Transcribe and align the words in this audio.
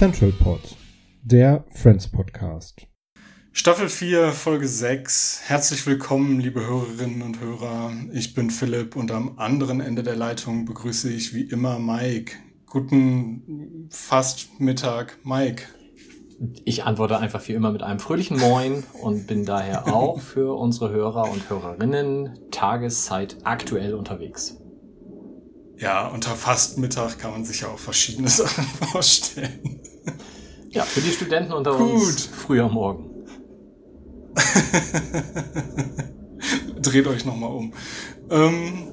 Central 0.00 0.32
Pod, 0.32 0.78
der 1.22 1.62
Friends 1.74 2.08
Podcast. 2.08 2.86
Staffel 3.52 3.90
4, 3.90 4.32
Folge 4.32 4.66
6. 4.66 5.42
Herzlich 5.44 5.86
willkommen, 5.86 6.40
liebe 6.40 6.66
Hörerinnen 6.66 7.20
und 7.20 7.38
Hörer. 7.38 7.92
Ich 8.14 8.32
bin 8.32 8.48
Philipp 8.48 8.96
und 8.96 9.10
am 9.10 9.38
anderen 9.38 9.82
Ende 9.82 10.02
der 10.02 10.16
Leitung 10.16 10.64
begrüße 10.64 11.12
ich 11.12 11.34
wie 11.34 11.42
immer 11.42 11.78
Mike. 11.78 12.32
Guten 12.64 13.88
fast 13.90 14.58
Mittag, 14.58 15.18
Mike. 15.22 15.64
Ich 16.64 16.84
antworte 16.84 17.18
einfach 17.18 17.46
wie 17.48 17.52
immer 17.52 17.70
mit 17.70 17.82
einem 17.82 18.00
fröhlichen 18.00 18.38
Moin 18.38 18.82
und 19.02 19.26
bin 19.26 19.44
daher 19.44 19.92
auch 19.92 20.20
für 20.20 20.56
unsere 20.56 20.90
Hörer 20.90 21.30
und 21.30 21.50
Hörerinnen 21.50 22.38
Tageszeit 22.50 23.36
aktuell 23.44 23.94
unterwegs. 23.94 24.56
Ja, 25.76 26.08
unter 26.08 26.30
fast 26.30 26.78
Mittag 26.78 27.18
kann 27.18 27.32
man 27.32 27.44
sich 27.44 27.60
ja 27.60 27.68
auch 27.68 27.78
verschiedene 27.78 28.28
Sachen 28.28 28.64
vorstellen. 28.64 29.80
Ja, 30.70 30.84
für 30.84 31.02
die 31.02 31.10
Studenten 31.10 31.52
unter 31.52 31.76
Gut. 31.76 31.92
uns 31.92 32.26
früher 32.26 32.68
Morgen. 32.68 33.10
Dreht 36.80 37.06
euch 37.06 37.26
nochmal 37.26 37.50
um. 37.50 37.74
Ähm, 38.30 38.89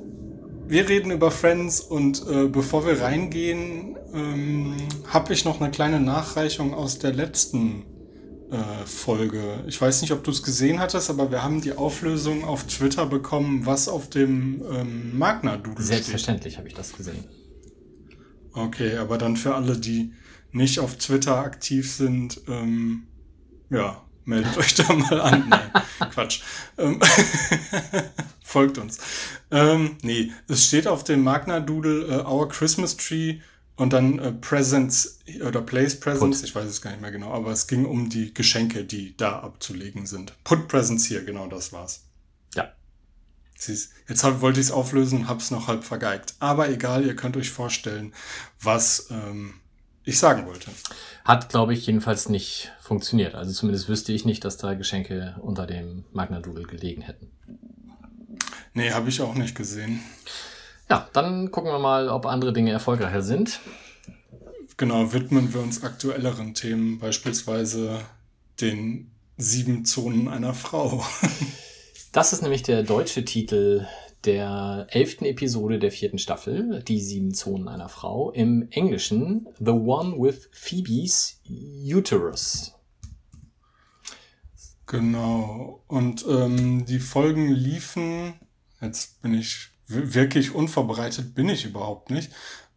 wir 0.68 0.90
reden 0.90 1.12
über 1.12 1.32
Friends 1.32 1.80
und 1.80 2.26
äh, 2.28 2.48
bevor 2.48 2.86
wir 2.86 3.02
reingehen, 3.02 3.98
ähm, 4.14 4.76
habe 5.08 5.34
ich 5.34 5.46
noch 5.46 5.62
eine 5.62 5.72
kleine 5.72 6.00
Nachreichung 6.00 6.74
aus 6.74 7.00
der 7.00 7.14
letzten 7.14 7.86
äh, 8.52 8.86
Folge. 8.86 9.64
Ich 9.68 9.82
weiß 9.82 10.02
nicht, 10.02 10.12
ob 10.12 10.24
du 10.24 10.32
es 10.32 10.44
gesehen 10.44 10.80
hattest, 10.80 11.10
aber 11.10 11.32
wir 11.32 11.44
haben 11.44 11.62
die 11.62 11.74
Auflösung 11.74 12.44
auf 12.44 12.66
Twitter 12.66 13.06
bekommen, 13.06 13.66
was 13.66 13.88
auf 13.88 14.10
dem 14.10 14.64
ähm, 14.72 15.18
Magna-Doodle 15.18 15.74
steht. 15.76 15.86
Selbstverständlich 15.86 16.58
habe 16.58 16.68
ich 16.68 16.74
das 16.74 16.94
gesehen. 16.94 17.26
Okay, 18.54 18.98
aber 18.98 19.18
dann 19.18 19.38
für 19.38 19.56
alle, 19.56 19.78
die 19.78 20.14
nicht 20.52 20.80
auf 20.80 20.98
Twitter 20.98 21.38
aktiv 21.38 21.92
sind, 21.92 22.42
ähm, 22.48 23.04
ja, 23.70 24.07
meldet 24.28 24.58
euch 24.58 24.76
da 24.76 24.94
mal 24.94 25.22
an. 25.22 25.50
Nein, 25.50 25.72
Quatsch. 26.12 26.42
Ähm, 26.78 27.00
folgt 28.44 28.78
uns. 28.78 29.00
Ähm, 29.50 29.98
nee, 30.02 30.32
es 30.48 30.66
steht 30.66 30.88
auf 30.88 31.04
dem 31.04 31.24
Magna-Doodle 31.24 32.06
äh, 32.06 32.26
Our 32.26 32.50
Christmas 32.50 32.98
Tree 32.98 33.40
und 33.78 33.94
dann 33.94 34.20
äh, 34.20 34.32
Presents 34.34 35.20
oder 35.46 35.62
Place 35.62 36.00
Presents, 36.00 36.40
Put. 36.42 36.50
ich 36.50 36.56
weiß 36.56 36.66
es 36.66 36.82
gar 36.82 36.92
nicht 36.92 37.02
mehr 37.02 37.12
genau, 37.12 37.32
aber 37.32 37.52
es 37.52 37.68
ging 37.68 37.86
um 37.86 38.10
die 38.10 38.34
Geschenke, 38.34 38.84
die 38.84 39.16
da 39.16 39.40
abzulegen 39.40 40.06
sind. 40.06 40.34
Put 40.44 40.68
Presents 40.68 41.06
hier, 41.06 41.24
genau 41.24 41.48
das 41.48 41.72
war's. 41.72 42.04
Ja. 42.54 42.74
Siehst, 43.56 43.92
jetzt 44.08 44.24
hab, 44.24 44.42
wollte 44.42 44.60
ich 44.60 44.68
es 44.68 44.72
auflösen, 44.72 45.28
hab's 45.28 45.52
noch 45.52 45.68
halb 45.68 45.84
vergeigt. 45.84 46.36
Aber 46.40 46.70
egal, 46.70 47.06
ihr 47.06 47.16
könnt 47.16 47.38
euch 47.38 47.50
vorstellen, 47.50 48.14
was 48.60 49.08
ähm, 49.10 49.56
ich 50.08 50.20
sagen 50.20 50.46
wollte. 50.46 50.72
Hat, 51.26 51.50
glaube 51.50 51.74
ich, 51.74 51.86
jedenfalls 51.86 52.30
nicht 52.30 52.72
funktioniert. 52.80 53.36
Also 53.36 53.52
zumindest 53.52 53.90
wüsste 53.90 54.14
ich 54.14 54.24
nicht, 54.24 54.46
dass 54.46 54.58
da 54.58 54.74
Geschenke 54.74 55.36
unter 55.42 55.68
dem 55.68 56.06
Magna-Doodle 56.14 56.64
gelegen 56.64 57.02
hätten. 57.02 57.30
Nee, 58.74 58.92
habe 58.92 59.10
ich 59.10 59.22
auch 59.22 59.36
nicht 59.36 59.56
gesehen. 59.56 60.00
Ja, 60.90 61.10
dann 61.12 61.52
gucken 61.52 61.72
wir 61.72 61.80
mal, 61.80 62.08
ob 62.08 62.26
andere 62.26 62.54
Dinge 62.54 62.72
erfolgreicher 62.72 63.22
sind. 63.22 63.60
Genau, 64.78 65.12
widmen 65.12 65.54
wir 65.54 65.62
uns 65.62 65.84
aktuelleren 65.84 66.54
Themen, 66.54 67.00
beispielsweise 67.00 68.00
den 68.62 69.12
sieben 69.36 69.84
Zonen 69.86 70.28
einer 70.28 70.54
Frau. 70.54 71.06
Das 72.14 72.34
ist 72.34 72.42
nämlich 72.42 72.64
der 72.64 72.82
deutsche 72.82 73.26
Titel 73.26 73.86
der 74.26 74.88
elften 74.90 75.26
Episode 75.26 75.80
der 75.80 75.92
vierten 75.92 76.18
Staffel, 76.18 76.84
Die 76.84 77.00
sieben 77.00 77.34
Zonen 77.34 77.68
einer 77.68 77.90
Frau. 77.90 78.32
Im 78.32 78.68
Englischen 78.72 79.48
The 79.60 79.72
One 79.72 80.18
with 80.18 80.50
Phoebe's 80.52 81.42
Uterus. 81.48 82.74
Genau. 84.86 85.84
Und 85.88 86.26
ähm, 86.28 86.86
die 86.86 87.00
Folgen 87.00 87.52
liefen, 87.52 88.36
jetzt 88.82 89.22
bin 89.22 89.34
ich 89.34 89.70
wirklich 89.88 90.56
unvorbereitet, 90.56 91.36
bin 91.36 91.50
ich 91.50 91.66
überhaupt 91.66 92.10
nicht. 92.10 92.32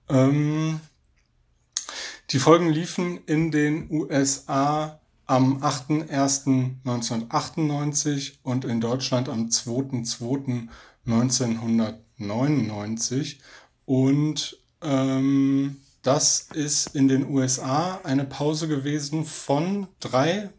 Ähm, 0.08 0.80
die1998 2.30 2.70
liefen 2.70 3.20
in 3.26 3.50
den 3.50 3.90
USA 3.90 5.00
am 5.26 5.62
8.01.1998 5.62 8.38
und 8.42 8.64
in 8.64 8.80
Deutschland 8.80 9.28
am 9.28 9.50
2.2.1999. 11.06 13.36
Und 13.84 14.56
ähm, 14.82 15.76
das 16.02 16.48
ist 16.54 16.94
in 16.94 17.08
den 17.08 17.28
USA 17.28 18.00
eine 18.04 18.24
Pause 18.24 18.68
gewesen 18.68 19.24
von 19.24 19.88
drei 20.00 20.50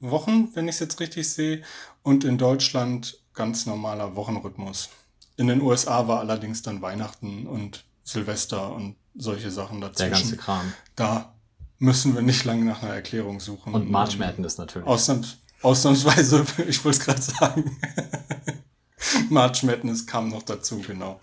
Wochen, 0.00 0.48
wenn 0.54 0.68
ich 0.68 0.76
es 0.76 0.80
jetzt 0.80 1.00
richtig 1.00 1.28
sehe, 1.30 1.62
und 2.02 2.24
in 2.24 2.38
Deutschland 2.38 3.18
ganz 3.34 3.66
normaler 3.66 4.16
Wochenrhythmus. 4.16 4.88
In 5.36 5.48
den 5.48 5.60
USA 5.60 6.08
war 6.08 6.20
allerdings 6.20 6.62
dann 6.62 6.82
Weihnachten 6.82 7.46
und 7.46 7.84
Silvester 8.02 8.74
und 8.74 8.96
solche 9.14 9.50
Sachen 9.50 9.80
Der 9.80 9.90
dazwischen. 9.90 10.12
ganze 10.12 10.36
Kram. 10.36 10.72
Da 10.96 11.34
müssen 11.78 12.14
wir 12.14 12.22
nicht 12.22 12.44
lange 12.44 12.64
nach 12.64 12.82
einer 12.82 12.94
Erklärung 12.94 13.38
suchen. 13.38 13.74
Und 13.74 13.90
March 13.90 14.18
Madness 14.18 14.58
natürlich. 14.58 14.88
Ausnahms 14.88 15.38
ausnahmsweise, 15.62 16.44
ich 16.68 16.84
wollte 16.84 16.98
es 16.98 17.04
gerade 17.04 17.22
sagen. 17.22 17.76
March 19.30 19.62
Madness 19.62 20.06
kam 20.06 20.28
noch 20.28 20.42
dazu, 20.42 20.82
genau. 20.86 21.20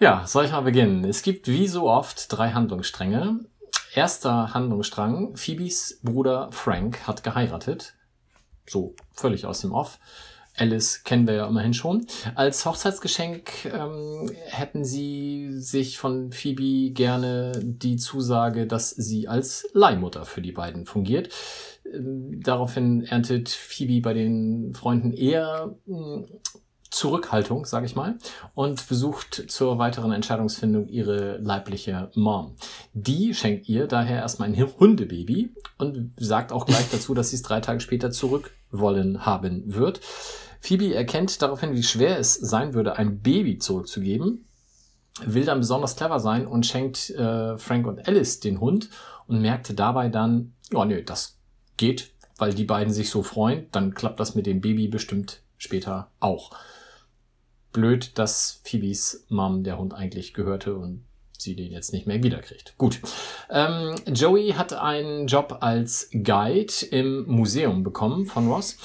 Ja, 0.00 0.26
soll 0.26 0.44
ich 0.44 0.52
mal 0.52 0.60
beginnen? 0.60 1.04
Es 1.04 1.22
gibt 1.22 1.48
wie 1.48 1.66
so 1.66 1.88
oft 1.88 2.26
drei 2.30 2.50
Handlungsstränge. 2.50 3.40
Erster 3.94 4.54
Handlungsstrang, 4.54 5.36
Phoebes 5.36 5.98
Bruder 6.02 6.50
Frank 6.52 7.06
hat 7.06 7.24
geheiratet. 7.24 7.94
So 8.66 8.94
völlig 9.12 9.46
aus 9.46 9.60
dem 9.60 9.72
Off. 9.72 9.98
Alice 10.56 11.04
kennen 11.04 11.26
wir 11.26 11.34
ja 11.34 11.46
immerhin 11.46 11.74
schon. 11.74 12.06
Als 12.34 12.66
Hochzeitsgeschenk 12.66 13.66
ähm, 13.66 14.30
hätten 14.46 14.84
sie 14.84 15.52
sich 15.52 15.98
von 15.98 16.32
Phoebe 16.32 16.92
gerne 16.92 17.52
die 17.62 17.96
Zusage, 17.96 18.66
dass 18.66 18.90
sie 18.90 19.28
als 19.28 19.68
Leihmutter 19.72 20.24
für 20.24 20.42
die 20.42 20.52
beiden 20.52 20.84
fungiert. 20.84 21.30
Ähm, 21.92 22.40
daraufhin 22.42 23.04
erntet 23.04 23.48
Phoebe 23.48 24.00
bei 24.00 24.14
den 24.14 24.74
Freunden 24.74 25.12
eher 25.12 25.76
mh, 25.86 26.26
Zurückhaltung, 26.90 27.64
sage 27.64 27.86
ich 27.86 27.94
mal, 27.94 28.16
und 28.54 28.88
besucht 28.88 29.44
zur 29.48 29.78
weiteren 29.78 30.12
Entscheidungsfindung 30.12 30.88
ihre 30.88 31.38
leibliche 31.38 32.10
Mom. 32.14 32.56
Die 32.92 33.34
schenkt 33.34 33.68
ihr 33.68 33.86
daher 33.86 34.18
erstmal 34.18 34.48
ein 34.48 34.56
Hundebaby 34.56 35.54
und 35.78 36.12
sagt 36.16 36.52
auch 36.52 36.66
gleich 36.66 36.90
dazu, 36.90 37.14
dass 37.14 37.30
sie 37.30 37.36
es 37.36 37.42
drei 37.42 37.60
Tage 37.60 37.80
später 37.80 38.10
zurück 38.10 38.52
wollen 38.70 39.26
haben 39.26 39.74
wird. 39.74 40.00
Phoebe 40.60 40.94
erkennt 40.94 41.40
daraufhin, 41.40 41.74
wie 41.74 41.82
schwer 41.82 42.18
es 42.18 42.34
sein 42.34 42.74
würde, 42.74 42.96
ein 42.96 43.20
Baby 43.20 43.58
zurückzugeben, 43.58 44.44
will 45.24 45.44
dann 45.44 45.60
besonders 45.60 45.96
clever 45.96 46.20
sein 46.20 46.46
und 46.46 46.66
schenkt 46.66 47.10
äh, 47.10 47.58
Frank 47.58 47.86
und 47.86 48.06
Alice 48.08 48.40
den 48.40 48.60
Hund 48.60 48.88
und 49.26 49.40
merkte 49.40 49.74
dabei 49.74 50.08
dann, 50.08 50.54
ja, 50.72 50.84
nö, 50.84 51.02
das 51.02 51.38
geht, 51.76 52.12
weil 52.38 52.54
die 52.54 52.64
beiden 52.64 52.92
sich 52.92 53.10
so 53.10 53.22
freuen, 53.22 53.66
dann 53.72 53.94
klappt 53.94 54.20
das 54.20 54.34
mit 54.34 54.46
dem 54.46 54.60
Baby 54.60 54.88
bestimmt 54.88 55.42
später 55.58 56.10
auch. 56.20 56.50
Blöd, 57.72 58.18
dass 58.18 58.60
Phoebes 58.64 59.24
Mom 59.28 59.64
der 59.64 59.78
Hund 59.78 59.94
eigentlich 59.94 60.34
gehörte 60.34 60.74
und 60.76 61.04
sie 61.38 61.54
den 61.54 61.70
jetzt 61.70 61.92
nicht 61.92 62.06
mehr 62.06 62.22
wiederkriegt. 62.22 62.74
Gut. 62.78 63.00
Ähm, 63.50 63.94
Joey 64.06 64.50
hat 64.56 64.72
einen 64.72 65.26
Job 65.26 65.58
als 65.60 66.10
Guide 66.12 66.72
im 66.90 67.26
Museum 67.26 67.84
bekommen 67.84 68.26
von 68.26 68.48
Ross 68.48 68.76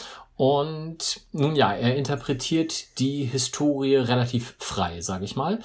Und 0.45 1.21
nun 1.31 1.55
ja, 1.55 1.71
er 1.71 1.95
interpretiert 1.95 2.99
die 2.99 3.23
Historie 3.23 3.95
relativ 3.95 4.55
frei, 4.59 4.99
sage 4.99 5.23
ich 5.23 5.37
mal. 5.37 5.59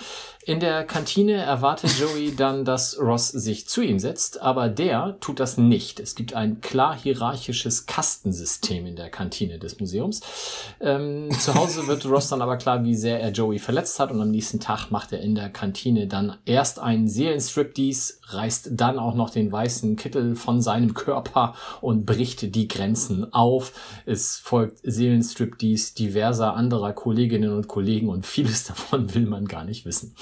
In 0.45 0.61
der 0.61 0.85
Kantine 0.85 1.35
erwartet 1.35 1.99
Joey 1.99 2.35
dann, 2.37 2.65
dass 2.65 2.99
Ross 2.99 3.29
sich 3.29 3.69
zu 3.69 3.83
ihm 3.83 3.99
setzt, 3.99 4.41
aber 4.41 4.69
der 4.69 5.19
tut 5.21 5.41
das 5.41 5.59
nicht. 5.59 5.99
Es 6.01 6.15
gibt 6.15 6.33
ein 6.33 6.61
klar 6.61 6.97
hierarchisches 6.97 7.87
Kastensystem 7.87 8.87
in 8.87 8.95
der 8.97 9.11
Kantine 9.11 9.59
des 9.59 9.81
Museums. 9.81 10.21
Ähm, 10.81 11.29
zu 11.39 11.55
Hause 11.55 11.87
wird 11.89 12.07
Ross 12.07 12.29
dann 12.29 12.41
aber 12.41 12.57
klar, 12.57 12.85
wie 12.85 12.95
sehr 12.95 13.21
er 13.21 13.31
Joey 13.31 13.59
verletzt 13.59 13.99
hat 13.99 14.13
und 14.13 14.23
am 14.23 14.31
nächsten 14.31 14.61
Tag 14.61 14.91
macht 14.91 15.13
er 15.13 15.21
in 15.21 15.35
der 15.35 15.51
Kantine 15.51 16.07
dann 16.07 16.39
erst 16.47 16.79
einen 16.79 17.09
Seelenstriptease, 17.09 18.15
reißt 18.29 18.71
dann 18.73 18.99
auch 18.99 19.15
noch 19.15 19.31
den 19.31 19.51
weißen 19.51 19.97
Kittel 19.97 20.37
von 20.37 20.63
seinem 20.63 20.95
Körper 20.95 21.57
und 21.81 22.07
bricht 22.07 22.55
die 22.55 22.69
Grenzen 22.69 23.33
auf. 23.35 23.73
Es 24.07 24.39
folgt 24.39 24.68
Seelenstriptease 24.83 25.95
diverser 25.95 26.55
anderer 26.55 26.93
Kolleginnen 26.93 27.53
und 27.53 27.69
Kollegen 27.69 28.09
und 28.09 28.27
vieles 28.27 28.65
davon 28.69 29.15
will 29.15 29.27
man 29.27 29.47
gar 29.47 29.65
nicht 29.65 29.85
wissen. 29.85 30.15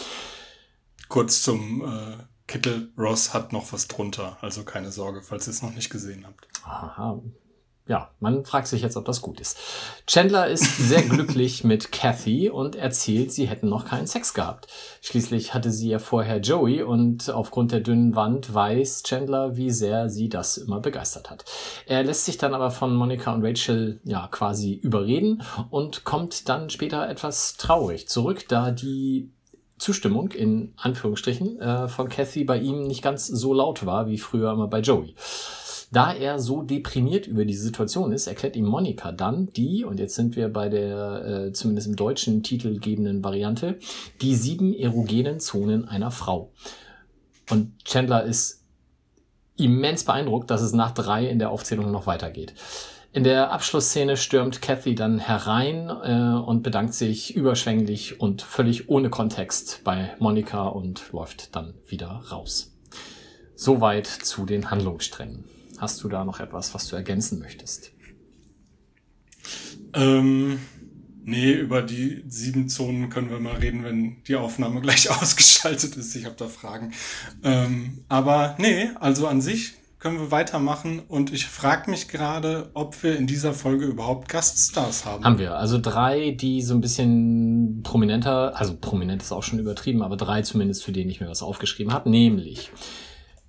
Kurz 1.08 1.42
zum 1.42 1.82
äh, 1.82 2.16
Kittel. 2.46 2.92
Ross 2.96 3.34
hat 3.34 3.52
noch 3.52 3.72
was 3.72 3.88
drunter, 3.88 4.38
also 4.40 4.64
keine 4.64 4.90
Sorge, 4.90 5.22
falls 5.22 5.46
ihr 5.48 5.52
es 5.52 5.62
noch 5.62 5.74
nicht 5.74 5.90
gesehen 5.90 6.26
habt. 6.26 6.48
Aha. 6.64 7.20
Ja, 7.88 8.10
man 8.18 8.44
fragt 8.44 8.66
sich 8.66 8.82
jetzt, 8.82 8.96
ob 8.96 9.04
das 9.04 9.22
gut 9.22 9.40
ist. 9.40 9.58
Chandler 10.08 10.48
ist 10.48 10.76
sehr 10.76 11.02
glücklich 11.08 11.62
mit 11.62 11.92
Kathy 11.92 12.50
und 12.50 12.74
erzählt, 12.74 13.32
sie 13.32 13.46
hätten 13.46 13.68
noch 13.68 13.84
keinen 13.84 14.08
Sex 14.08 14.34
gehabt. 14.34 14.66
Schließlich 15.02 15.54
hatte 15.54 15.70
sie 15.70 15.90
ja 15.90 16.00
vorher 16.00 16.38
Joey 16.38 16.82
und 16.82 17.30
aufgrund 17.30 17.70
der 17.70 17.80
dünnen 17.80 18.16
Wand 18.16 18.52
weiß 18.52 19.04
Chandler, 19.04 19.56
wie 19.56 19.70
sehr 19.70 20.08
sie 20.08 20.28
das 20.28 20.56
immer 20.56 20.80
begeistert 20.80 21.30
hat. 21.30 21.44
Er 21.86 22.02
lässt 22.02 22.24
sich 22.24 22.38
dann 22.38 22.54
aber 22.54 22.72
von 22.72 22.94
Monica 22.94 23.32
und 23.32 23.44
Rachel 23.44 24.00
ja 24.02 24.26
quasi 24.32 24.74
überreden 24.74 25.42
und 25.70 26.02
kommt 26.02 26.48
dann 26.48 26.70
später 26.70 27.08
etwas 27.08 27.56
traurig 27.56 28.08
zurück, 28.08 28.46
da 28.48 28.72
die 28.72 29.30
Zustimmung 29.78 30.32
in 30.32 30.72
Anführungsstrichen 30.76 31.60
äh, 31.60 31.88
von 31.88 32.08
Kathy 32.08 32.44
bei 32.44 32.58
ihm 32.58 32.82
nicht 32.82 33.02
ganz 33.02 33.26
so 33.28 33.54
laut 33.54 33.86
war 33.86 34.08
wie 34.08 34.18
früher 34.18 34.50
immer 34.50 34.66
bei 34.66 34.80
Joey. 34.80 35.14
Da 35.92 36.12
er 36.12 36.40
so 36.40 36.62
deprimiert 36.62 37.26
über 37.26 37.44
die 37.44 37.54
Situation 37.54 38.12
ist, 38.12 38.26
erklärt 38.26 38.56
ihm 38.56 38.66
Monika 38.66 39.12
dann 39.12 39.52
die, 39.52 39.84
und 39.84 40.00
jetzt 40.00 40.16
sind 40.16 40.34
wir 40.34 40.48
bei 40.48 40.68
der 40.68 41.24
äh, 41.24 41.52
zumindest 41.52 41.86
im 41.86 41.96
deutschen 41.96 42.42
titelgebenden 42.42 43.22
Variante, 43.22 43.78
die 44.20 44.34
sieben 44.34 44.74
erogenen 44.74 45.38
Zonen 45.38 45.86
einer 45.86 46.10
Frau. 46.10 46.52
Und 47.50 47.84
Chandler 47.84 48.24
ist 48.24 48.64
immens 49.56 50.04
beeindruckt, 50.04 50.50
dass 50.50 50.60
es 50.60 50.72
nach 50.72 50.90
drei 50.90 51.26
in 51.26 51.38
der 51.38 51.50
Aufzählung 51.50 51.90
noch 51.90 52.06
weitergeht. 52.06 52.54
In 53.12 53.24
der 53.24 53.50
Abschlussszene 53.50 54.18
stürmt 54.18 54.60
Kathy 54.60 54.94
dann 54.94 55.18
herein 55.18 55.88
äh, 55.88 56.38
und 56.38 56.62
bedankt 56.62 56.92
sich 56.92 57.34
überschwänglich 57.34 58.20
und 58.20 58.42
völlig 58.42 58.90
ohne 58.90 59.08
Kontext 59.08 59.80
bei 59.84 60.14
Monika 60.18 60.66
und 60.66 61.12
läuft 61.12 61.56
dann 61.56 61.74
wieder 61.86 62.08
raus. 62.30 62.74
Soweit 63.54 64.06
zu 64.06 64.44
den 64.44 64.70
Handlungssträngen. 64.70 65.55
Hast 65.78 66.02
du 66.02 66.08
da 66.08 66.24
noch 66.24 66.40
etwas, 66.40 66.74
was 66.74 66.88
du 66.88 66.96
ergänzen 66.96 67.38
möchtest? 67.38 67.92
Ähm, 69.94 70.58
nee, 71.24 71.52
über 71.52 71.82
die 71.82 72.24
sieben 72.28 72.68
Zonen 72.68 73.08
können 73.08 73.30
wir 73.30 73.40
mal 73.40 73.56
reden, 73.56 73.84
wenn 73.84 74.22
die 74.24 74.36
Aufnahme 74.36 74.80
gleich 74.82 75.10
ausgeschaltet 75.10 75.96
ist. 75.96 76.14
Ich 76.14 76.24
habe 76.24 76.36
da 76.36 76.48
Fragen. 76.48 76.92
Ähm, 77.42 78.04
aber 78.08 78.56
nee, 78.58 78.90
also 79.00 79.26
an 79.26 79.40
sich 79.40 79.74
können 79.98 80.18
wir 80.18 80.30
weitermachen. 80.30 81.00
Und 81.08 81.32
ich 81.32 81.46
frage 81.46 81.90
mich 81.90 82.08
gerade, 82.08 82.70
ob 82.74 83.02
wir 83.02 83.16
in 83.16 83.26
dieser 83.26 83.52
Folge 83.52 83.86
überhaupt 83.86 84.28
Gaststars 84.28 85.04
haben. 85.04 85.24
Haben 85.24 85.38
wir. 85.38 85.56
Also 85.56 85.78
drei, 85.80 86.30
die 86.30 86.62
so 86.62 86.74
ein 86.74 86.80
bisschen 86.80 87.82
prominenter, 87.82 88.56
also 88.56 88.76
prominent 88.76 89.22
ist 89.22 89.32
auch 89.32 89.42
schon 89.42 89.58
übertrieben, 89.58 90.02
aber 90.02 90.16
drei 90.16 90.42
zumindest, 90.42 90.84
für 90.84 90.92
denen 90.92 91.10
ich 91.10 91.20
mir 91.20 91.28
was 91.28 91.42
aufgeschrieben 91.42 91.92
habe, 91.92 92.10
nämlich 92.10 92.70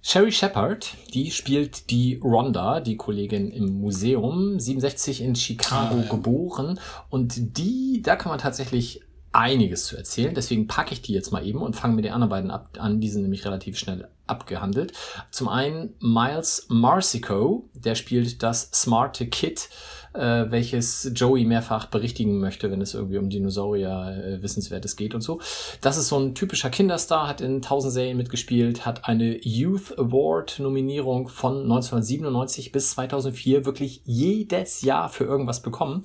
Sherry 0.02 0.32
Shepard, 0.32 0.96
die 1.14 1.32
spielt 1.32 1.90
die 1.90 2.20
Rhonda, 2.24 2.80
die 2.80 2.98
Kollegin 2.98 3.52
im 3.52 3.82
Museum, 3.82 4.60
67 4.60 5.22
in 5.22 5.36
Chicago 5.36 5.96
ah, 5.96 6.04
ja. 6.04 6.10
geboren. 6.10 6.80
Und 7.10 7.58
die, 7.58 8.02
da 8.04 8.16
kann 8.16 8.30
man 8.30 8.40
tatsächlich 8.40 9.02
einiges 9.32 9.86
zu 9.86 9.98
erzählen. 9.98 10.34
Deswegen 10.34 10.68
packe 10.68 10.94
ich 10.94 11.02
die 11.02 11.14
jetzt 11.14 11.32
mal 11.32 11.46
eben 11.46 11.62
und 11.62 11.76
fange 11.76 11.96
mit 11.96 12.06
den 12.06 12.14
anderen 12.14 12.30
beiden 12.30 12.52
ab, 12.52 12.78
an. 12.80 13.02
Die 13.02 13.10
sind 13.10 13.24
nämlich 13.24 13.46
relativ 13.46 13.78
schnell 13.78 14.10
abgehandelt. 14.26 14.94
Zum 15.32 15.48
einen 15.48 15.94
Miles 16.00 16.66
Marsico, 16.70 17.70
der 17.74 17.96
spielt 17.96 18.44
das 18.44 18.70
smarte 18.74 19.28
Kid, 19.28 19.70
äh, 20.14 20.46
welches 20.50 21.12
Joey 21.14 21.46
mehrfach 21.46 21.88
berichtigen 21.88 22.40
möchte, 22.40 22.72
wenn 22.72 22.82
es 22.82 22.94
irgendwie 22.94 23.18
um 23.18 23.30
Dinosaurier 23.30 24.38
äh, 24.38 24.42
Wissenswertes 24.42 24.96
geht 24.96 25.14
und 25.14 25.22
so. 25.22 25.40
Das 25.82 25.98
ist 25.98 26.08
so 26.08 26.20
ein 26.20 26.36
typischer 26.36 26.70
Kinderstar, 26.70 27.28
hat 27.28 27.42
in 27.42 27.62
tausend 27.62 27.94
Serien 27.94 28.18
mitgespielt, 28.18 28.86
hat 28.86 29.08
eine 29.08 29.38
Youth 29.46 29.98
Award 29.98 30.60
Nominierung 30.60 31.28
von 31.28 31.62
1997 31.64 32.72
bis 32.72 32.92
2004 32.92 33.66
wirklich 33.66 34.02
jedes 34.06 34.82
Jahr 34.82 35.10
für 35.10 35.26
irgendwas 35.26 35.62
bekommen 35.62 36.04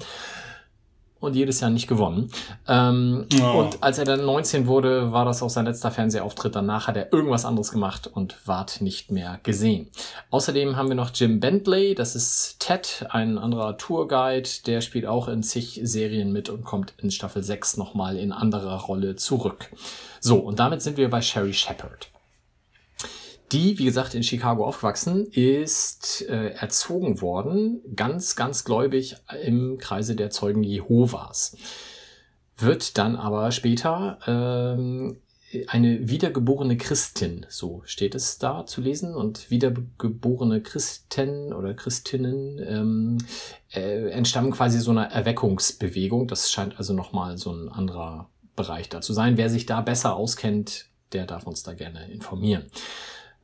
und 1.22 1.36
jedes 1.36 1.60
Jahr 1.60 1.70
nicht 1.70 1.86
gewonnen. 1.86 2.30
Ähm, 2.66 3.26
oh. 3.40 3.60
Und 3.60 3.82
als 3.82 3.98
er 3.98 4.04
dann 4.04 4.24
19 4.24 4.66
wurde, 4.66 5.12
war 5.12 5.24
das 5.24 5.42
auch 5.42 5.50
sein 5.50 5.64
letzter 5.64 5.90
Fernsehauftritt. 5.90 6.56
Danach 6.56 6.88
hat 6.88 6.96
er 6.96 7.12
irgendwas 7.12 7.44
anderes 7.44 7.70
gemacht 7.70 8.10
und 8.12 8.36
ward 8.46 8.80
nicht 8.80 9.10
mehr 9.10 9.38
gesehen. 9.42 9.88
Außerdem 10.30 10.76
haben 10.76 10.88
wir 10.88 10.96
noch 10.96 11.10
Jim 11.14 11.38
Bentley, 11.40 11.94
das 11.94 12.16
ist 12.16 12.58
Ted, 12.58 13.06
ein 13.10 13.38
anderer 13.38 13.76
Tourguide, 13.78 14.48
der 14.66 14.80
spielt 14.80 15.06
auch 15.06 15.28
in 15.28 15.42
zig 15.42 15.80
Serien 15.84 16.32
mit 16.32 16.48
und 16.48 16.64
kommt 16.64 16.94
in 16.98 17.10
Staffel 17.10 17.42
6 17.42 17.76
nochmal 17.76 18.16
in 18.19 18.32
anderer 18.32 18.80
Rolle 18.80 19.14
zurück. 19.16 19.70
So, 20.20 20.38
und 20.38 20.58
damit 20.58 20.82
sind 20.82 20.96
wir 20.96 21.08
bei 21.08 21.22
Sherry 21.22 21.52
Shepard 21.52 22.08
die, 23.52 23.78
wie 23.78 23.84
gesagt, 23.84 24.14
in 24.14 24.22
Chicago 24.22 24.66
aufgewachsen, 24.66 25.26
ist 25.26 26.25
äh, 26.28 26.50
erzogen 26.50 27.20
worden, 27.20 27.81
ganz, 27.94 28.37
ganz 28.37 28.64
gläubig 28.64 29.16
im 29.44 29.78
Kreise 29.78 30.16
der 30.16 30.31
Zeugen 30.31 30.62
Jehovas. 30.62 31.56
Wird 32.56 32.99
dann 32.99 33.16
aber 33.16 33.50
später 33.50 34.19
ähm, 34.26 35.19
eine 35.66 36.08
wiedergeborene 36.08 36.76
Christin, 36.76 37.46
so 37.49 37.82
steht 37.84 38.14
es 38.14 38.38
da 38.38 38.64
zu 38.64 38.81
lesen, 38.81 39.14
und 39.14 39.50
wiedergeborene 39.50 40.62
Christen 40.62 41.52
oder 41.52 41.75
Christinnen 41.75 42.58
ähm, 42.66 43.19
äh, 43.72 44.10
entstammen 44.10 44.52
quasi 44.52 44.81
so 44.81 44.90
einer 44.90 45.06
Erweckungsbewegung. 45.06 46.28
Das 46.28 46.50
scheint 46.50 46.78
also 46.78 46.94
nochmal 46.94 47.37
so 47.37 47.52
ein 47.52 47.69
anderer 47.69 48.31
Bereich 48.56 48.88
da 48.88 49.00
zu 49.00 49.12
sein. 49.12 49.37
Wer 49.37 49.50
sich 49.50 49.66
da 49.66 49.81
besser 49.81 50.16
auskennt, 50.16 50.87
der 51.12 51.26
darf 51.26 51.46
uns 51.46 51.62
da 51.62 51.75
gerne 51.75 52.10
informieren. 52.10 52.64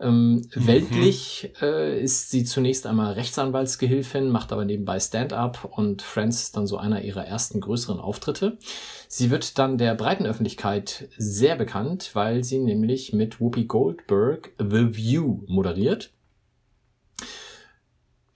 Ähm, 0.01 0.49
mhm. 0.55 0.67
Weltlich 0.67 1.53
äh, 1.61 2.01
ist 2.01 2.31
sie 2.31 2.45
zunächst 2.45 2.87
einmal 2.87 3.15
Rechtsanwaltsgehilfin, 3.15 4.31
macht 4.31 4.53
aber 4.53 4.65
nebenbei 4.65 5.01
Stand-up 5.01 5.65
und 5.65 6.03
Friends 6.03 6.43
ist 6.43 6.57
dann 6.57 6.67
so 6.67 6.77
einer 6.77 7.03
ihrer 7.03 7.27
ersten 7.27 7.61
größeren 7.61 7.99
Auftritte. 7.99 8.59
Sie 9.09 9.31
wird 9.31 9.59
dann 9.59 9.77
der 9.77 9.95
breiten 9.95 10.27
Öffentlichkeit 10.27 11.09
sehr 11.17 11.57
bekannt, 11.57 12.11
weil 12.15 12.45
sie 12.45 12.59
nämlich 12.59 13.13
mit 13.13 13.41
Whoopi 13.41 13.65
Goldberg 13.65 14.53
The 14.59 14.97
View 14.97 15.41
moderiert. 15.47 16.13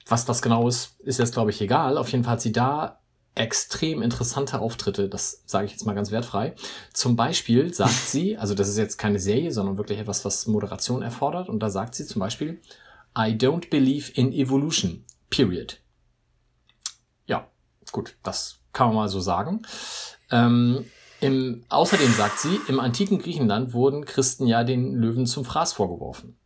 Was 0.06 0.24
das 0.24 0.42
genau 0.42 0.66
ist, 0.66 0.98
ist 1.00 1.20
jetzt 1.20 1.34
glaube 1.34 1.50
ich 1.50 1.60
egal. 1.60 1.96
Auf 1.96 2.10
jeden 2.10 2.24
Fall 2.24 2.34
hat 2.34 2.40
sie 2.40 2.52
da 2.52 3.01
extrem 3.34 4.02
interessante 4.02 4.60
Auftritte, 4.60 5.08
das 5.08 5.42
sage 5.46 5.66
ich 5.66 5.72
jetzt 5.72 5.86
mal 5.86 5.94
ganz 5.94 6.10
wertfrei. 6.10 6.54
Zum 6.92 7.16
Beispiel 7.16 7.72
sagt 7.72 7.94
sie, 7.94 8.36
also 8.38 8.54
das 8.54 8.68
ist 8.68 8.78
jetzt 8.78 8.98
keine 8.98 9.18
Serie, 9.18 9.52
sondern 9.52 9.78
wirklich 9.78 9.98
etwas, 9.98 10.24
was 10.24 10.46
Moderation 10.46 11.02
erfordert, 11.02 11.48
und 11.48 11.60
da 11.60 11.70
sagt 11.70 11.94
sie 11.94 12.06
zum 12.06 12.20
Beispiel, 12.20 12.60
I 13.16 13.32
don't 13.32 13.70
believe 13.70 14.12
in 14.12 14.32
evolution, 14.32 15.04
period. 15.30 15.80
Ja, 17.26 17.48
gut, 17.90 18.16
das 18.22 18.58
kann 18.72 18.88
man 18.88 18.96
mal 18.96 19.08
so 19.08 19.20
sagen. 19.20 19.62
Ähm, 20.30 20.86
im, 21.20 21.64
außerdem 21.68 22.12
sagt 22.12 22.40
sie, 22.40 22.58
im 22.68 22.80
antiken 22.80 23.18
Griechenland 23.18 23.74
wurden 23.74 24.04
Christen 24.04 24.46
ja 24.46 24.64
den 24.64 24.94
Löwen 24.94 25.26
zum 25.26 25.44
Fraß 25.44 25.72
vorgeworfen. 25.72 26.36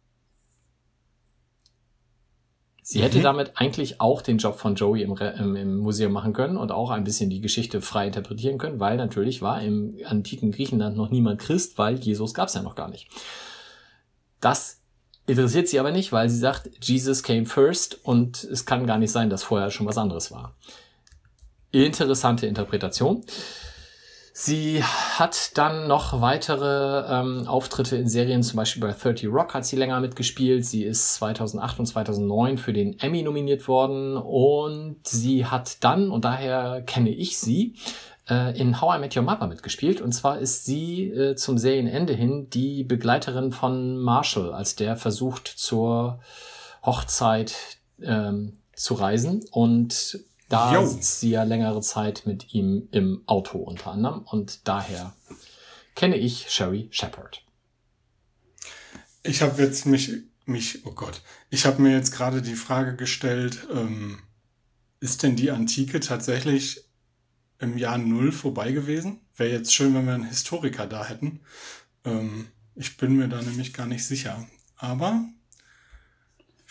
Sie 2.88 3.02
hätte 3.02 3.18
mhm. 3.18 3.24
damit 3.24 3.52
eigentlich 3.56 4.00
auch 4.00 4.22
den 4.22 4.38
Job 4.38 4.60
von 4.60 4.76
Joey 4.76 5.02
im, 5.02 5.16
im, 5.16 5.56
im, 5.56 5.78
Museum 5.78 6.12
machen 6.12 6.32
können 6.32 6.56
und 6.56 6.70
auch 6.70 6.90
ein 6.90 7.02
bisschen 7.02 7.30
die 7.30 7.40
Geschichte 7.40 7.80
frei 7.80 8.06
interpretieren 8.06 8.58
können, 8.58 8.78
weil 8.78 8.96
natürlich 8.96 9.42
war 9.42 9.60
im 9.60 9.96
antiken 10.04 10.52
Griechenland 10.52 10.96
noch 10.96 11.10
niemand 11.10 11.40
Christ, 11.40 11.78
weil 11.78 11.96
Jesus 11.96 12.32
gab 12.32 12.46
es 12.46 12.54
ja 12.54 12.62
noch 12.62 12.76
gar 12.76 12.88
nicht. 12.88 13.08
Das 14.40 14.82
interessiert 15.26 15.66
sie 15.66 15.80
aber 15.80 15.90
nicht, 15.90 16.12
weil 16.12 16.28
sie 16.28 16.38
sagt, 16.38 16.70
Jesus 16.80 17.24
came 17.24 17.44
first 17.44 17.98
und 18.04 18.44
es 18.44 18.66
kann 18.66 18.86
gar 18.86 18.98
nicht 18.98 19.10
sein, 19.10 19.30
dass 19.30 19.42
vorher 19.42 19.72
schon 19.72 19.88
was 19.88 19.98
anderes 19.98 20.30
war. 20.30 20.54
Interessante 21.72 22.46
Interpretation. 22.46 23.24
Sie 24.38 24.84
hat 24.84 25.56
dann 25.56 25.88
noch 25.88 26.20
weitere 26.20 27.06
ähm, 27.10 27.48
Auftritte 27.48 27.96
in 27.96 28.06
Serien, 28.06 28.42
zum 28.42 28.58
Beispiel 28.58 28.82
bei 28.82 28.92
30 28.92 29.28
Rock 29.28 29.54
hat 29.54 29.64
sie 29.64 29.76
länger 29.76 29.98
mitgespielt. 29.98 30.66
Sie 30.66 30.84
ist 30.84 31.14
2008 31.14 31.78
und 31.78 31.86
2009 31.86 32.58
für 32.58 32.74
den 32.74 32.98
Emmy 32.98 33.22
nominiert 33.22 33.66
worden 33.66 34.18
und 34.18 34.98
sie 35.04 35.46
hat 35.46 35.82
dann, 35.82 36.10
und 36.10 36.26
daher 36.26 36.82
kenne 36.82 37.08
ich 37.08 37.38
sie, 37.38 37.76
äh, 38.28 38.54
in 38.60 38.82
How 38.82 38.98
I 38.98 39.00
Met 39.00 39.16
Your 39.16 39.22
Mother 39.22 39.46
mitgespielt. 39.46 40.02
Und 40.02 40.12
zwar 40.12 40.38
ist 40.38 40.66
sie 40.66 41.08
äh, 41.08 41.34
zum 41.34 41.56
Serienende 41.56 42.12
hin 42.12 42.50
die 42.50 42.84
Begleiterin 42.84 43.52
von 43.52 43.96
Marshall, 43.96 44.52
als 44.52 44.76
der 44.76 44.96
versucht 44.96 45.48
zur 45.48 46.20
Hochzeit 46.84 47.54
ähm, 48.02 48.58
zu 48.74 48.92
reisen 48.92 49.46
und 49.50 50.18
da 50.48 50.74
Jo. 50.74 50.86
sitzt 50.86 51.20
sie 51.20 51.30
ja 51.30 51.42
längere 51.42 51.80
Zeit 51.80 52.22
mit 52.26 52.54
ihm 52.54 52.88
im 52.92 53.22
Auto 53.26 53.58
unter 53.58 53.90
anderem 53.92 54.22
und 54.22 54.68
daher 54.68 55.14
kenne 55.94 56.16
ich 56.16 56.50
Sherry 56.50 56.88
Shepard. 56.90 57.44
Ich 59.22 59.42
habe 59.42 59.60
jetzt 59.60 59.86
mich, 59.86 60.12
mich, 60.44 60.86
oh 60.86 60.92
Gott, 60.92 61.22
ich 61.50 61.66
habe 61.66 61.82
mir 61.82 61.92
jetzt 61.92 62.12
gerade 62.12 62.42
die 62.42 62.54
Frage 62.54 62.94
gestellt, 62.94 63.66
ähm, 63.72 64.20
ist 65.00 65.22
denn 65.22 65.36
die 65.36 65.50
Antike 65.50 66.00
tatsächlich 66.00 66.84
im 67.58 67.76
Jahr 67.76 67.98
Null 67.98 68.32
vorbei 68.32 68.72
gewesen? 68.72 69.20
Wäre 69.34 69.50
jetzt 69.50 69.74
schön, 69.74 69.94
wenn 69.94 70.06
wir 70.06 70.14
einen 70.14 70.28
Historiker 70.28 70.86
da 70.86 71.04
hätten. 71.04 71.40
Ähm, 72.04 72.48
ich 72.74 72.96
bin 72.96 73.16
mir 73.16 73.28
da 73.28 73.42
nämlich 73.42 73.74
gar 73.74 73.86
nicht 73.86 74.04
sicher. 74.06 74.46
Aber 74.76 75.24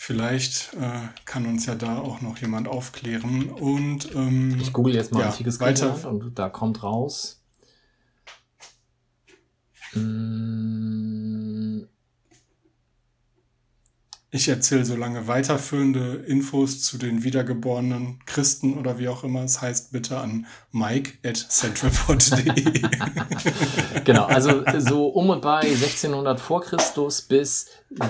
vielleicht 0.06 0.72
äh, 0.74 1.00
kann 1.24 1.46
uns 1.46 1.66
ja 1.66 1.74
da 1.74 1.98
auch 1.98 2.20
noch 2.20 2.38
jemand 2.38 2.68
aufklären. 2.68 3.50
Und 3.50 4.14
ähm, 4.14 4.56
Ich 4.60 4.72
google 4.72 4.94
jetzt 4.94 5.12
mal 5.12 5.20
ja, 5.20 5.26
antikes 5.30 5.58
weiter. 5.58 5.90
Griechenland 5.90 6.22
und 6.24 6.38
da 6.38 6.48
kommt 6.48 6.84
raus. 6.84 7.42
Mm, 9.94 11.15
Ich 14.36 14.48
erzähle 14.48 14.84
so 14.84 14.96
lange 14.96 15.28
weiterführende 15.28 16.16
Infos 16.26 16.82
zu 16.82 16.98
den 16.98 17.24
wiedergeborenen 17.24 18.18
Christen 18.26 18.76
oder 18.76 18.98
wie 18.98 19.08
auch 19.08 19.24
immer 19.24 19.42
es 19.42 19.62
heißt, 19.62 19.92
bitte 19.92 20.18
an 20.18 20.44
mike 20.72 21.14
at 21.26 21.38
centralport.de. 21.38 22.82
Genau, 24.04 24.26
also 24.26 24.62
so 24.76 25.06
um 25.06 25.30
und 25.30 25.40
bei 25.40 25.60
1600 25.60 26.38
vor 26.38 26.60
Christus 26.60 27.22
bis 27.22 27.68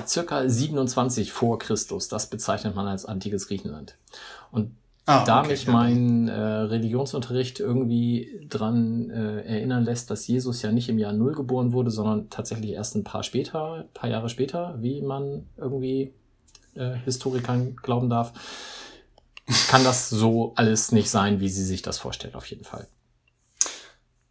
circa 0.09 0.49
27 0.49 1.31
vor 1.31 1.61
Christus. 1.61 2.09
Das 2.09 2.29
bezeichnet 2.29 2.75
man 2.75 2.89
als 2.89 3.05
antikes 3.05 3.47
Griechenland. 3.47 3.97
Und 4.51 4.73
ah, 5.07 5.25
da 5.25 5.41
okay, 5.41 5.49
mich 5.49 5.65
ja, 5.65 5.73
mein 5.73 6.29
äh, 6.29 6.41
Religionsunterricht 6.41 7.61
irgendwie 7.61 8.47
dran 8.49 9.11
äh, 9.11 9.43
erinnern 9.43 9.85
lässt, 9.85 10.11
dass 10.11 10.27
Jesus 10.27 10.63
ja 10.63 10.73
nicht 10.73 10.89
im 10.89 10.99
Jahr 10.99 11.13
Null 11.13 11.35
geboren 11.35 11.73
wurde, 11.73 11.91
sondern 11.91 12.29
tatsächlich 12.31 12.73
erst 12.73 12.95
ein 12.97 13.05
paar 13.05 13.23
später, 13.23 13.87
paar 13.95 14.11
Jahre 14.11 14.29
später, 14.29 14.77
wie 14.81 15.03
man 15.03 15.47
irgendwie 15.57 16.13
äh, 16.75 16.97
Historikern 17.05 17.77
glauben 17.77 18.11
darf, 18.11 18.33
kann 19.69 19.85
das 19.85 20.11
so 20.11 20.53
alles 20.57 20.93
nicht 20.93 21.09
sein, 21.09 21.41
wie 21.41 21.49
sie 21.49 21.65
sich 21.65 21.83
das 21.83 21.99
vorstellt, 21.99 22.35
auf 22.35 22.47
jeden 22.47 22.65
Fall. 22.65 22.87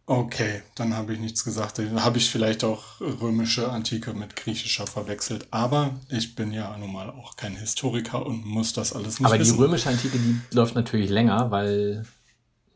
Okay, 0.08 0.62
dann 0.76 0.96
habe 0.96 1.14
ich 1.14 1.20
nichts 1.20 1.44
gesagt. 1.44 1.80
Dann 1.80 2.04
habe 2.04 2.20
ich 2.20 2.30
vielleicht 2.30 2.64
auch 2.64 3.02
römische 3.02 3.72
Antike 3.72 4.14
mit 4.14 4.36
griechischer 4.36 4.86
verwechselt. 4.86 5.48
Aber 5.50 5.96
ich 6.10 6.36
bin 6.36 6.52
ja 6.52 6.78
nun 6.78 6.94
mal 6.94 7.10
auch 7.10 7.36
kein 7.38 7.56
Historiker 7.56 8.24
und 8.24 8.46
muss 8.46 8.74
das 8.74 8.94
alles 8.94 9.20
nicht 9.20 9.26
Aber 9.26 9.38
die 9.38 9.46
wissen. 9.46 9.58
römische 9.58 9.90
Antike, 9.90 10.20
die 10.20 10.40
läuft 10.56 10.76
natürlich 10.76 11.10
länger, 11.10 11.50
weil, 11.50 12.06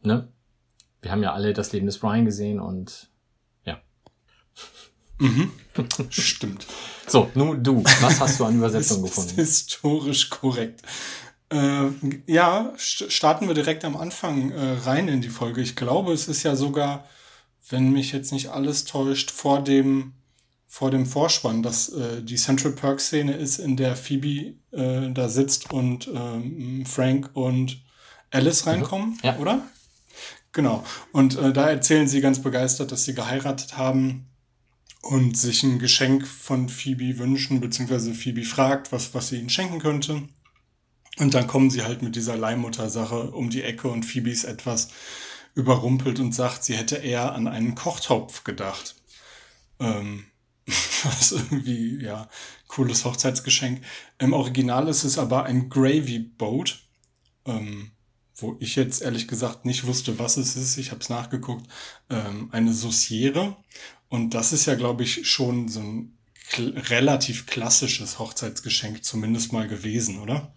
ne, 0.01 0.27
wir 1.01 1.11
haben 1.11 1.21
ja 1.21 1.33
alle 1.33 1.53
das 1.53 1.71
Leben 1.71 1.85
des 1.85 1.99
Brian 1.99 2.25
gesehen 2.25 2.59
und 2.59 3.09
ja. 3.63 3.79
Stimmt. 6.09 6.65
So, 7.07 7.29
nun 7.35 7.63
du, 7.63 7.83
was 7.83 8.19
hast 8.19 8.39
du 8.39 8.45
an 8.45 8.53
Das 8.59 8.71
Übersetzung 8.71 9.03
ist 9.05 9.09
gefunden? 9.15 9.35
historisch 9.35 10.29
korrekt. 10.31 10.81
Äh, 11.51 11.89
ja, 12.27 12.73
st 12.77 13.11
starten 13.11 13.47
wir 13.47 13.55
direkt 13.55 13.85
am 13.85 13.97
Anfang 13.97 14.51
äh, 14.51 14.77
rein 14.83 15.07
in 15.07 15.21
die 15.21 15.29
Folge. 15.29 15.61
Ich 15.61 15.75
glaube, 15.75 16.13
es 16.13 16.27
ist 16.27 16.43
ja 16.43 16.55
sogar, 16.55 17.05
wenn 17.69 17.91
mich 17.91 18.11
jetzt 18.11 18.31
nicht 18.31 18.49
alles 18.49 18.85
täuscht, 18.85 19.31
vor 19.31 19.63
dem 19.63 20.13
vor 20.71 20.91
dem 20.91 21.07
Vorspann, 21.07 21.63
dass 21.63 21.89
äh, 21.89 22.21
die 22.21 22.35
Central 22.35 22.73
Perk 22.73 23.01
Szene 23.01 23.33
ist, 23.33 23.57
in 23.57 23.75
der 23.75 23.95
Phoebe 23.95 24.53
äh, 24.71 25.11
da 25.11 25.27
sitzt 25.27 25.73
und 25.73 26.07
ähm, 26.13 26.85
Frank 26.85 27.31
und 27.33 27.81
Alice 28.29 28.67
reinkommen, 28.67 29.17
Ja. 29.23 29.37
oder? 29.39 29.67
Genau. 30.51 30.83
Und 31.11 31.37
äh, 31.39 31.51
da 31.53 31.69
erzählen 31.71 32.07
sie 32.07 32.21
ganz 32.21 32.39
begeistert, 32.43 32.91
dass 32.91 33.03
sie 33.03 33.15
geheiratet 33.15 33.77
haben 33.77 34.27
und 35.01 35.37
sich 35.37 35.63
ein 35.63 35.79
Geschenk 35.79 36.27
von 36.27 36.69
Phoebe 36.69 37.17
wünschen, 37.17 37.61
beziehungsweise 37.61 38.13
Phoebe 38.13 38.43
fragt, 38.43 38.91
was, 38.91 39.15
was 39.15 39.29
sie 39.29 39.37
ihnen 39.39 39.49
schenken 39.49 39.79
könnte. 39.79 40.21
Und 41.17 41.33
dann 41.33 41.47
kommen 41.47 41.71
sie 41.71 41.81
halt 41.83 42.03
mit 42.03 42.15
dieser 42.15 42.37
Leihmutter-Sache 42.37 43.31
um 43.31 43.49
die 43.49 43.63
Ecke 43.63 43.87
und 43.89 44.03
Phoebe 44.05 44.29
ist 44.29 44.43
etwas 44.43 44.89
überrumpelt 45.55 46.19
und 46.19 46.33
sagt, 46.33 46.63
sie 46.63 46.75
hätte 46.75 46.97
eher 46.97 47.33
an 47.33 47.47
einen 47.47 47.75
Kochtopf 47.75 48.43
gedacht. 48.43 48.95
Ähm, 49.79 50.25
was 51.03 51.31
irgendwie, 51.31 52.01
ja, 52.03 52.29
cooles 52.67 53.05
Hochzeitsgeschenk. 53.05 53.81
Im 54.19 54.33
Original 54.33 54.87
ist 54.87 55.03
es 55.03 55.17
aber 55.17 55.43
ein 55.43 55.69
Gravy 55.69 56.19
Boat, 56.19 56.87
ähm, 57.45 57.91
wo 58.35 58.55
ich 58.59 58.75
jetzt 58.75 59.01
ehrlich 59.01 59.27
gesagt 59.27 59.65
nicht 59.65 59.85
wusste, 59.85 60.19
was 60.19 60.37
es 60.37 60.55
ist. 60.55 60.77
Ich 60.77 60.91
habe 60.91 61.01
es 61.01 61.09
nachgeguckt. 61.09 61.67
Ähm, 62.09 62.49
eine 62.51 62.73
Sauciere. 62.73 63.57
Und 64.07 64.33
das 64.33 64.53
ist 64.53 64.65
ja, 64.65 64.75
glaube 64.75 65.03
ich, 65.03 65.29
schon 65.29 65.67
so 65.67 65.81
ein 65.81 66.17
kl 66.49 66.77
relativ 66.77 67.45
klassisches 67.45 68.17
Hochzeitsgeschenk 68.17 69.03
zumindest 69.03 69.53
mal 69.53 69.67
gewesen, 69.67 70.19
oder? 70.19 70.53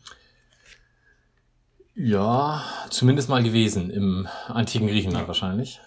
Ja, 1.94 2.64
zumindest 2.90 3.28
mal 3.28 3.42
gewesen 3.42 3.90
im 3.90 4.26
antiken 4.48 4.88
Griechenland 4.88 5.28
wahrscheinlich. 5.28 5.80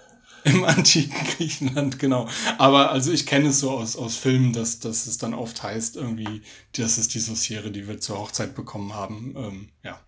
Im 0.44 0.64
antiken 0.64 1.26
Griechenland, 1.36 1.98
genau. 1.98 2.28
Aber 2.60 2.92
also 2.92 3.12
ich 3.12 3.26
kenne 3.26 3.48
es 3.48 3.60
so 3.60 3.72
aus, 3.72 3.96
aus 3.96 4.16
Filmen, 4.16 4.54
dass, 4.54 4.80
dass 4.80 5.08
es 5.08 5.18
dann 5.18 5.34
oft 5.34 5.64
heißt, 5.64 5.96
irgendwie, 5.96 6.44
das 6.78 7.00
ist 7.00 7.16
die 7.16 7.20
Sauciere, 7.20 7.72
die 7.72 7.88
wir 7.88 8.00
zur 8.00 8.20
Hochzeit 8.20 8.54
bekommen 8.54 8.94
haben. 8.94 9.34
Ähm, 9.36 9.70
ja. 9.84 10.00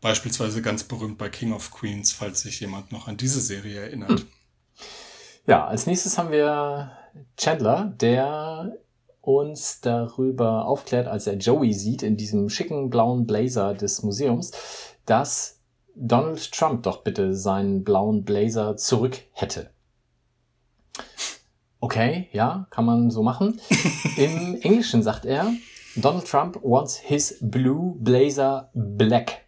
Beispielsweise 0.00 0.62
ganz 0.62 0.84
berühmt 0.84 1.18
bei 1.18 1.28
King 1.28 1.52
of 1.52 1.72
Queens, 1.72 2.12
falls 2.12 2.42
sich 2.42 2.60
jemand 2.60 2.92
noch 2.92 3.08
an 3.08 3.16
diese 3.16 3.40
Serie 3.40 3.80
erinnert. 3.80 4.24
Ja, 5.46 5.66
als 5.66 5.86
nächstes 5.86 6.16
haben 6.16 6.30
wir 6.30 6.92
Chandler, 7.36 7.92
der 8.00 8.78
uns 9.20 9.82
darüber 9.82 10.64
aufklärt, 10.64 11.06
als 11.06 11.26
er 11.26 11.34
Joey 11.34 11.74
sieht 11.74 12.02
in 12.02 12.16
diesem 12.16 12.48
schicken 12.48 12.88
blauen 12.88 13.26
Blazer 13.26 13.74
des 13.74 14.02
Museums, 14.02 14.52
dass 15.06 15.60
Donald 15.94 16.52
Trump 16.52 16.82
doch 16.82 17.02
bitte 17.02 17.34
seinen 17.34 17.84
blauen 17.84 18.24
Blazer 18.24 18.76
zurück 18.76 19.20
hätte. 19.32 19.70
Okay, 21.80 22.28
ja, 22.32 22.66
kann 22.70 22.86
man 22.86 23.10
so 23.10 23.22
machen. 23.22 23.60
Im 24.16 24.58
Englischen 24.62 25.02
sagt 25.02 25.26
er, 25.26 25.52
Donald 25.96 26.26
Trump 26.26 26.58
wants 26.62 26.96
his 26.96 27.38
blue 27.40 27.94
blazer 27.98 28.70
black. 28.74 29.44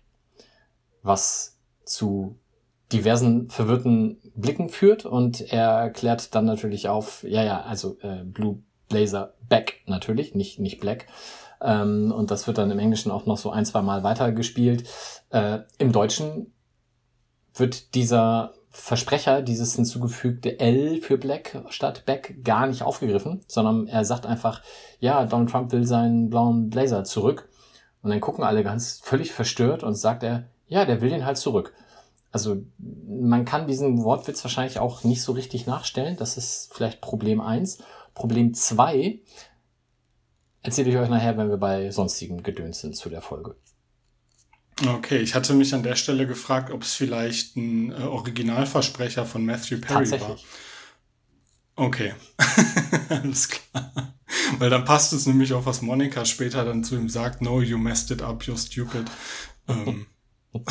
Was 1.03 1.59
zu 1.85 2.39
diversen 2.93 3.49
verwirrten 3.51 4.19
Blicken 4.35 4.69
führt 4.69 5.07
und 5.07 5.41
er 5.53 5.91
klärt 5.91 6.35
dann 6.35 6.45
natürlich 6.45 6.89
auf, 6.89 7.25
ja, 7.25 7.43
ja, 7.43 7.63
also 7.63 7.97
äh, 8.03 8.23
Blue 8.25 8.63
Blazer 8.89 9.35
Back 9.49 9.81
natürlich, 9.87 10.35
nicht, 10.35 10.61
nicht 10.61 10.81
Black. 10.81 11.07
Ähm, 11.61 12.13
und 12.13 12.31
das 12.31 12.47
wird 12.47 12.59
dann 12.59 12.71
im 12.71 12.79
Englischen 12.79 13.11
auch 13.11 13.27
noch 13.27 13.39
so 13.39 13.51
ein, 13.51 13.65
zwei 13.65 13.83
Mal 13.83 14.03
weitergespielt. 14.03 14.89
Äh, 15.31 15.61
Im 15.79 15.93
Deutschen 15.93 16.53
wird 17.55 17.95
dieser 17.95 18.55
Versprecher, 18.71 19.41
dieses 19.41 19.75
hinzugefügte 19.75 20.61
L 20.61 21.01
für 21.01 21.17
Black 21.17 21.63
statt 21.71 22.05
Back 22.05 22.45
gar 22.45 22.67
nicht 22.67 22.83
aufgegriffen, 22.83 23.41
sondern 23.47 23.89
er 23.89 24.05
sagt 24.05 24.27
einfach, 24.27 24.63
ja, 25.01 25.25
Donald 25.25 25.51
Trump 25.51 25.73
will 25.73 25.87
seinen 25.87 26.29
blauen 26.29 26.69
Blazer 26.69 27.05
zurück. 27.05 27.49
Und 28.03 28.11
dann 28.11 28.21
gucken 28.21 28.45
alle 28.45 28.63
ganz 28.63 29.01
völlig 29.03 29.33
verstört 29.33 29.83
und 29.83 29.95
sagt 29.95 30.23
er, 30.23 30.45
ja, 30.69 30.85
der 30.85 31.01
will 31.01 31.09
den 31.09 31.25
halt 31.25 31.39
zurück. 31.39 31.73
Also 32.31 32.59
man 32.79 33.47
kann 33.47 33.67
diesen 33.67 34.05
Wortwitz 34.05 34.45
wahrscheinlich 34.45 34.79
auch 34.79 35.05
nicht 35.05 35.23
so 35.23 35.33
richtig 35.33 35.67
nachstellen. 35.67 36.17
Das 36.19 36.37
ist 36.37 36.71
vielleicht 36.75 37.01
Problem 37.01 37.41
eins. 37.41 37.79
Problem 38.15 38.53
zwei 38.53 39.21
erzähle 40.67 40.91
ich 40.91 40.97
euch 40.97 41.09
nachher, 41.09 41.37
wenn 41.39 41.49
wir 41.49 41.57
bei 41.57 41.91
sonstigen 41.91 42.43
Gedöns 42.43 42.81
sind 42.81 42.97
zu 42.97 43.09
der 43.09 43.23
Folge. 43.23 43.57
Okay, 44.87 45.19
ich 45.19 45.35
hatte 45.35 45.55
mich 45.55 45.73
an 45.75 45.83
der 45.83 45.97
Stelle 45.97 46.27
gefragt, 46.27 46.71
ob 46.71 46.83
es 46.83 46.93
vielleicht 46.95 47.57
ein 47.57 47.93
äh, 47.93 48.03
Originalversprecher 48.03 49.25
von 49.25 49.45
Matthew 49.47 49.81
Perry 49.81 50.11
war. 50.21 50.37
Okay, 51.77 52.15
alles 53.09 53.49
klar. 53.49 54.15
Weil 54.59 54.71
dann 54.71 54.85
passt 54.85 55.13
es 55.13 55.27
nämlich 55.27 55.53
auch, 55.55 55.65
was 55.67 55.83
Monika 55.83 56.25
später 56.25 56.65
dann 56.65 56.85
zu 56.85 56.95
ihm 56.97 57.09
sagt, 57.09 57.41
no, 57.43 57.61
you 57.63 57.79
messed 57.79 58.11
it 58.11 58.23
up, 58.23 58.43
you're 58.43 58.59
stupid. 58.59 59.11
ähm, 59.69 60.07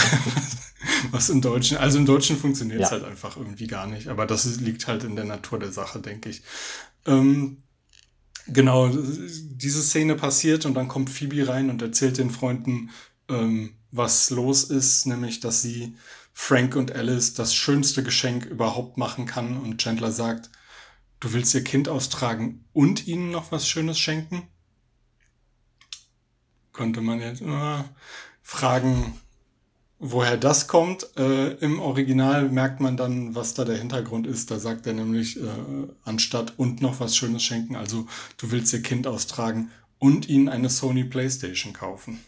Was 1.12 1.30
im 1.30 1.42
Deutschen, 1.42 1.78
also 1.78 1.98
im 1.98 2.06
Deutschen 2.06 2.38
funktioniert 2.38 2.82
es 2.82 2.88
Ja. 2.90 2.92
halt 2.98 3.04
einfach 3.06 3.38
irgendwie 3.38 3.68
gar 3.68 3.86
nicht. 3.88 4.08
Aber 4.08 4.26
das 4.26 4.46
liegt 4.60 4.88
halt 4.88 5.04
in 5.04 5.16
der 5.16 5.26
Natur 5.26 5.60
der 5.60 5.72
Sache, 5.72 6.00
denke 6.00 6.30
ich. 6.30 6.42
Ähm, 7.06 7.64
genau, 8.48 8.90
diese 8.90 9.82
Szene 9.82 10.16
passiert 10.16 10.66
und 10.66 10.74
dann 10.74 10.88
kommt 10.88 11.10
Phoebe 11.10 11.48
rein 11.48 11.70
und 11.70 11.82
erzählt 11.82 12.18
den 12.18 12.32
Freunden, 12.32 12.92
ähm, 13.30 13.76
was 13.92 14.30
los 14.30 14.66
ist, 14.66 15.06
nämlich, 15.06 15.40
dass 15.40 15.62
sie 15.62 15.96
Frank 16.34 16.76
und 16.76 16.92
Alice 16.92 17.34
das 17.34 17.56
schönste 17.56 18.04
Geschenk 18.04 18.46
überhaupt 18.46 18.98
machen 18.98 19.26
kann. 19.26 19.58
Und 19.58 19.82
Chandler 19.82 20.12
sagt, 20.12 20.50
du 21.22 21.34
willst 21.34 21.54
ihr 21.54 21.64
Kind 21.64 21.88
austragen 21.88 22.66
und 22.74 23.08
ihnen 23.08 23.32
noch 23.32 23.52
was 23.52 23.68
Schönes 23.68 23.98
schenken? 23.98 24.48
Könnte 26.74 27.00
man 27.00 27.22
jetzt 27.22 27.42
äh, 27.42 27.84
fragen, 28.42 29.18
woher 30.00 30.38
das 30.38 30.68
kommt. 30.68 31.08
Äh, 31.18 31.52
Im 31.56 31.80
Original 31.80 32.50
merkt 32.50 32.80
man 32.82 32.98
dann, 32.98 33.36
was 33.36 33.54
da 33.54 33.66
der 33.66 33.78
Hintergrund 33.78 34.28
ist. 34.28 34.52
Da 34.52 34.60
sagt 34.60 34.86
er 34.88 34.94
nämlich, 34.94 35.38
äh, 35.40 35.44
anstatt 36.04 36.54
und 36.58 36.82
noch 36.82 37.00
was 37.00 37.16
Schönes 37.16 37.44
schenken, 37.44 37.76
also 37.76 38.06
du 38.38 38.52
willst 38.52 38.74
ihr 38.74 38.82
Kind 38.82 39.08
austragen 39.08 39.72
und 40.00 40.28
ihnen 40.30 40.50
eine 40.50 40.70
Sony 40.70 41.04
Playstation 41.04 41.74
kaufen. 41.74 42.20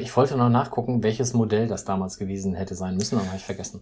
Ich 0.00 0.16
wollte 0.16 0.36
noch 0.36 0.48
nachgucken, 0.48 1.02
welches 1.02 1.34
Modell 1.34 1.68
das 1.68 1.84
damals 1.84 2.16
gewesen 2.18 2.54
hätte 2.54 2.74
sein 2.74 2.96
müssen, 2.96 3.18
aber 3.18 3.26
habe 3.26 3.36
ich 3.36 3.44
vergessen. 3.44 3.80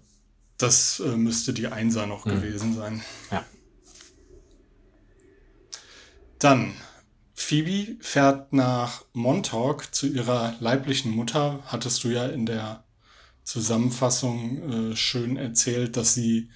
Das 0.56 0.98
äh, 1.00 1.16
müsste 1.16 1.52
die 1.52 1.68
Einser 1.68 2.06
noch 2.06 2.24
Hm. 2.24 2.32
gewesen 2.40 2.74
sein. 2.74 3.02
Ja. 3.30 3.44
Dann, 6.40 6.72
Phoebe 7.40 7.96
fährt 8.00 8.52
nach 8.52 9.04
Montauk 9.12 9.94
zu 9.94 10.08
ihrer 10.08 10.56
leiblichen 10.58 11.12
Mutter. 11.12 11.60
Hattest 11.66 12.02
du 12.02 12.08
ja 12.08 12.26
in 12.26 12.46
der 12.46 12.82
Zusammenfassung 13.44 14.90
äh, 14.92 14.96
schön 14.96 15.36
erzählt, 15.36 15.96
dass 15.96 16.14
sie 16.14 16.50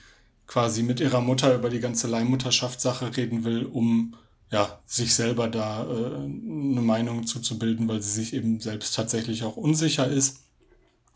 quasi 0.49 0.83
mit 0.83 0.99
ihrer 0.99 1.21
Mutter 1.21 1.55
über 1.55 1.71
die 1.71 1.79
ganze 1.79 2.09
Leihmutterschaftssache 2.09 3.17
reden 3.17 3.45
will, 3.45 3.65
um 3.65 4.17
ja, 4.51 4.81
sich 4.85 5.15
selber 5.15 5.47
da 5.49 5.85
äh, 5.85 6.15
eine 6.17 6.83
Meinung 6.83 7.29
zuzubilden, 7.29 7.87
weil 7.89 8.03
sie 8.03 8.11
sich 8.11 8.35
eben 8.35 8.59
selbst 8.59 8.97
tatsächlich 8.97 9.45
auch 9.45 9.57
unsicher 9.57 10.09
ist. 10.09 10.41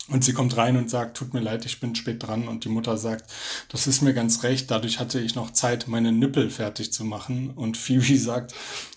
Und 0.09 0.23
sie 0.23 0.33
kommt 0.33 0.55
rein 0.55 0.77
und 0.77 0.89
sagt, 0.89 1.17
tut 1.17 1.33
mir 1.33 1.41
leid, 1.41 1.65
ich 1.65 1.81
bin 1.81 1.93
spät 1.93 2.23
dran. 2.23 2.47
Und 2.47 2.63
die 2.63 2.69
Mutter 2.69 2.97
sagt, 2.97 3.29
das 3.69 3.87
ist 3.87 4.01
mir 4.01 4.13
ganz 4.13 4.43
recht, 4.43 4.71
dadurch 4.71 4.99
hatte 4.99 5.19
ich 5.19 5.35
noch 5.35 5.51
Zeit, 5.51 5.87
meine 5.87 6.13
Nippel 6.13 6.49
fertig 6.49 6.93
zu 6.93 7.03
machen. 7.03 7.51
Und 7.51 7.75
Phoebe 7.75 8.17
sagt, 8.17 8.53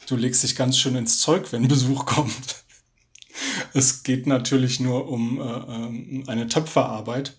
du 0.07 0.17
legst 0.17 0.45
dich 0.45 0.55
ganz 0.55 0.79
schön 0.79 0.95
ins 0.95 1.19
Zeug, 1.19 1.53
wenn 1.53 1.69
Besuch 1.69 2.07
kommt. 2.07 2.57
Es 3.73 4.03
geht 4.03 4.27
natürlich 4.27 4.81
nur 4.81 5.09
um 5.09 5.41
äh, 5.41 5.45
ähm, 5.45 6.25
eine 6.27 6.47
Töpferarbeit. 6.49 7.39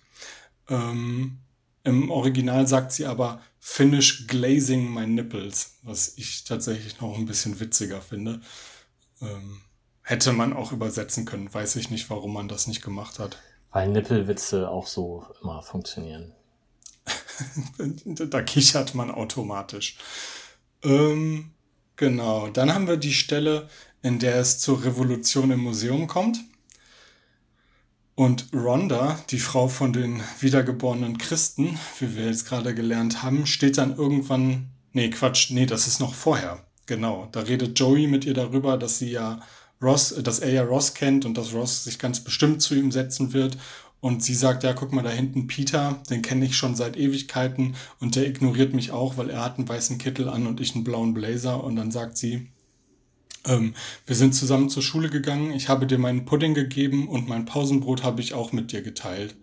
Ähm, 0.67 1.39
Im 1.83 2.09
Original 2.09 2.65
sagt 2.65 2.93
sie 2.93 3.05
aber, 3.05 3.41
finish 3.59 4.25
glazing 4.25 4.91
my 4.91 5.05
nipples, 5.05 5.77
was 5.83 6.17
ich 6.17 6.43
tatsächlich 6.45 6.99
noch 6.99 7.15
ein 7.15 7.25
bisschen 7.25 7.59
witziger 7.59 8.01
finde. 8.01 8.41
Ähm, 9.21 9.61
hätte 10.01 10.33
man 10.33 10.53
auch 10.53 10.71
übersetzen 10.71 11.25
können, 11.25 11.53
weiß 11.53 11.75
ich 11.75 11.91
nicht, 11.91 12.09
warum 12.09 12.33
man 12.33 12.47
das 12.47 12.67
nicht 12.67 12.81
gemacht 12.81 13.19
hat. 13.19 13.37
Weil 13.71 13.89
Nippelwitze 13.89 14.69
auch 14.69 14.87
so 14.87 15.25
immer 15.41 15.63
funktionieren. 15.63 16.33
Da 18.15 18.43
kichert 18.43 18.93
man 18.93 19.09
automatisch. 19.09 19.97
Ähm, 20.83 21.51
genau, 21.95 22.49
dann 22.49 22.73
haben 22.73 22.87
wir 22.87 22.97
die 22.97 23.13
Stelle, 23.13 23.67
in 24.03 24.19
der 24.19 24.35
es 24.35 24.59
zur 24.59 24.83
Revolution 24.83 25.49
im 25.51 25.61
Museum 25.61 26.07
kommt. 26.07 26.39
Und 28.15 28.49
Rhonda, 28.53 29.19
die 29.29 29.39
Frau 29.39 29.67
von 29.67 29.93
den 29.93 30.21
wiedergeborenen 30.39 31.17
Christen, 31.17 31.79
wie 31.99 32.15
wir 32.15 32.25
jetzt 32.25 32.47
gerade 32.47 32.75
gelernt 32.75 33.23
haben, 33.23 33.47
steht 33.47 33.77
dann 33.77 33.95
irgendwann. 33.95 34.69
Nee, 34.93 35.09
Quatsch, 35.09 35.51
nee, 35.51 35.65
das 35.65 35.87
ist 35.87 35.99
noch 35.99 36.13
vorher. 36.13 36.63
Genau. 36.85 37.29
Da 37.31 37.41
redet 37.41 37.79
Joey 37.79 38.07
mit 38.07 38.25
ihr 38.25 38.33
darüber, 38.33 38.77
dass 38.77 38.99
sie 38.99 39.11
ja 39.11 39.39
Ross, 39.81 40.11
äh, 40.11 40.23
dass 40.23 40.39
er 40.39 40.51
ja 40.51 40.63
Ross 40.63 40.93
kennt 40.93 41.25
und 41.25 41.37
dass 41.37 41.53
Ross 41.53 41.83
sich 41.83 41.99
ganz 41.99 42.23
bestimmt 42.23 42.61
zu 42.61 42.75
ihm 42.75 42.91
setzen 42.91 43.33
wird. 43.33 43.57
Und 43.99 44.23
sie 44.23 44.33
sagt, 44.33 44.63
ja, 44.63 44.73
guck 44.73 44.93
mal, 44.93 45.03
da 45.03 45.11
hinten 45.11 45.45
Peter, 45.45 46.01
den 46.09 46.23
kenne 46.23 46.45
ich 46.45 46.57
schon 46.57 46.75
seit 46.75 46.97
Ewigkeiten 46.97 47.75
und 47.99 48.15
der 48.15 48.27
ignoriert 48.27 48.73
mich 48.73 48.91
auch, 48.91 49.17
weil 49.17 49.29
er 49.29 49.45
hat 49.45 49.57
einen 49.57 49.69
weißen 49.69 49.99
Kittel 49.99 50.27
an 50.27 50.47
und 50.47 50.59
ich 50.59 50.73
einen 50.73 50.83
blauen 50.83 51.13
Blazer. 51.13 51.63
Und 51.63 51.75
dann 51.75 51.91
sagt 51.91 52.17
sie, 52.17 52.47
ähm, 53.45 53.75
wir 54.07 54.15
sind 54.15 54.33
zusammen 54.33 54.69
zur 54.69 54.83
Schule 54.83 55.09
gegangen, 55.09 55.51
ich 55.51 55.69
habe 55.69 55.85
dir 55.85 55.99
meinen 55.99 56.25
Pudding 56.25 56.55
gegeben 56.55 57.07
und 57.07 57.27
mein 57.27 57.45
Pausenbrot 57.45 58.03
habe 58.03 58.21
ich 58.21 58.33
auch 58.33 58.51
mit 58.51 58.71
dir 58.71 58.81
geteilt. 58.81 59.35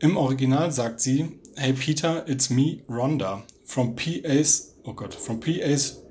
Im 0.00 0.16
Original 0.16 0.72
sagt 0.72 1.00
sie, 1.00 1.38
hey 1.56 1.72
Peter, 1.72 2.28
it's 2.28 2.50
me, 2.50 2.82
Rhonda, 2.88 3.44
from 3.64 3.96
PA's, 3.96 4.74
oh 4.84 4.94
Gott, 4.94 5.14
from 5.14 5.40
PA's, 5.40 6.02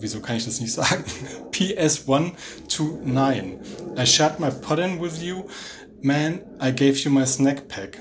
wieso 0.00 0.20
kann 0.20 0.36
ich 0.36 0.44
das 0.44 0.60
nicht 0.60 0.72
sagen? 0.72 1.04
PS1 1.52 2.32
to 2.68 2.98
9. 3.04 3.58
I 3.98 4.06
shared 4.06 4.40
my 4.40 4.50
pudding 4.50 5.00
with 5.00 5.22
you, 5.22 5.44
man, 6.02 6.40
I 6.60 6.72
gave 6.72 6.98
you 6.98 7.10
my 7.10 7.26
snack 7.26 7.68
pack. 7.68 7.98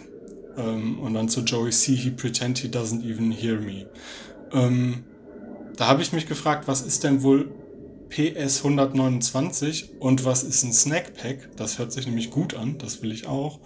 Ähm, 0.57 0.99
und 0.99 1.13
dann 1.13 1.29
zu 1.29 1.41
Joey, 1.41 1.71
see, 1.71 1.95
he 1.95 2.11
pretend 2.11 2.59
he 2.59 2.67
doesn't 2.67 3.03
even 3.03 3.31
hear 3.31 3.59
me. 3.59 3.87
Ähm, 4.51 5.03
da 5.75 5.87
habe 5.87 6.01
ich 6.01 6.11
mich 6.11 6.27
gefragt, 6.27 6.67
was 6.67 6.81
ist 6.81 7.03
denn 7.03 7.23
wohl 7.23 7.51
PS 8.09 8.59
129 8.59 9.99
und 9.99 10.25
was 10.25 10.43
ist 10.43 10.63
ein 10.63 10.73
Snackpack? 10.73 11.55
Das 11.55 11.77
hört 11.77 11.93
sich 11.93 12.05
nämlich 12.05 12.31
gut 12.31 12.55
an, 12.55 12.77
das 12.77 13.01
will 13.01 13.11
ich 13.11 13.27
auch. 13.27 13.59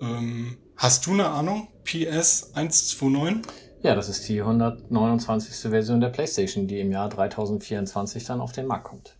Ähm, 0.00 0.56
hast 0.76 1.06
du 1.06 1.12
eine 1.12 1.28
Ahnung? 1.28 1.68
PS 1.84 2.50
129? 2.54 3.42
Ja, 3.84 3.94
das 3.94 4.08
ist 4.08 4.26
die 4.28 4.40
129. 4.40 5.70
Version 5.70 6.00
der 6.00 6.08
PlayStation, 6.08 6.66
die 6.66 6.80
im 6.80 6.90
Jahr 6.90 7.10
2024 7.10 8.24
dann 8.24 8.40
auf 8.40 8.50
den 8.52 8.66
Markt 8.66 8.84
kommt. 8.84 9.14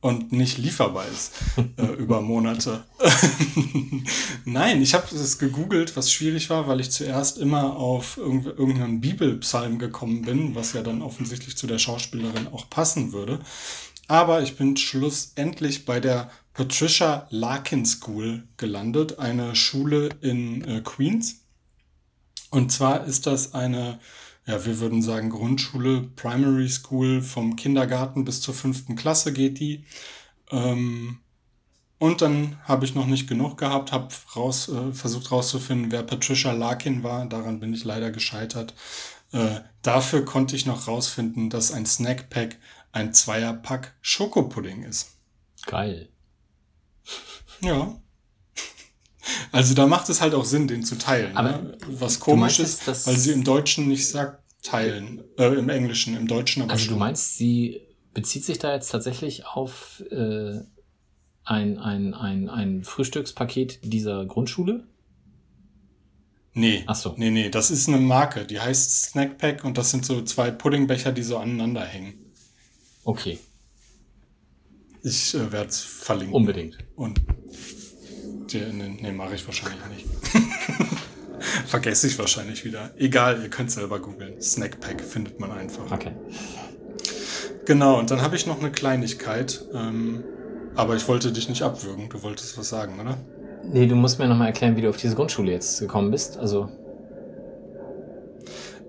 und 0.00 0.32
nicht 0.32 0.56
lieferbar 0.58 1.04
ist 1.06 1.32
äh, 1.76 1.82
über 1.98 2.20
Monate. 2.22 2.84
Nein, 4.44 4.80
ich 4.80 4.94
habe 4.94 5.14
es 5.14 5.38
gegoogelt, 5.38 5.96
was 5.96 6.10
schwierig 6.12 6.48
war, 6.50 6.66
weil 6.66 6.80
ich 6.80 6.90
zuerst 6.90 7.36
immer 7.38 7.76
auf 7.76 8.16
irgend- 8.16 8.46
irgendeinen 8.46 9.00
Bibelpsalm 9.00 9.78
gekommen 9.78 10.22
bin, 10.22 10.54
was 10.54 10.72
ja 10.72 10.82
dann 10.82 11.02
offensichtlich 11.02 11.56
zu 11.56 11.66
der 11.66 11.78
Schauspielerin 11.78 12.46
auch 12.48 12.70
passen 12.70 13.12
würde. 13.12 13.40
Aber 14.06 14.40
ich 14.42 14.56
bin 14.56 14.76
schlussendlich 14.78 15.84
bei 15.84 16.00
der 16.00 16.30
Patricia 16.54 17.26
Larkin 17.30 17.84
School 17.84 18.44
gelandet, 18.56 19.18
eine 19.18 19.54
Schule 19.54 20.08
in 20.22 20.64
äh, 20.64 20.80
Queens. 20.80 21.37
Und 22.50 22.72
zwar 22.72 23.04
ist 23.04 23.26
das 23.26 23.54
eine, 23.54 23.98
ja, 24.46 24.64
wir 24.64 24.80
würden 24.80 25.02
sagen 25.02 25.30
Grundschule, 25.30 26.02
Primary 26.16 26.68
School, 26.68 27.22
vom 27.22 27.56
Kindergarten 27.56 28.24
bis 28.24 28.40
zur 28.40 28.54
fünften 28.54 28.96
Klasse 28.96 29.32
geht 29.32 29.58
die. 29.60 29.84
Ähm, 30.50 31.20
und 31.98 32.22
dann 32.22 32.58
habe 32.64 32.84
ich 32.84 32.94
noch 32.94 33.06
nicht 33.06 33.28
genug 33.28 33.58
gehabt, 33.58 33.92
habe 33.92 34.08
raus, 34.34 34.68
äh, 34.68 34.92
versucht 34.92 35.32
rauszufinden, 35.32 35.90
wer 35.90 36.04
Patricia 36.04 36.52
Larkin 36.52 37.02
war. 37.02 37.26
Daran 37.26 37.58
bin 37.58 37.74
ich 37.74 37.84
leider 37.84 38.10
gescheitert. 38.10 38.74
Äh, 39.32 39.60
dafür 39.82 40.24
konnte 40.24 40.56
ich 40.56 40.64
noch 40.64 40.86
rausfinden, 40.86 41.50
dass 41.50 41.72
ein 41.72 41.86
Snackpack 41.86 42.56
ein 42.92 43.12
Zweierpack 43.12 43.94
Schokopudding 44.00 44.84
ist. 44.84 45.10
Geil. 45.66 46.08
Ja. 47.60 48.00
Also 49.52 49.74
da 49.74 49.86
macht 49.86 50.08
es 50.08 50.20
halt 50.20 50.34
auch 50.34 50.44
Sinn, 50.44 50.68
den 50.68 50.82
zu 50.84 50.96
teilen. 50.96 51.36
Aber 51.36 51.50
ne? 51.52 51.78
Was 51.88 52.14
du 52.18 52.24
komisch 52.24 52.58
meinst 52.58 52.88
ist, 52.88 53.06
weil 53.06 53.16
sie 53.16 53.32
im 53.32 53.44
Deutschen 53.44 53.88
nicht 53.88 54.06
sagt 54.08 54.42
teilen. 54.62 55.22
Äh, 55.38 55.54
Im 55.54 55.68
Englischen, 55.68 56.16
im 56.16 56.26
Deutschen 56.26 56.62
aber 56.62 56.72
Also 56.72 56.84
du 56.84 56.90
schon. 56.90 56.98
meinst, 56.98 57.36
sie 57.36 57.80
bezieht 58.14 58.44
sich 58.44 58.58
da 58.58 58.74
jetzt 58.74 58.88
tatsächlich 58.90 59.46
auf 59.46 60.02
äh, 60.10 60.60
ein, 61.44 61.78
ein, 61.78 62.14
ein, 62.14 62.48
ein 62.48 62.84
Frühstückspaket 62.84 63.80
dieser 63.82 64.26
Grundschule? 64.26 64.86
Nee. 66.54 66.82
Ach 66.86 66.96
so. 66.96 67.14
Nee, 67.16 67.30
nee, 67.30 67.50
das 67.50 67.70
ist 67.70 67.88
eine 67.88 67.98
Marke. 67.98 68.44
Die 68.44 68.58
heißt 68.60 69.04
Snackpack 69.10 69.64
und 69.64 69.78
das 69.78 69.90
sind 69.92 70.04
so 70.04 70.22
zwei 70.22 70.50
Puddingbecher, 70.50 71.12
die 71.12 71.22
so 71.22 71.36
aneinander 71.38 71.84
hängen. 71.84 72.14
Okay, 73.04 73.38
Ich 75.02 75.34
äh, 75.34 75.52
werde 75.52 75.68
es 75.70 75.80
verlinken. 75.80 76.34
unbedingt. 76.34 76.78
Und 76.96 77.20
in 78.54 78.78
den, 78.78 78.96
nee, 79.00 79.12
mache 79.12 79.34
ich 79.34 79.46
wahrscheinlich 79.46 79.80
nicht. 79.88 80.06
Vergesse 81.66 82.06
ich 82.06 82.18
wahrscheinlich 82.18 82.64
wieder. 82.64 82.90
Egal, 82.96 83.42
ihr 83.42 83.48
könnt 83.50 83.70
selber 83.70 84.00
googeln. 84.00 84.40
Snackpack 84.40 85.02
findet 85.02 85.38
man 85.38 85.52
einfach. 85.52 85.90
Okay. 85.90 86.12
Genau, 87.64 87.98
und 87.98 88.10
dann 88.10 88.22
habe 88.22 88.36
ich 88.36 88.46
noch 88.46 88.60
eine 88.60 88.70
Kleinigkeit. 88.70 89.64
Ähm, 89.74 90.24
aber 90.74 90.96
ich 90.96 91.06
wollte 91.08 91.32
dich 91.32 91.48
nicht 91.48 91.62
abwürgen. 91.62 92.08
Du 92.08 92.22
wolltest 92.22 92.56
was 92.56 92.68
sagen, 92.68 93.00
oder? 93.00 93.18
Nee, 93.64 93.86
du 93.86 93.96
musst 93.96 94.18
mir 94.18 94.28
nochmal 94.28 94.48
erklären, 94.48 94.76
wie 94.76 94.82
du 94.82 94.88
auf 94.88 94.96
diese 94.96 95.14
Grundschule 95.14 95.52
jetzt 95.52 95.80
gekommen 95.80 96.10
bist. 96.10 96.38
Also, 96.38 96.70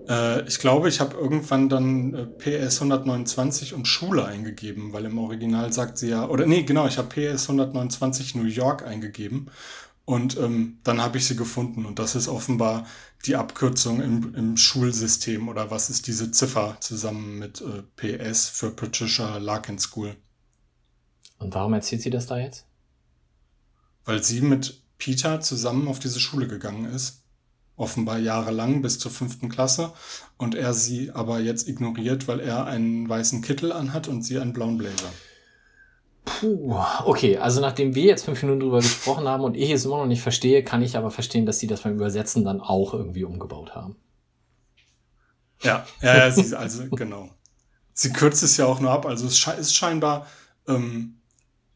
Äh, 0.09 0.47
ich 0.47 0.59
glaube, 0.59 0.89
ich 0.89 0.99
habe 0.99 1.15
irgendwann 1.15 1.69
dann 1.69 2.13
äh, 2.13 2.25
PS 2.25 2.77
129 2.81 3.73
und 3.73 3.87
Schule 3.87 4.25
eingegeben, 4.25 4.91
weil 4.91 5.05
im 5.05 5.17
Original 5.19 5.71
sagt 5.71 5.97
sie 5.97 6.09
ja, 6.09 6.27
oder 6.27 6.45
nee, 6.47 6.63
genau, 6.63 6.87
ich 6.87 6.97
habe 6.97 7.09
PS 7.09 7.43
129 7.43 8.35
New 8.35 8.45
York 8.45 8.83
eingegeben 8.83 9.49
Und 10.05 10.37
ähm, 10.37 10.79
dann 10.83 11.01
habe 11.01 11.19
ich 11.19 11.27
sie 11.27 11.35
gefunden. 11.35 11.85
Und 11.85 11.99
das 11.99 12.15
ist 12.15 12.27
offenbar 12.27 12.87
die 13.25 13.35
Abkürzung 13.35 14.01
im, 14.01 14.33
im 14.35 14.57
Schulsystem 14.57 15.49
oder 15.49 15.71
was 15.71 15.89
ist 15.89 16.07
diese 16.07 16.31
Ziffer 16.31 16.77
zusammen 16.81 17.39
mit 17.39 17.61
äh, 17.61 17.83
PS 17.95 18.49
für 18.49 18.71
Patricia 18.71 19.37
Larkin 19.37 19.79
School. 19.79 20.15
Und 21.37 21.53
warum 21.53 21.73
erzählt 21.73 22.01
sie 22.01 22.09
das 22.09 22.25
da 22.27 22.37
jetzt? 22.37 22.65
Weil 24.05 24.23
sie 24.23 24.41
mit 24.41 24.83
Peter 24.97 25.41
zusammen 25.41 25.87
auf 25.87 25.99
diese 25.99 26.19
Schule 26.19 26.47
gegangen 26.47 26.85
ist. 26.85 27.23
Offenbar 27.79 28.19
jahrelang 28.19 28.81
bis 28.81 28.99
zur 28.99 29.09
fünften 29.09 29.47
Klasse. 29.47 29.93
Und 30.37 30.53
er 30.53 30.73
sie 30.73 31.11
aber 31.11 31.39
jetzt 31.39 31.67
ignoriert, 31.67 32.27
weil 32.27 32.41
er 32.41 32.65
einen 32.65 33.07
weißen 33.07 33.41
Kittel 33.41 33.71
anhat 33.71 34.09
und 34.09 34.21
sie 34.21 34.37
einen 34.37 34.51
blauen 34.51 34.77
Blazer. 34.77 35.09
Puh, 36.25 36.75
okay, 37.05 37.37
also 37.37 37.61
nachdem 37.61 37.95
wir 37.95 38.03
jetzt 38.03 38.25
fünf 38.25 38.41
Minuten 38.43 38.59
drüber 38.59 38.79
gesprochen 38.79 39.27
haben 39.27 39.45
und 39.45 39.55
ich 39.55 39.71
es 39.71 39.85
immer 39.85 39.97
noch 39.97 40.05
nicht 40.05 40.21
verstehe, 40.21 40.63
kann 40.63 40.81
ich 40.81 40.97
aber 40.97 41.09
verstehen, 41.09 41.45
dass 41.45 41.59
sie 41.59 41.67
das 41.67 41.81
beim 41.81 41.95
Übersetzen 41.95 42.43
dann 42.43 42.59
auch 42.59 42.93
irgendwie 42.93 43.23
umgebaut 43.23 43.73
haben. 43.73 43.95
Ja, 45.61 45.85
ja, 46.01 46.17
ja 46.17 46.31
sie, 46.31 46.55
also 46.55 46.83
genau. 46.91 47.29
Sie 47.93 48.11
kürzt 48.11 48.43
es 48.43 48.57
ja 48.57 48.65
auch 48.65 48.81
nur 48.81 48.91
ab, 48.91 49.05
also 49.05 49.25
es 49.25 49.45
ist 49.45 49.73
scheinbar, 49.73 50.27
ähm, 50.67 51.18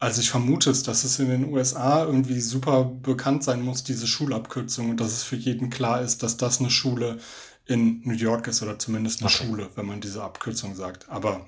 also 0.04 0.20
ich 0.20 0.30
vermute 0.30 0.70
es, 0.70 0.84
dass 0.84 1.06
es 1.06 1.18
in 1.20 1.30
den 1.30 1.54
USA 1.54 2.04
irgendwie 2.04 2.42
super 2.42 2.84
bekannt 2.84 3.42
sein 3.42 3.62
muss, 3.62 3.86
diese 3.86 4.06
Schulabkürzung, 4.06 4.90
und 4.90 5.00
dass 5.00 5.14
es 5.14 5.24
für 5.24 5.38
jeden 5.38 5.70
klar 5.70 6.02
ist, 6.02 6.24
dass 6.24 6.36
das 6.36 6.60
eine 6.60 6.70
Schule 6.70 7.22
in 7.66 8.02
New 8.04 8.14
York 8.14 8.48
ist 8.48 8.62
oder 8.62 8.78
zumindest 8.78 9.22
eine 9.22 9.32
okay. 9.32 9.46
Schule, 9.46 9.70
wenn 9.76 9.86
man 9.86 10.02
diese 10.02 10.22
Abkürzung 10.22 10.76
sagt. 10.76 11.08
Aber 11.08 11.46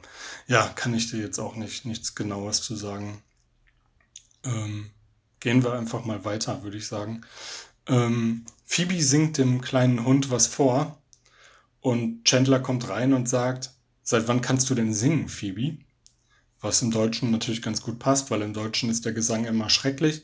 ja, 0.47 0.69
kann 0.69 0.93
ich 0.93 1.11
dir 1.11 1.19
jetzt 1.19 1.37
auch 1.37 1.57
nicht 1.57 1.83
nichts 1.83 2.15
Genaues 2.15 2.61
zu 2.61 2.77
sagen. 2.77 3.21
Ähm, 4.45 4.91
gehen 5.41 5.61
wir 5.61 5.73
einfach 5.73 6.05
mal 6.05 6.23
weiter, 6.23 6.63
würde 6.63 6.77
ich 6.77 6.87
sagen. 6.87 7.25
Ähm, 7.87 8.45
Phoebe 8.63 9.03
singt 9.03 9.37
dem 9.37 9.59
kleinen 9.59 10.05
Hund 10.05 10.31
was 10.31 10.47
vor 10.47 10.97
und 11.81 12.23
Chandler 12.23 12.61
kommt 12.61 12.87
rein 12.87 13.11
und 13.11 13.27
sagt, 13.27 13.71
seit 14.01 14.29
wann 14.29 14.39
kannst 14.39 14.69
du 14.69 14.75
denn 14.75 14.93
singen, 14.93 15.27
Phoebe? 15.27 15.79
Was 16.65 16.81
im 16.81 16.89
Deutschen 16.89 17.29
natürlich 17.29 17.61
ganz 17.61 17.83
gut 17.83 17.99
passt, 17.99 18.31
weil 18.31 18.41
im 18.41 18.51
Deutschen 18.51 18.89
ist 18.89 19.05
der 19.05 19.13
Gesang 19.13 19.45
immer 19.45 19.69
schrecklich. 19.69 20.23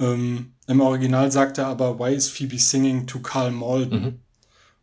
Ähm, 0.00 0.54
Im 0.66 0.80
Original 0.80 1.30
sagt 1.30 1.58
er 1.58 1.68
aber, 1.68 2.00
why 2.00 2.12
is 2.12 2.28
Phoebe 2.28 2.58
singing 2.58 3.06
to 3.06 3.20
Carl 3.20 3.52
Malden? 3.52 4.02
Mhm. 4.02 4.18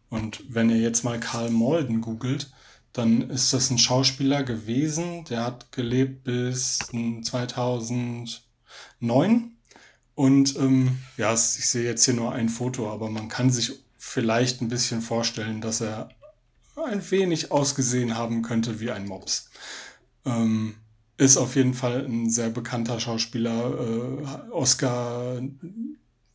Und 0.09 0.43
wenn 0.47 0.69
ihr 0.69 0.77
jetzt 0.77 1.03
mal 1.03 1.19
Karl 1.19 1.49
Malden 1.49 1.99
googelt, 1.99 2.49
dann 2.93 3.29
ist 3.29 3.51
das 3.51 3.69
ein 3.69 3.79
Schauspieler 3.79 4.43
gewesen, 4.43 5.25
der 5.25 5.43
hat 5.43 5.73
gelebt 5.73 6.23
bis 6.23 6.77
2009. 6.77 9.57
Und 10.15 10.55
ähm, 10.55 10.99
ja, 11.17 11.33
ich 11.33 11.67
sehe 11.67 11.83
jetzt 11.83 12.05
hier 12.05 12.13
nur 12.13 12.31
ein 12.31 12.47
Foto, 12.47 12.89
aber 12.89 13.09
man 13.09 13.27
kann 13.27 13.49
sich 13.49 13.73
vielleicht 13.97 14.61
ein 14.61 14.69
bisschen 14.69 15.01
vorstellen, 15.01 15.59
dass 15.59 15.81
er 15.81 16.07
ein 16.77 17.11
wenig 17.11 17.51
ausgesehen 17.51 18.15
haben 18.15 18.41
könnte 18.41 18.79
wie 18.79 18.91
ein 18.91 19.05
Mops. 19.05 19.49
Ähm, 20.27 20.75
ist 21.17 21.37
auf 21.37 21.55
jeden 21.55 21.73
Fall 21.73 22.05
ein 22.05 22.29
sehr 22.29 22.49
bekannter 22.49 22.99
Schauspieler, 22.99 23.73
äh, 23.79 24.51
Oscar 24.51 25.41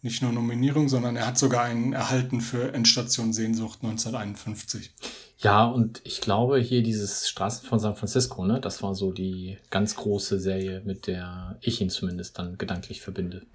nicht 0.05 0.21
nur 0.21 0.33
Nominierung, 0.33 0.89
sondern 0.89 1.15
er 1.15 1.29
hat 1.29 1.39
sogar 1.39 1.63
einen 1.63 1.93
erhalten 1.93 2.41
für 2.41 2.75
Endstation 2.75 3.33
Sehnsucht 3.33 3.79
1951. 3.83 4.91
Ja, 5.39 5.65
und 5.65 6.01
ich 6.05 6.21
glaube 6.21 6.59
hier 6.59 6.83
dieses 6.83 7.29
Straßen 7.29 7.69
von 7.69 7.79
San 7.79 7.95
Francisco, 7.95 8.45
ne, 8.45 8.61
das 8.61 8.83
war 8.83 8.97
so 8.97 9.13
die 9.13 9.59
ganz 9.71 9.95
große 9.95 10.41
Serie, 10.41 10.83
mit 10.85 11.07
der 11.07 11.59
ich 11.61 11.81
ihn 11.81 11.91
zumindest 11.91 12.39
dann 12.39 12.59
gedanklich 12.59 13.01
verbinde. 13.01 13.47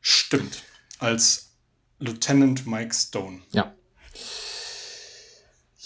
Stimmt. 0.00 0.62
Als 0.98 1.52
Lieutenant 2.00 2.66
Mike 2.66 2.94
Stone. 2.94 3.40
Ja. 3.52 3.72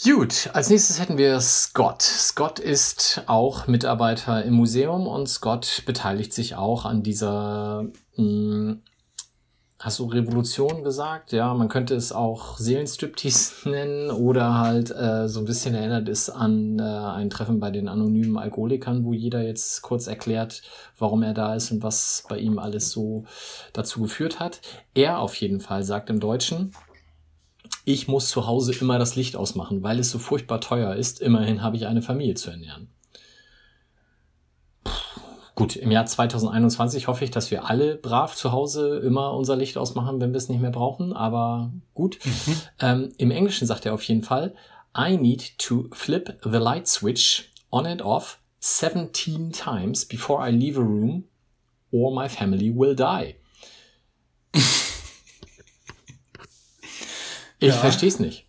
Gut, 0.04 0.50
als 0.52 0.68
nächstes 0.68 0.98
hätten 0.98 1.16
wir 1.16 1.38
Scott. 1.40 2.02
Scott 2.02 2.58
ist 2.58 3.22
auch 3.26 3.68
Mitarbeiter 3.68 4.42
im 4.44 4.54
Museum 4.54 5.06
und 5.06 5.28
Scott 5.28 5.84
beteiligt 5.86 6.32
sich 6.32 6.56
auch 6.56 6.84
an 6.84 7.04
dieser 7.04 7.84
mh, 8.16 8.24
mm, 8.24 8.82
hast 9.78 10.00
du 10.00 10.06
Revolution 10.06 10.82
gesagt? 10.82 11.30
Ja, 11.30 11.54
man 11.54 11.68
könnte 11.68 11.94
es 11.94 12.10
auch 12.10 12.58
Seelenstriptease 12.58 13.68
nennen 13.70 14.10
oder 14.10 14.58
halt 14.58 14.90
äh, 14.90 15.28
so 15.28 15.38
ein 15.38 15.46
bisschen 15.46 15.76
erinnert 15.76 16.08
ist 16.08 16.30
an 16.30 16.80
äh, 16.80 16.82
ein 16.82 17.30
Treffen 17.30 17.60
bei 17.60 17.70
den 17.70 17.86
anonymen 17.86 18.38
Alkoholikern, 18.38 19.04
wo 19.04 19.12
jeder 19.12 19.42
jetzt 19.42 19.82
kurz 19.82 20.08
erklärt, 20.08 20.62
warum 20.98 21.22
er 21.22 21.34
da 21.34 21.54
ist 21.54 21.70
und 21.70 21.84
was 21.84 22.24
bei 22.28 22.38
ihm 22.38 22.58
alles 22.58 22.90
so 22.90 23.24
dazu 23.72 24.02
geführt 24.02 24.40
hat. 24.40 24.62
Er 24.94 25.20
auf 25.20 25.36
jeden 25.36 25.60
Fall 25.60 25.84
sagt 25.84 26.10
im 26.10 26.18
Deutschen, 26.18 26.72
ich 27.84 28.08
muss 28.08 28.28
zu 28.28 28.46
Hause 28.46 28.72
immer 28.72 28.98
das 28.98 29.16
Licht 29.16 29.36
ausmachen, 29.36 29.82
weil 29.82 29.98
es 29.98 30.10
so 30.10 30.18
furchtbar 30.18 30.60
teuer 30.60 30.94
ist. 30.94 31.20
Immerhin 31.20 31.62
habe 31.62 31.76
ich 31.76 31.86
eine 31.86 32.02
Familie 32.02 32.34
zu 32.34 32.50
ernähren. 32.50 32.88
Gut, 35.54 35.76
im 35.76 35.90
Jahr 35.90 36.06
2021 36.06 37.08
hoffe 37.08 37.24
ich, 37.24 37.30
dass 37.30 37.50
wir 37.50 37.68
alle 37.68 37.96
brav 37.96 38.34
zu 38.34 38.52
Hause 38.52 38.98
immer 38.98 39.34
unser 39.34 39.54
Licht 39.54 39.76
ausmachen, 39.76 40.20
wenn 40.20 40.32
wir 40.32 40.38
es 40.38 40.48
nicht 40.48 40.60
mehr 40.60 40.70
brauchen. 40.70 41.12
Aber 41.12 41.70
gut. 41.94 42.18
Mhm. 42.24 42.56
Ähm, 42.80 43.12
Im 43.18 43.30
Englischen 43.30 43.66
sagt 43.66 43.84
er 43.84 43.94
auf 43.94 44.02
jeden 44.04 44.22
Fall, 44.22 44.54
I 44.96 45.16
need 45.16 45.58
to 45.58 45.88
flip 45.92 46.38
the 46.42 46.58
light 46.58 46.88
switch 46.88 47.50
on 47.70 47.86
and 47.86 48.02
off 48.02 48.38
17 48.60 49.52
times 49.52 50.06
before 50.06 50.46
I 50.46 50.50
leave 50.50 50.78
a 50.78 50.82
room 50.82 51.24
or 51.90 52.14
my 52.14 52.28
family 52.28 52.72
will 52.74 52.94
die. 52.94 53.36
Ich 57.62 57.74
ja. 57.74 57.80
verstehe 57.80 58.08
es 58.08 58.18
nicht. 58.18 58.46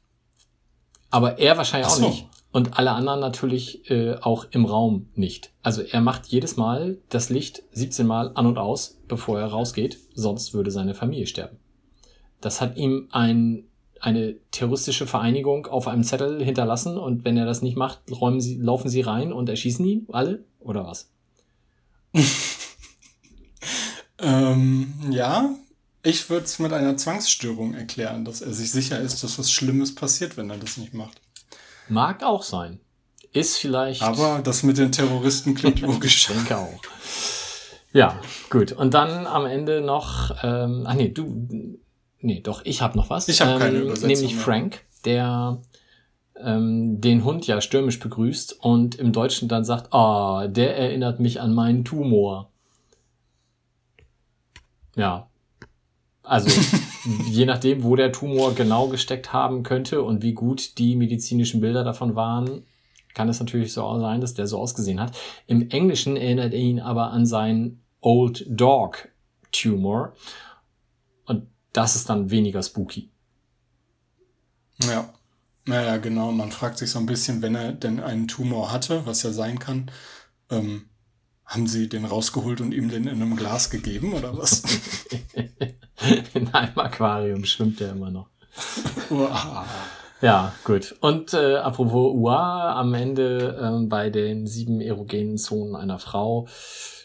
Aber 1.10 1.40
er 1.40 1.58
wahrscheinlich 1.58 1.90
so. 1.90 2.04
auch 2.04 2.10
nicht 2.10 2.28
und 2.54 2.78
alle 2.78 2.92
anderen 2.92 3.20
natürlich 3.20 3.90
äh, 3.90 4.16
auch 4.22 4.46
im 4.52 4.66
Raum 4.66 5.08
nicht. 5.16 5.52
Also 5.64 5.82
er 5.82 6.02
macht 6.02 6.28
jedes 6.28 6.56
Mal 6.56 7.00
das 7.10 7.30
Licht 7.30 7.64
17 7.72 8.06
Mal 8.06 8.32
an 8.36 8.46
und 8.46 8.58
aus, 8.60 9.00
bevor 9.08 9.40
er 9.40 9.48
rausgeht, 9.48 9.98
sonst 10.14 10.54
würde 10.54 10.70
seine 10.70 10.94
Familie 10.94 11.26
sterben. 11.26 11.58
Das 12.42 12.62
hat 12.62 12.78
ihm 12.78 13.08
ein, 13.12 13.66
eine 14.00 14.36
terroristische 14.52 15.08
Vereinigung 15.08 15.66
auf 15.66 15.88
einem 15.88 16.04
Zettel 16.04 16.44
hinterlassen 16.44 16.98
und 16.98 17.26
wenn 17.26 17.38
er 17.38 17.46
das 17.46 17.64
nicht 17.64 17.76
macht, 17.76 18.02
räumen 18.12 18.40
sie, 18.40 18.58
laufen 18.58 18.88
sie 18.88 19.02
rein 19.02 19.34
und 19.34 19.50
erschießen 19.50 19.84
ihn 19.84 20.08
alle 20.12 20.46
oder 20.60 20.86
was? 20.86 21.12
ähm, 24.20 24.94
ja, 25.10 25.56
ich 26.04 26.30
würde 26.30 26.46
es 26.46 26.60
mit 26.60 26.74
einer 26.74 26.98
Zwangsstörung 26.98 27.74
erklären, 27.74 28.26
dass 28.26 28.42
er 28.42 28.54
sich 28.54 28.72
sicher 28.72 29.00
ist, 29.00 29.24
dass 29.24 29.40
was 29.40 29.52
Schlimmes 29.52 29.96
passiert, 29.96 30.38
wenn 30.38 30.50
er 30.50 30.58
das 30.58 30.78
nicht 30.78 30.94
macht. 30.94 31.22
Mag 31.88 32.24
auch 32.24 32.44
sein. 32.44 32.80
Ist 33.32 33.58
vielleicht. 33.58 34.04
Aber 34.04 34.42
das 34.44 34.64
mit 34.64 34.78
den 34.78 34.92
Terroristen 34.92 35.56
klingt 35.56 35.80
logisch. 35.82 36.30
ich 36.30 36.36
denke 36.36 36.58
auch. 36.58 36.82
Ja, 37.94 38.20
gut. 38.50 38.74
Und 38.74 38.94
dann 38.94 39.26
am 39.26 39.46
Ende 39.46 39.82
noch, 39.82 40.36
ähm, 40.44 40.84
ach 40.86 40.94
nee, 40.96 41.10
du, 41.10 41.80
nee, 42.20 42.42
doch, 42.42 42.66
ich 42.66 42.82
habe 42.82 42.98
noch 42.98 43.10
was. 43.10 43.28
Ich 43.28 43.42
habe 43.42 43.54
ähm, 43.54 43.60
keine 43.60 43.78
Übersetzung. 43.80 44.08
Nämlich 44.10 44.36
Frank, 44.36 44.82
der 45.06 45.62
ähm, 46.36 47.00
den 47.00 47.24
Hund 47.24 47.48
ja 47.48 47.62
stürmisch 47.62 48.00
begrüßt 48.00 48.60
und 48.60 48.96
im 48.96 49.14
Deutschen 49.14 49.48
dann 49.48 49.64
sagt, 49.64 49.94
ah, 49.94 50.44
oh, 50.44 50.48
der 50.48 50.78
erinnert 50.78 51.20
mich 51.20 51.40
an 51.40 51.54
meinen 51.54 51.86
Tumor. 51.86 52.52
Ja. 54.96 55.30
Also 56.34 56.50
je 57.26 57.46
nachdem, 57.46 57.84
wo 57.84 57.96
der 57.96 58.12
Tumor 58.12 58.56
genau 58.56 58.88
gesteckt 58.88 59.34
haben 59.34 59.62
könnte 59.62 60.02
und 60.02 60.24
wie 60.24 60.34
gut 60.34 60.80
die 60.80 60.96
medizinischen 60.96 61.62
Bilder 61.62 61.84
davon 61.84 62.16
waren, 62.16 62.66
kann 63.14 63.30
es 63.30 63.40
natürlich 63.40 63.72
so 63.72 64.00
sein, 64.00 64.20
dass 64.20 64.34
der 64.34 64.48
so 64.48 64.58
ausgesehen 64.58 65.00
hat. 65.00 65.16
Im 65.46 65.70
Englischen 65.70 66.18
erinnert 66.18 66.54
er 66.54 66.60
ihn 66.60 66.80
aber 66.80 67.12
an 67.12 67.28
seinen 67.28 67.84
Old 68.02 68.46
Dog 68.50 69.10
Tumor. 69.52 70.14
Und 71.26 71.46
das 71.72 71.96
ist 71.96 72.10
dann 72.10 72.32
weniger 72.32 72.64
spooky. 72.64 73.12
Ja. 74.82 75.14
Naja, 75.66 75.98
genau. 75.98 76.32
Man 76.32 76.52
fragt 76.52 76.80
sich 76.80 76.90
so 76.90 76.98
ein 76.98 77.06
bisschen, 77.06 77.44
wenn 77.44 77.54
er 77.54 77.74
denn 77.74 78.00
einen 78.00 78.28
Tumor 78.28 78.72
hatte, 78.72 79.06
was 79.06 79.22
ja 79.22 79.32
sein 79.32 79.60
kann, 79.60 79.92
ähm, 80.50 80.86
haben 81.46 81.68
sie 81.68 81.90
den 81.90 82.06
rausgeholt 82.06 82.62
und 82.62 82.74
ihm 82.74 82.90
den 82.90 83.08
in 83.08 83.22
einem 83.22 83.36
Glas 83.36 83.70
gegeben 83.70 84.14
oder 84.14 84.38
was? 84.38 84.64
in 86.34 86.54
einem 86.54 86.78
Aquarium 86.80 87.46
schwimmt 87.46 87.82
er 87.82 87.92
immer 87.92 88.12
noch. 88.12 88.28
Ja, 90.22 90.54
gut. 90.64 90.96
Und 91.02 91.34
äh, 91.34 91.58
apropos 91.58 92.14
Ua, 92.16 92.80
am 92.80 92.94
Ende 92.94 93.58
äh, 93.62 93.86
bei 93.88 94.10
den 94.10 94.48
sieben 94.48 94.80
erogenen 94.80 95.38
Zonen 95.38 95.76
einer 95.76 96.00
Frau 96.00 96.48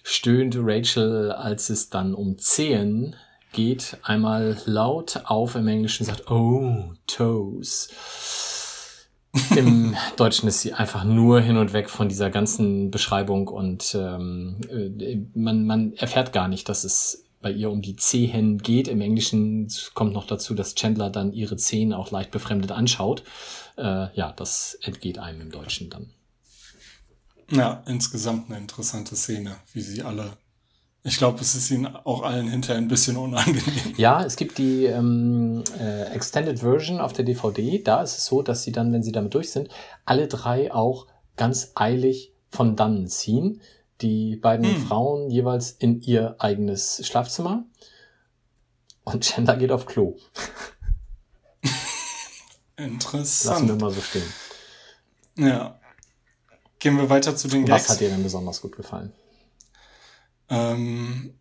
stöhnt 0.04 0.54
Rachel, 0.56 1.32
als 1.32 1.68
es 1.68 1.90
dann 1.90 2.14
um 2.14 2.38
Zehen 2.38 3.16
geht, 3.52 3.96
einmal 4.04 4.56
laut 4.66 5.22
auf 5.24 5.56
im 5.56 5.66
Englischen 5.66 6.06
sagt, 6.06 6.30
oh, 6.30 6.92
Toes. 7.08 7.88
Im 9.56 9.94
Deutschen 10.16 10.48
ist 10.48 10.60
sie 10.60 10.72
einfach 10.72 11.04
nur 11.04 11.40
hin 11.40 11.56
und 11.56 11.72
weg 11.72 11.90
von 11.90 12.08
dieser 12.08 12.30
ganzen 12.30 12.90
Beschreibung 12.90 13.48
und 13.48 13.94
ähm, 13.98 14.56
äh, 14.70 15.16
man, 15.34 15.64
man 15.66 15.92
erfährt 15.94 16.32
gar 16.32 16.48
nicht, 16.48 16.68
dass 16.68 16.84
es 16.84 17.24
bei 17.40 17.50
ihr 17.52 17.70
um 17.70 17.82
die 17.82 17.96
Zehen 17.96 18.58
geht. 18.58 18.88
Im 18.88 19.00
Englischen 19.00 19.68
kommt 19.94 20.12
noch 20.12 20.26
dazu, 20.26 20.54
dass 20.54 20.74
Chandler 20.74 21.10
dann 21.10 21.32
ihre 21.32 21.56
Zehen 21.56 21.92
auch 21.92 22.10
leicht 22.10 22.30
befremdet 22.30 22.72
anschaut. 22.72 23.22
Äh, 23.76 24.14
ja, 24.14 24.32
das 24.32 24.78
entgeht 24.82 25.18
einem 25.18 25.42
im 25.42 25.50
Deutschen 25.50 25.90
dann. 25.90 26.10
Ja, 27.50 27.82
insgesamt 27.86 28.50
eine 28.50 28.58
interessante 28.58 29.16
Szene, 29.16 29.56
wie 29.72 29.80
sie 29.80 30.02
alle. 30.02 30.36
Ich 31.08 31.16
glaube, 31.16 31.40
es 31.40 31.54
ist 31.54 31.70
ihnen 31.70 31.86
auch 31.86 32.22
allen 32.22 32.48
hinterher 32.48 32.76
ein 32.76 32.86
bisschen 32.86 33.16
unangenehm. 33.16 33.94
Ja, 33.96 34.22
es 34.22 34.36
gibt 34.36 34.58
die 34.58 34.84
ähm, 34.84 35.64
äh, 35.80 36.02
Extended 36.12 36.58
Version 36.58 37.00
auf 37.00 37.14
der 37.14 37.24
DVD. 37.24 37.82
Da 37.82 38.02
ist 38.02 38.18
es 38.18 38.26
so, 38.26 38.42
dass 38.42 38.62
sie 38.62 38.72
dann, 38.72 38.92
wenn 38.92 39.02
sie 39.02 39.10
damit 39.10 39.32
durch 39.32 39.50
sind, 39.50 39.70
alle 40.04 40.28
drei 40.28 40.70
auch 40.70 41.06
ganz 41.36 41.72
eilig 41.74 42.34
von 42.50 42.76
dannen 42.76 43.06
ziehen. 43.06 43.62
Die 44.02 44.36
beiden 44.36 44.66
hm. 44.66 44.86
Frauen 44.86 45.30
jeweils 45.30 45.70
in 45.70 46.02
ihr 46.02 46.36
eigenes 46.40 47.00
Schlafzimmer. 47.06 47.64
Und 49.04 49.24
Chandler 49.24 49.56
geht 49.56 49.72
auf 49.72 49.86
Klo. 49.86 50.18
Interessant. 52.76 53.60
Lassen 53.60 53.68
wir 53.68 53.86
mal 53.86 53.94
so 53.94 54.02
stehen. 54.02 54.30
Ja. 55.36 55.80
Gehen 56.78 56.98
wir 56.98 57.08
weiter 57.08 57.34
zu 57.34 57.48
den 57.48 57.64
Gags. 57.64 57.84
Was 57.84 57.90
hat 57.92 58.00
dir 58.00 58.10
denn 58.10 58.22
besonders 58.22 58.60
gut 58.60 58.76
gefallen? 58.76 59.14
Ähm, 60.48 61.34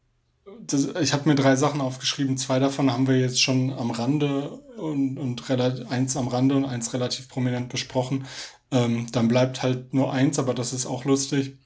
das, 0.61 0.87
ich 1.01 1.13
habe 1.13 1.29
mir 1.29 1.35
drei 1.35 1.55
Sachen 1.55 1.81
aufgeschrieben. 1.81 2.37
Zwei 2.37 2.59
davon 2.59 2.91
haben 2.91 3.07
wir 3.07 3.19
jetzt 3.19 3.41
schon 3.41 3.71
am 3.71 3.91
Rande 3.91 4.49
und, 4.77 5.17
und 5.17 5.49
eins 5.89 6.17
am 6.17 6.27
Rande 6.27 6.55
und 6.55 6.65
eins 6.65 6.93
relativ 6.93 7.29
prominent 7.29 7.69
besprochen. 7.69 8.25
Ähm, 8.71 9.07
dann 9.11 9.27
bleibt 9.27 9.63
halt 9.63 9.93
nur 9.93 10.11
eins, 10.11 10.39
aber 10.39 10.53
das 10.53 10.73
ist 10.73 10.85
auch 10.85 11.05
lustig. 11.05 11.57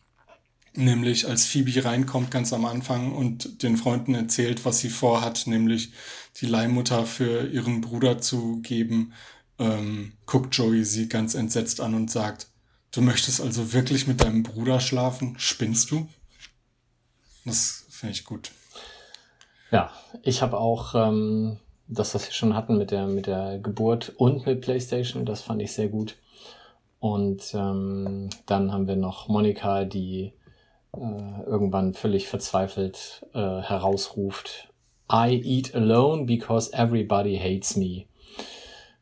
Nämlich 0.74 1.28
als 1.28 1.46
Phoebe 1.46 1.84
reinkommt 1.84 2.32
ganz 2.32 2.54
am 2.54 2.66
Anfang 2.66 3.12
und 3.12 3.62
den 3.64 3.76
Freunden 3.76 4.16
erzählt, 4.16 4.64
was 4.64 4.80
sie 4.80 4.90
vorhat, 4.90 5.46
nämlich 5.48 5.92
die 6.40 6.46
Leihmutter 6.46 7.06
für 7.06 7.48
ihren 7.48 7.82
Bruder 7.82 8.20
zu 8.20 8.62
geben, 8.62 9.12
ähm, 9.60 10.14
guckt 10.26 10.56
Joey 10.56 10.86
sie 10.86 11.10
ganz 11.10 11.36
entsetzt 11.36 11.82
an 11.82 11.94
und 11.94 12.10
sagt, 12.10 12.48
du 12.92 13.02
möchtest 13.02 13.42
also 13.42 13.74
wirklich 13.74 14.08
mit 14.08 14.22
deinem 14.22 14.44
Bruder 14.44 14.80
schlafen? 14.80 15.36
Spinnst 15.38 15.92
du? 15.92 16.08
Das 17.46 17.86
finde 17.90 18.14
ich 18.14 18.26
gut. 18.26 18.52
Ja, 19.72 19.92
ich 20.24 20.42
habe 20.42 20.58
auch 20.58 20.96
ähm, 20.96 21.58
das, 21.88 22.14
was 22.14 22.28
wir 22.28 22.34
schon 22.34 22.56
hatten 22.56 22.78
mit 22.78 22.92
der, 22.92 23.08
mit 23.08 23.28
der 23.28 23.60
Geburt 23.60 24.10
und 24.18 24.46
mit 24.46 24.62
PlayStation, 24.62 25.26
das 25.26 25.42
fand 25.42 25.62
ich 25.62 25.72
sehr 25.72 25.88
gut. 25.88 26.16
Und 27.00 27.54
ähm, 27.54 28.30
dann 28.46 28.72
haben 28.72 28.88
wir 28.88 28.96
noch 28.96 29.28
Monika, 29.28 29.86
die 29.86 30.34
äh, 30.94 31.44
irgendwann 31.46 31.94
völlig 31.94 32.28
verzweifelt 32.28 33.26
äh, 33.34 33.40
herausruft, 33.40 34.70
I 35.12 35.42
eat 35.44 35.76
alone 35.76 36.26
because 36.26 36.72
everybody 36.74 37.38
hates 37.38 37.76
me. 37.76 38.06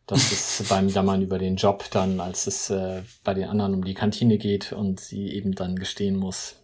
Das 0.08 0.32
ist 0.32 0.68
beim 0.70 0.88
Jammern 0.88 1.22
über 1.22 1.38
den 1.38 1.56
Job 1.56 1.86
dann, 1.92 2.20
als 2.20 2.48
es 2.48 2.70
äh, 2.70 3.04
bei 3.24 3.34
den 3.34 3.50
anderen 3.50 3.76
um 3.76 3.84
die 3.84 3.94
Kantine 3.94 4.38
geht 4.38 4.72
und 4.72 5.00
sie 5.00 5.34
eben 5.34 5.54
dann 5.54 5.76
gestehen 5.76 6.16
muss, 6.16 6.56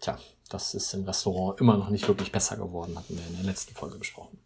tja, 0.00 0.18
das 0.52 0.74
ist 0.74 0.92
im 0.94 1.04
Restaurant 1.04 1.60
immer 1.60 1.76
noch 1.76 1.88
nicht 1.88 2.06
wirklich 2.08 2.32
besser 2.32 2.56
geworden, 2.56 2.96
hatten 2.96 3.16
wir 3.16 3.26
in 3.26 3.36
der 3.36 3.44
letzten 3.44 3.74
Folge 3.74 3.98
besprochen. 3.98 4.38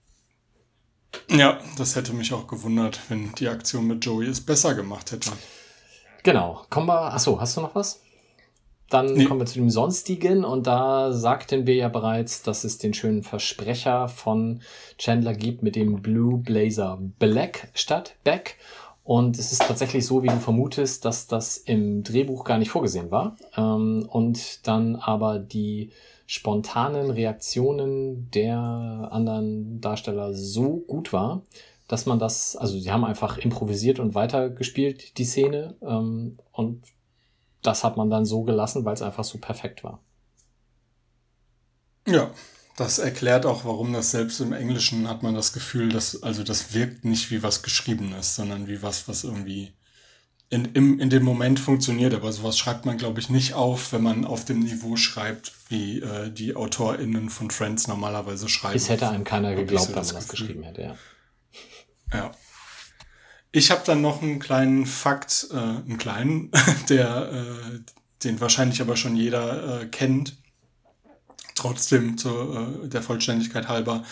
Ja, 1.29 1.59
das 1.77 1.97
hätte 1.97 2.13
mich 2.13 2.33
auch 2.33 2.47
gewundert, 2.47 3.01
wenn 3.09 3.33
die 3.35 3.49
Aktion 3.49 3.87
mit 3.87 4.05
Joey 4.05 4.27
es 4.27 4.41
besser 4.41 4.75
gemacht 4.75 5.13
hätte. 5.13 5.31
Genau. 6.23 6.65
Kommen 6.71 6.89
wir. 6.89 7.13
Achso, 7.13 7.41
hast 7.41 7.57
du 7.57 7.63
noch 7.63 7.75
was? 7.75 8.01
Dann 8.91 9.15
nee. 9.15 9.25
kommen 9.25 9.41
wir 9.41 9.47
zu 9.47 9.59
dem 9.59 9.71
Sonstigen 9.71 10.45
und 10.45 10.69
da 10.69 11.13
sagten 11.13 11.67
wir 11.67 11.75
ja 11.75 11.89
bereits, 11.89 12.43
dass 12.43 12.63
es 12.63 12.79
den 12.79 12.95
schönen 12.95 13.25
Versprecher 13.25 14.09
von 14.09 14.63
Chandler 14.99 15.35
gibt 15.35 15.65
mit 15.65 15.75
dem 15.75 16.03
Blue 16.03 16.39
Blazer 16.39 16.99
Black 17.19 17.69
statt 17.75 18.15
Back. 18.23 18.57
Und 19.07 19.39
es 19.39 19.53
ist 19.53 19.63
tatsächlich 19.63 20.05
so, 20.05 20.25
wie 20.25 20.27
du 20.27 20.41
vermutest, 20.41 21.05
dass 21.05 21.29
das 21.29 21.59
im 21.59 22.03
Drehbuch 22.03 22.43
gar 22.43 22.59
nicht 22.59 22.71
vorgesehen 22.71 23.13
war. 23.13 23.37
Ähm, 23.57 24.05
und 24.11 24.67
dann 24.67 24.97
aber 24.97 25.39
die 25.39 25.93
spontanen 26.27 27.13
Reaktionen 27.13 28.29
der 28.33 28.59
anderen 28.59 29.81
Darsteller 29.81 30.35
so 30.35 30.79
gut 30.89 31.13
war, 31.13 31.43
dass 31.87 32.07
man 32.07 32.19
das, 32.19 32.57
also 32.57 32.81
sie 32.81 32.91
haben 32.91 33.05
einfach 33.05 33.39
improvisiert 33.39 34.01
und 34.01 34.17
weitergespielt, 34.17 35.19
die 35.19 35.25
Szene. 35.25 35.77
Ähm, 35.83 36.37
und 36.51 36.83
das 37.63 37.85
hat 37.85 37.97
man 37.97 38.11
dann 38.11 38.25
so 38.25 38.43
gelassen, 38.43 38.85
weil 38.85 38.95
es 38.95 39.03
einfach 39.03 39.23
so 39.23 39.39
perfekt 39.39 39.85
war. 39.85 40.01
Ja, 42.09 42.33
das 42.77 42.99
erklärt 42.99 43.47
auch, 43.47 43.65
warum 43.65 43.93
das 43.93 44.11
selbst 44.11 44.41
im 44.41 44.53
Englischen 44.53 45.09
hat 45.09 45.23
man 45.23 45.35
das 45.35 45.53
Gefühl, 45.53 45.89
dass, 45.89 46.23
also 46.23 46.45
das 46.45 46.75
wirkt 46.75 47.05
nicht 47.05 47.31
wie 47.31 47.43
was 47.43 47.63
Geschriebenes, 47.63 48.37
sondern 48.37 48.69
wie 48.69 48.83
was, 48.83 49.09
was 49.09 49.25
irgendwie 49.25 49.73
in, 50.51 50.67
im, 50.67 51.01
in 51.01 51.11
dem 51.11 51.25
Moment 51.25 51.59
funktioniert. 51.59 52.15
Aber 52.15 52.33
sowas 52.33 52.59
schreibt 52.59 52.85
man, 52.85 52.99
glaube 52.99 53.19
ich, 53.19 53.31
nicht 53.31 53.55
auf, 53.55 53.93
wenn 53.93 54.03
man 54.03 54.25
auf 54.27 54.45
dem 54.45 54.61
Niveau 54.61 54.97
schreibt, 54.97 55.53
wie 55.69 56.01
äh, 56.01 56.31
die 56.31 56.55
AutorInnen 56.55 57.31
von 57.31 57.51
Friends 57.51 57.89
normalerweise 57.89 58.49
schreiben. 58.49 58.77
Es 58.77 58.91
hätte 58.91 59.09
einem 59.09 59.25
keiner 59.25 59.55
geglaubt, 59.55 59.89
wenn 59.89 59.95
man 59.95 60.15
das 60.15 60.29
geschrieben 60.29 60.63
hätte, 60.63 60.83
ja. 60.83 60.97
Ja. 62.13 62.31
Ich 63.53 63.71
habe 63.71 63.83
dann 63.87 64.03
noch 64.03 64.23
einen 64.23 64.39
kleinen 64.39 64.85
Fakt, 64.85 65.49
äh, 65.51 65.57
einen 65.57 65.97
kleinen, 65.97 66.51
der, 66.91 67.33
äh, 67.33 67.81
den 68.23 68.41
wahrscheinlich 68.41 68.83
aber 68.83 68.97
schon 68.97 69.17
jeder 69.17 69.81
äh, 69.81 69.87
kennt. 69.87 70.37
Trotzdem 71.57 72.17
zur 72.17 72.85
äh, 72.85 72.89
der 72.89 73.03
Vollständigkeit 73.03 73.67
halber. 73.67 74.05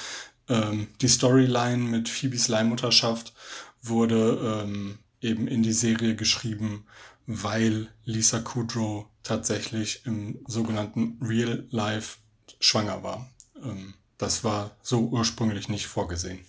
Ähm, 0.49 0.89
die 1.01 1.09
Storyline 1.09 1.85
mit 1.85 2.09
Phoebes 2.09 2.49
Leihmutterschaft 2.49 3.33
wurde 3.81 4.65
ähm, 4.65 4.99
eben 5.21 5.47
in 5.47 5.63
die 5.63 5.73
Serie 5.73 6.17
geschrieben, 6.17 6.87
weil 7.27 7.87
Lisa 8.05 8.41
Kudrow 8.41 9.07
tatsächlich 9.23 10.05
im 10.05 10.41
sogenannten 10.47 11.19
Real 11.23 11.67
Life 11.71 12.19
schwanger 12.59 13.05
war. 13.05 13.31
Ähm, 13.63 13.95
das 14.19 14.43
war 14.43 14.73
so 14.83 15.07
ursprünglich 15.07 15.69
nicht 15.69 15.87
vorgesehen. 15.87 16.41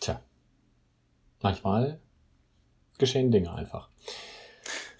Tja 0.00 0.22
manchmal 1.42 2.00
geschehen 2.98 3.30
Dinge 3.30 3.52
einfach. 3.52 3.88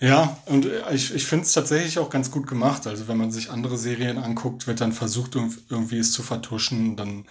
Ja, 0.00 0.38
und 0.46 0.66
ich, 0.92 1.14
ich 1.14 1.26
finde 1.26 1.44
es 1.44 1.52
tatsächlich 1.52 1.98
auch 1.98 2.08
ganz 2.08 2.30
gut 2.30 2.46
gemacht. 2.46 2.86
Also 2.86 3.06
wenn 3.06 3.18
man 3.18 3.30
sich 3.30 3.50
andere 3.50 3.76
Serien 3.76 4.16
anguckt, 4.16 4.66
wird 4.66 4.80
dann 4.80 4.92
versucht, 4.92 5.36
irgendwie 5.36 5.98
es 5.98 6.12
zu 6.12 6.22
vertuschen. 6.22 6.96
Dann 6.96 7.26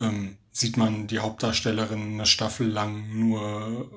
ähm, 0.00 0.36
sieht 0.52 0.76
man 0.76 1.08
die 1.08 1.18
Hauptdarstellerin 1.18 2.14
eine 2.14 2.26
Staffel 2.26 2.68
lang 2.68 3.08
nur 3.12 3.90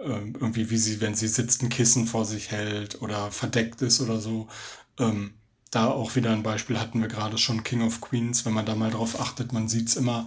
äh, 0.00 0.02
äh, 0.04 0.32
irgendwie, 0.40 0.70
wie 0.70 0.78
sie, 0.78 1.00
wenn 1.02 1.14
sie 1.14 1.28
sitzt, 1.28 1.62
ein 1.62 1.68
Kissen 1.68 2.06
vor 2.06 2.24
sich 2.24 2.50
hält 2.50 3.02
oder 3.02 3.30
verdeckt 3.30 3.82
ist 3.82 4.00
oder 4.00 4.18
so. 4.18 4.48
Ähm, 4.98 5.34
da 5.70 5.88
auch 5.88 6.16
wieder 6.16 6.30
ein 6.30 6.42
Beispiel 6.42 6.80
hatten 6.80 7.02
wir 7.02 7.08
gerade 7.08 7.36
schon, 7.36 7.64
King 7.64 7.82
of 7.82 8.00
Queens. 8.00 8.46
Wenn 8.46 8.54
man 8.54 8.64
da 8.64 8.74
mal 8.74 8.90
drauf 8.90 9.20
achtet, 9.20 9.52
man 9.52 9.68
sieht's 9.68 9.96
immer. 9.96 10.26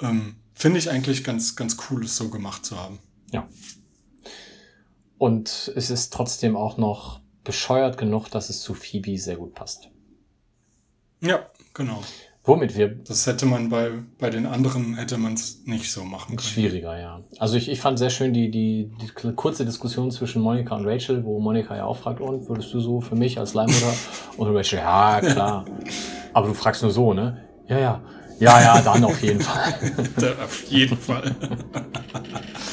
Ähm, 0.00 0.36
Finde 0.54 0.78
ich 0.78 0.90
eigentlich 0.90 1.24
ganz, 1.24 1.56
ganz 1.56 1.78
cool, 1.88 2.04
es 2.04 2.16
so 2.16 2.28
gemacht 2.28 2.66
zu 2.66 2.76
haben. 2.76 2.98
Ja. 3.32 3.48
Und 5.20 5.70
es 5.76 5.90
ist 5.90 6.14
trotzdem 6.14 6.56
auch 6.56 6.78
noch 6.78 7.20
bescheuert 7.44 7.98
genug, 7.98 8.30
dass 8.30 8.48
es 8.48 8.62
zu 8.62 8.72
Phoebe 8.72 9.18
sehr 9.18 9.36
gut 9.36 9.54
passt. 9.54 9.90
Ja, 11.20 11.40
genau. 11.74 12.00
Womit 12.42 12.74
wir. 12.74 12.88
Das 12.88 13.26
hätte 13.26 13.44
man 13.44 13.68
bei, 13.68 13.90
bei 14.18 14.30
den 14.30 14.46
anderen 14.46 14.94
hätte 14.94 15.18
man 15.18 15.34
es 15.34 15.66
nicht 15.66 15.92
so 15.92 16.04
machen 16.04 16.36
können. 16.36 16.48
Schwieriger, 16.48 16.98
ja. 16.98 17.20
Also 17.38 17.56
ich, 17.56 17.68
ich 17.68 17.82
fand 17.82 17.98
sehr 17.98 18.08
schön 18.08 18.32
die, 18.32 18.50
die, 18.50 18.92
die 19.02 19.32
kurze 19.34 19.66
Diskussion 19.66 20.10
zwischen 20.10 20.40
Monika 20.40 20.74
und 20.74 20.86
Rachel, 20.86 21.22
wo 21.22 21.38
Monika 21.38 21.76
ja 21.76 21.84
auch 21.84 21.98
fragt, 21.98 22.22
und 22.22 22.48
würdest 22.48 22.72
du 22.72 22.80
so 22.80 23.02
für 23.02 23.14
mich 23.14 23.38
als 23.38 23.52
Leihmutter? 23.52 23.92
und 24.38 24.56
Rachel, 24.56 24.78
ja, 24.78 25.20
klar. 25.20 25.66
Aber 26.32 26.48
du 26.48 26.54
fragst 26.54 26.80
nur 26.80 26.92
so, 26.92 27.12
ne? 27.12 27.44
Ja, 27.68 27.78
ja. 27.78 28.02
Ja, 28.38 28.58
ja, 28.62 28.80
dann 28.80 29.04
auf 29.04 29.22
jeden 29.22 29.40
Fall. 29.42 29.74
auf 30.42 30.62
jeden 30.70 30.96
Fall. 30.96 31.36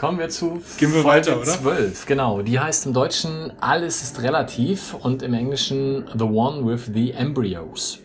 Kommen 0.00 0.18
wir 0.18 0.30
zu 0.30 0.62
Gehen 0.78 0.94
wir 0.94 1.02
Folge 1.02 1.26
weiter, 1.26 1.42
oder? 1.42 1.60
12. 1.60 2.06
Genau, 2.06 2.40
die 2.40 2.58
heißt 2.58 2.86
im 2.86 2.94
Deutschen 2.94 3.52
Alles 3.60 4.02
ist 4.02 4.22
relativ 4.22 4.94
und 4.94 5.22
im 5.22 5.34
Englischen 5.34 6.08
The 6.16 6.24
One 6.24 6.64
with 6.64 6.90
the 6.94 7.10
Embryos. 7.10 7.98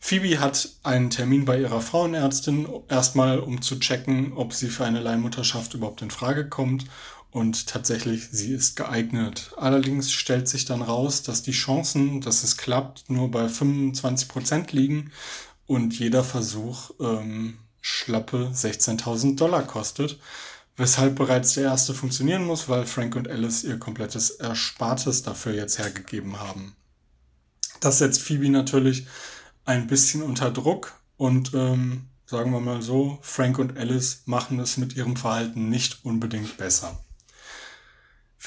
Phoebe 0.00 0.38
hat 0.38 0.68
einen 0.82 1.08
Termin 1.10 1.46
bei 1.46 1.58
ihrer 1.58 1.80
Frauenärztin, 1.80 2.68
erstmal 2.88 3.38
um 3.38 3.62
zu 3.62 3.78
checken, 3.78 4.34
ob 4.34 4.52
sie 4.52 4.68
für 4.68 4.84
eine 4.84 5.00
Leihmutterschaft 5.00 5.74
überhaupt 5.74 6.02
in 6.02 6.10
Frage 6.10 6.48
kommt. 6.48 6.84
Und 7.30 7.66
tatsächlich, 7.66 8.28
sie 8.30 8.52
ist 8.52 8.76
geeignet. 8.76 9.52
Allerdings 9.56 10.12
stellt 10.12 10.46
sich 10.46 10.66
dann 10.66 10.82
raus, 10.82 11.22
dass 11.22 11.42
die 11.42 11.52
Chancen, 11.52 12.20
dass 12.20 12.44
es 12.44 12.56
klappt, 12.56 13.10
nur 13.10 13.30
bei 13.30 13.48
25 13.48 14.28
Prozent 14.28 14.72
liegen 14.72 15.10
und 15.66 15.98
jeder 15.98 16.22
Versuch 16.22 16.90
ähm, 17.00 17.58
schlappe 17.80 18.52
16.000 18.54 19.36
Dollar 19.36 19.62
kostet. 19.62 20.18
Weshalb 20.76 21.14
bereits 21.14 21.54
der 21.54 21.64
erste 21.64 21.94
funktionieren 21.94 22.44
muss, 22.44 22.68
weil 22.68 22.84
Frank 22.84 23.14
und 23.14 23.28
Alice 23.28 23.62
ihr 23.62 23.78
komplettes 23.78 24.30
Erspartes 24.30 25.22
dafür 25.22 25.54
jetzt 25.54 25.78
hergegeben 25.78 26.40
haben. 26.40 26.74
Das 27.80 27.98
setzt 27.98 28.22
Phoebe 28.22 28.48
natürlich 28.48 29.06
ein 29.64 29.86
bisschen 29.86 30.22
unter 30.22 30.50
Druck 30.50 30.94
und 31.16 31.54
ähm, 31.54 32.06
sagen 32.26 32.50
wir 32.50 32.60
mal 32.60 32.82
so, 32.82 33.18
Frank 33.22 33.58
und 33.58 33.78
Alice 33.78 34.22
machen 34.26 34.58
es 34.58 34.76
mit 34.76 34.96
ihrem 34.96 35.16
Verhalten 35.16 35.68
nicht 35.68 36.04
unbedingt 36.04 36.56
besser. 36.56 36.98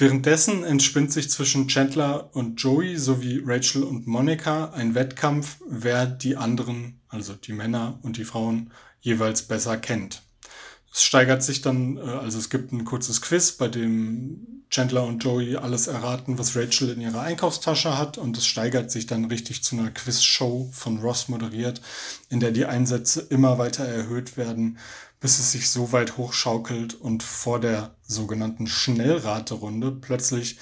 Währenddessen 0.00 0.62
entspinnt 0.64 1.12
sich 1.12 1.28
zwischen 1.30 1.66
Chandler 1.66 2.30
und 2.32 2.62
Joey 2.62 2.98
sowie 2.98 3.42
Rachel 3.44 3.82
und 3.82 4.06
Monica 4.06 4.70
ein 4.70 4.94
Wettkampf, 4.94 5.56
wer 5.68 6.06
die 6.06 6.36
anderen, 6.36 7.00
also 7.08 7.34
die 7.34 7.52
Männer 7.52 7.98
und 8.02 8.16
die 8.16 8.24
Frauen, 8.24 8.70
jeweils 9.00 9.42
besser 9.42 9.76
kennt. 9.76 10.22
Es 10.92 11.02
steigert 11.02 11.42
sich 11.42 11.60
dann, 11.60 11.96
äh, 11.96 12.00
also 12.00 12.38
es 12.38 12.50
gibt 12.50 12.72
ein 12.72 12.84
kurzes 12.84 13.20
Quiz, 13.20 13.52
bei 13.52 13.68
dem 13.68 14.64
Chandler 14.70 15.04
und 15.04 15.22
Joey 15.24 15.56
alles 15.56 15.86
erraten, 15.86 16.38
was 16.38 16.56
Rachel 16.56 16.90
in 16.90 17.00
ihrer 17.00 17.22
Einkaufstasche 17.22 17.96
hat. 17.96 18.18
Und 18.18 18.36
es 18.36 18.46
steigert 18.46 18.90
sich 18.90 19.06
dann 19.06 19.26
richtig 19.26 19.62
zu 19.62 19.76
einer 19.76 19.90
Quizshow 19.90 20.68
von 20.72 20.98
Ross 20.98 21.28
moderiert, 21.28 21.80
in 22.28 22.40
der 22.40 22.50
die 22.50 22.66
Einsätze 22.66 23.20
immer 23.20 23.58
weiter 23.58 23.84
erhöht 23.84 24.36
werden, 24.36 24.78
bis 25.20 25.38
es 25.38 25.52
sich 25.52 25.70
so 25.70 25.92
weit 25.92 26.16
hochschaukelt 26.16 26.94
und 26.94 27.22
vor 27.22 27.60
der 27.60 27.94
sogenannten 28.06 28.66
Schnellraterunde 28.66 29.90
plötzlich 29.90 30.58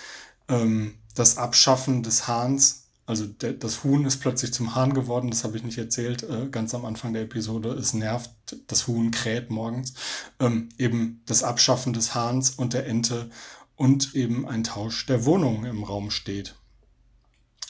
ähm, 0.48 0.94
das 1.14 1.36
Abschaffen 1.36 2.02
des 2.02 2.26
Hahns 2.28 2.85
also 3.06 3.24
der, 3.24 3.52
das 3.52 3.84
Huhn 3.84 4.04
ist 4.04 4.18
plötzlich 4.18 4.52
zum 4.52 4.74
Hahn 4.74 4.92
geworden, 4.92 5.30
das 5.30 5.44
habe 5.44 5.56
ich 5.56 5.62
nicht 5.62 5.78
erzählt, 5.78 6.24
äh, 6.24 6.48
ganz 6.50 6.74
am 6.74 6.84
Anfang 6.84 7.12
der 7.12 7.22
Episode. 7.22 7.70
Es 7.70 7.94
nervt, 7.94 8.30
das 8.66 8.88
Huhn 8.88 9.12
kräht 9.12 9.48
morgens. 9.48 9.94
Ähm, 10.40 10.68
eben 10.76 11.22
das 11.26 11.44
Abschaffen 11.44 11.92
des 11.92 12.14
Hahns 12.14 12.50
und 12.50 12.74
der 12.74 12.86
Ente 12.86 13.30
und 13.76 14.14
eben 14.14 14.46
ein 14.48 14.64
Tausch 14.64 15.06
der 15.06 15.24
Wohnungen 15.24 15.64
im 15.66 15.84
Raum 15.84 16.10
steht. 16.10 16.56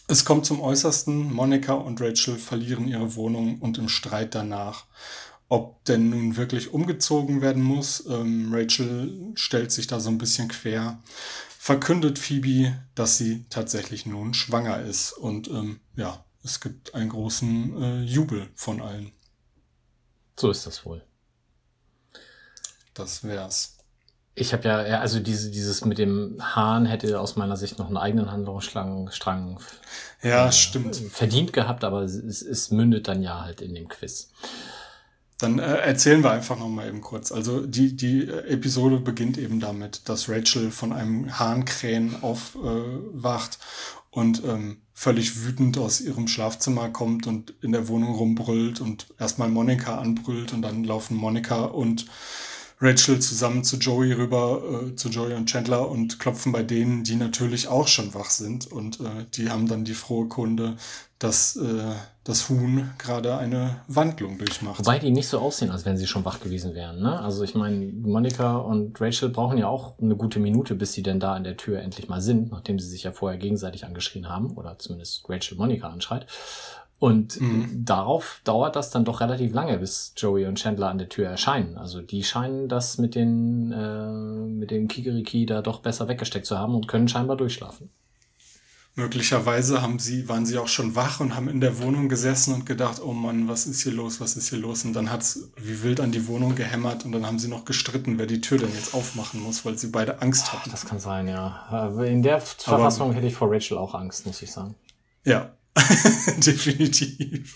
Es 0.08 0.24
kommt 0.24 0.46
zum 0.46 0.60
Äußersten, 0.60 1.32
Monika 1.32 1.74
und 1.74 2.00
Rachel 2.00 2.36
verlieren 2.36 2.88
ihre 2.88 3.16
Wohnung 3.16 3.58
und 3.58 3.76
im 3.76 3.88
Streit 3.88 4.34
danach, 4.34 4.84
ob 5.48 5.84
denn 5.84 6.10
nun 6.10 6.36
wirklich 6.36 6.72
umgezogen 6.72 7.42
werden 7.42 7.62
muss. 7.62 8.06
Ähm, 8.08 8.50
Rachel 8.52 9.32
stellt 9.34 9.70
sich 9.70 9.86
da 9.86 10.00
so 10.00 10.08
ein 10.08 10.18
bisschen 10.18 10.48
quer 10.48 11.02
verkündet 11.66 12.20
Phoebe, 12.20 12.78
dass 12.94 13.18
sie 13.18 13.44
tatsächlich 13.50 14.06
nun 14.06 14.34
schwanger 14.34 14.82
ist. 14.82 15.10
Und 15.10 15.48
ähm, 15.48 15.80
ja, 15.96 16.24
es 16.44 16.60
gibt 16.60 16.94
einen 16.94 17.08
großen 17.08 17.82
äh, 17.82 18.02
Jubel 18.02 18.48
von 18.54 18.80
allen. 18.80 19.10
So 20.38 20.48
ist 20.48 20.64
das 20.64 20.86
wohl. 20.86 21.02
Das 22.94 23.24
wär's. 23.24 23.78
Ich 24.36 24.52
habe 24.52 24.68
ja, 24.68 25.00
also 25.00 25.18
diese, 25.18 25.50
dieses 25.50 25.84
mit 25.84 25.98
dem 25.98 26.36
Hahn 26.40 26.86
hätte 26.86 27.18
aus 27.18 27.34
meiner 27.34 27.56
Sicht 27.56 27.80
noch 27.80 27.88
einen 27.88 27.96
eigenen 27.96 28.30
Handlungsstrang 28.30 29.10
ja, 30.22 30.46
äh, 30.46 30.52
stimmt. 30.52 30.94
verdient 30.94 31.52
gehabt, 31.52 31.82
aber 31.82 32.02
es, 32.02 32.42
es 32.42 32.70
mündet 32.70 33.08
dann 33.08 33.24
ja 33.24 33.40
halt 33.40 33.60
in 33.60 33.74
dem 33.74 33.88
Quiz. 33.88 34.30
Dann 35.38 35.58
äh, 35.58 35.76
erzählen 35.76 36.22
wir 36.22 36.30
einfach 36.30 36.58
noch 36.58 36.68
mal 36.68 36.88
eben 36.88 37.02
kurz. 37.02 37.30
Also 37.30 37.66
die, 37.66 37.94
die 37.94 38.22
äh, 38.22 38.48
Episode 38.48 38.98
beginnt 38.98 39.36
eben 39.36 39.60
damit, 39.60 40.08
dass 40.08 40.28
Rachel 40.28 40.70
von 40.70 40.92
einem 40.92 41.38
Hahnkrähen 41.38 42.22
aufwacht 42.22 43.58
äh, 43.60 44.16
und 44.18 44.42
ähm, 44.44 44.78
völlig 44.94 45.44
wütend 45.44 45.76
aus 45.76 46.00
ihrem 46.00 46.26
Schlafzimmer 46.26 46.88
kommt 46.88 47.26
und 47.26 47.52
in 47.60 47.72
der 47.72 47.86
Wohnung 47.88 48.14
rumbrüllt 48.14 48.80
und 48.80 49.08
erstmal 49.18 49.48
Monika 49.48 49.98
anbrüllt 49.98 50.54
und 50.54 50.62
dann 50.62 50.84
laufen 50.84 51.16
Monika 51.16 51.66
und 51.66 52.06
Rachel 52.80 53.20
zusammen 53.20 53.64
zu 53.64 53.76
Joey 53.76 54.12
rüber, 54.12 54.62
äh, 54.90 54.96
zu 54.96 55.08
Joey 55.08 55.34
und 55.34 55.46
Chandler 55.46 55.88
und 55.88 56.18
klopfen 56.18 56.52
bei 56.52 56.62
denen, 56.62 57.04
die 57.04 57.16
natürlich 57.16 57.68
auch 57.68 57.88
schon 57.88 58.12
wach 58.12 58.30
sind. 58.30 58.70
Und 58.70 59.00
äh, 59.00 59.24
die 59.34 59.48
haben 59.48 59.66
dann 59.66 59.84
die 59.84 59.94
frohe 59.94 60.28
Kunde, 60.28 60.76
dass 61.18 61.56
äh, 61.56 61.94
das 62.24 62.48
Huhn 62.48 62.90
gerade 62.98 63.38
eine 63.38 63.80
Wandlung 63.88 64.36
durchmacht. 64.36 64.80
Wobei 64.80 64.98
die 64.98 65.10
nicht 65.10 65.28
so 65.28 65.38
aussehen, 65.38 65.70
als 65.70 65.86
wenn 65.86 65.96
sie 65.96 66.06
schon 66.06 66.24
wach 66.24 66.40
gewesen 66.40 66.74
wären. 66.74 67.00
Ne? 67.00 67.20
Also 67.20 67.42
ich 67.42 67.54
meine, 67.54 67.86
Monika 67.86 68.56
und 68.56 69.00
Rachel 69.00 69.30
brauchen 69.30 69.56
ja 69.56 69.66
auch 69.68 69.98
eine 69.98 70.16
gute 70.16 70.40
Minute, 70.40 70.74
bis 70.74 70.92
sie 70.92 71.02
denn 71.02 71.20
da 71.20 71.34
an 71.34 71.44
der 71.44 71.56
Tür 71.56 71.80
endlich 71.80 72.08
mal 72.08 72.20
sind, 72.20 72.50
nachdem 72.50 72.78
sie 72.78 72.88
sich 72.88 73.04
ja 73.04 73.12
vorher 73.12 73.38
gegenseitig 73.38 73.86
angeschrien 73.86 74.28
haben 74.28 74.56
oder 74.56 74.78
zumindest 74.78 75.24
Rachel 75.28 75.56
Monika 75.56 75.88
anschreit. 75.88 76.26
Und 76.98 77.40
mhm. 77.40 77.84
darauf 77.84 78.40
dauert 78.44 78.74
das 78.74 78.90
dann 78.90 79.04
doch 79.04 79.20
relativ 79.20 79.52
lange, 79.52 79.78
bis 79.78 80.14
Joey 80.16 80.46
und 80.46 80.58
Chandler 80.58 80.88
an 80.88 80.98
der 80.98 81.10
Tür 81.10 81.28
erscheinen. 81.28 81.76
Also 81.76 82.00
die 82.00 82.24
scheinen 82.24 82.68
das 82.68 82.96
mit 82.96 83.14
den 83.14 83.70
äh, 83.70 84.10
mit 84.48 84.70
dem 84.70 84.88
Kikeriki 84.88 85.44
da 85.44 85.60
doch 85.60 85.80
besser 85.80 86.08
weggesteckt 86.08 86.46
zu 86.46 86.58
haben 86.58 86.74
und 86.74 86.88
können 86.88 87.08
scheinbar 87.08 87.36
durchschlafen. 87.36 87.90
Möglicherweise 88.98 89.82
haben 89.82 89.98
sie, 89.98 90.26
waren 90.26 90.46
sie 90.46 90.56
auch 90.56 90.68
schon 90.68 90.96
wach 90.96 91.20
und 91.20 91.36
haben 91.36 91.48
in 91.48 91.60
der 91.60 91.82
Wohnung 91.82 92.08
gesessen 92.08 92.54
und 92.54 92.64
gedacht, 92.64 93.02
oh 93.04 93.12
Mann, 93.12 93.46
was 93.46 93.66
ist 93.66 93.82
hier 93.82 93.92
los, 93.92 94.22
was 94.22 94.36
ist 94.36 94.48
hier 94.48 94.58
los? 94.58 94.86
Und 94.86 94.94
dann 94.94 95.12
hat's 95.12 95.50
wie 95.60 95.82
wild 95.82 96.00
an 96.00 96.12
die 96.12 96.26
Wohnung 96.26 96.54
gehämmert 96.54 97.04
und 97.04 97.12
dann 97.12 97.26
haben 97.26 97.38
sie 97.38 97.48
noch 97.48 97.66
gestritten, 97.66 98.18
wer 98.18 98.24
die 98.24 98.40
Tür 98.40 98.56
denn 98.56 98.72
jetzt 98.72 98.94
aufmachen 98.94 99.42
muss, 99.42 99.66
weil 99.66 99.76
sie 99.76 99.88
beide 99.88 100.22
Angst 100.22 100.50
hatten. 100.54 100.70
Das 100.70 100.86
kann 100.86 100.98
sein, 100.98 101.28
ja. 101.28 101.92
In 102.04 102.22
der 102.22 102.40
Verfassung 102.40 103.12
hätte 103.12 103.26
ich 103.26 103.34
vor 103.34 103.52
Rachel 103.52 103.76
auch 103.76 103.94
Angst, 103.94 104.24
muss 104.24 104.40
ich 104.40 104.50
sagen. 104.50 104.74
Ja, 105.26 105.54
definitiv. 106.38 107.54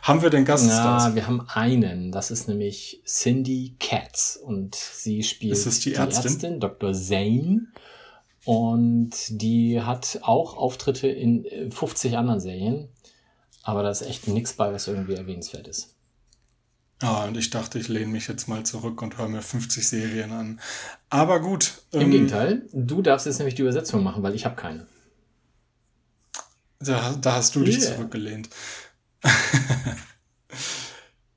Haben 0.00 0.22
wir 0.22 0.30
den 0.30 0.46
Gaststars? 0.46 1.08
Ja, 1.08 1.14
wir 1.14 1.26
haben 1.26 1.46
einen. 1.46 2.10
Das 2.10 2.30
ist 2.30 2.48
nämlich 2.48 3.02
Cindy 3.04 3.76
Katz 3.78 4.38
und 4.42 4.74
sie 4.74 5.22
spielt 5.22 5.52
ist 5.52 5.66
es 5.66 5.80
die, 5.80 5.92
Ärztin? 5.92 6.22
die 6.22 6.28
Ärztin 6.28 6.60
Dr. 6.60 6.94
Zane. 6.94 7.66
Und 8.48 9.12
die 9.42 9.82
hat 9.82 10.20
auch 10.22 10.56
Auftritte 10.56 11.06
in 11.06 11.44
50 11.70 12.16
anderen 12.16 12.40
Serien. 12.40 12.88
Aber 13.62 13.82
da 13.82 13.90
ist 13.90 14.00
echt 14.00 14.26
nichts 14.26 14.54
bei, 14.54 14.72
was 14.72 14.88
irgendwie 14.88 15.16
erwähnenswert 15.16 15.68
ist. 15.68 15.94
Ah, 17.00 17.26
und 17.26 17.36
ich 17.36 17.50
dachte, 17.50 17.78
ich 17.78 17.88
lehne 17.88 18.06
mich 18.06 18.26
jetzt 18.26 18.48
mal 18.48 18.64
zurück 18.64 19.02
und 19.02 19.18
höre 19.18 19.28
mir 19.28 19.42
50 19.42 19.86
Serien 19.86 20.32
an. 20.32 20.60
Aber 21.10 21.40
gut. 21.40 21.82
Im 21.90 22.00
ähm, 22.00 22.10
Gegenteil, 22.10 22.62
du 22.72 23.02
darfst 23.02 23.26
jetzt 23.26 23.36
nämlich 23.36 23.54
die 23.54 23.60
Übersetzung 23.60 24.02
machen, 24.02 24.22
weil 24.22 24.34
ich 24.34 24.46
habe 24.46 24.56
keine. 24.56 24.86
Da, 26.78 27.16
da 27.20 27.34
hast 27.34 27.54
du 27.54 27.64
dich 27.64 27.82
zurückgelehnt. 27.82 28.48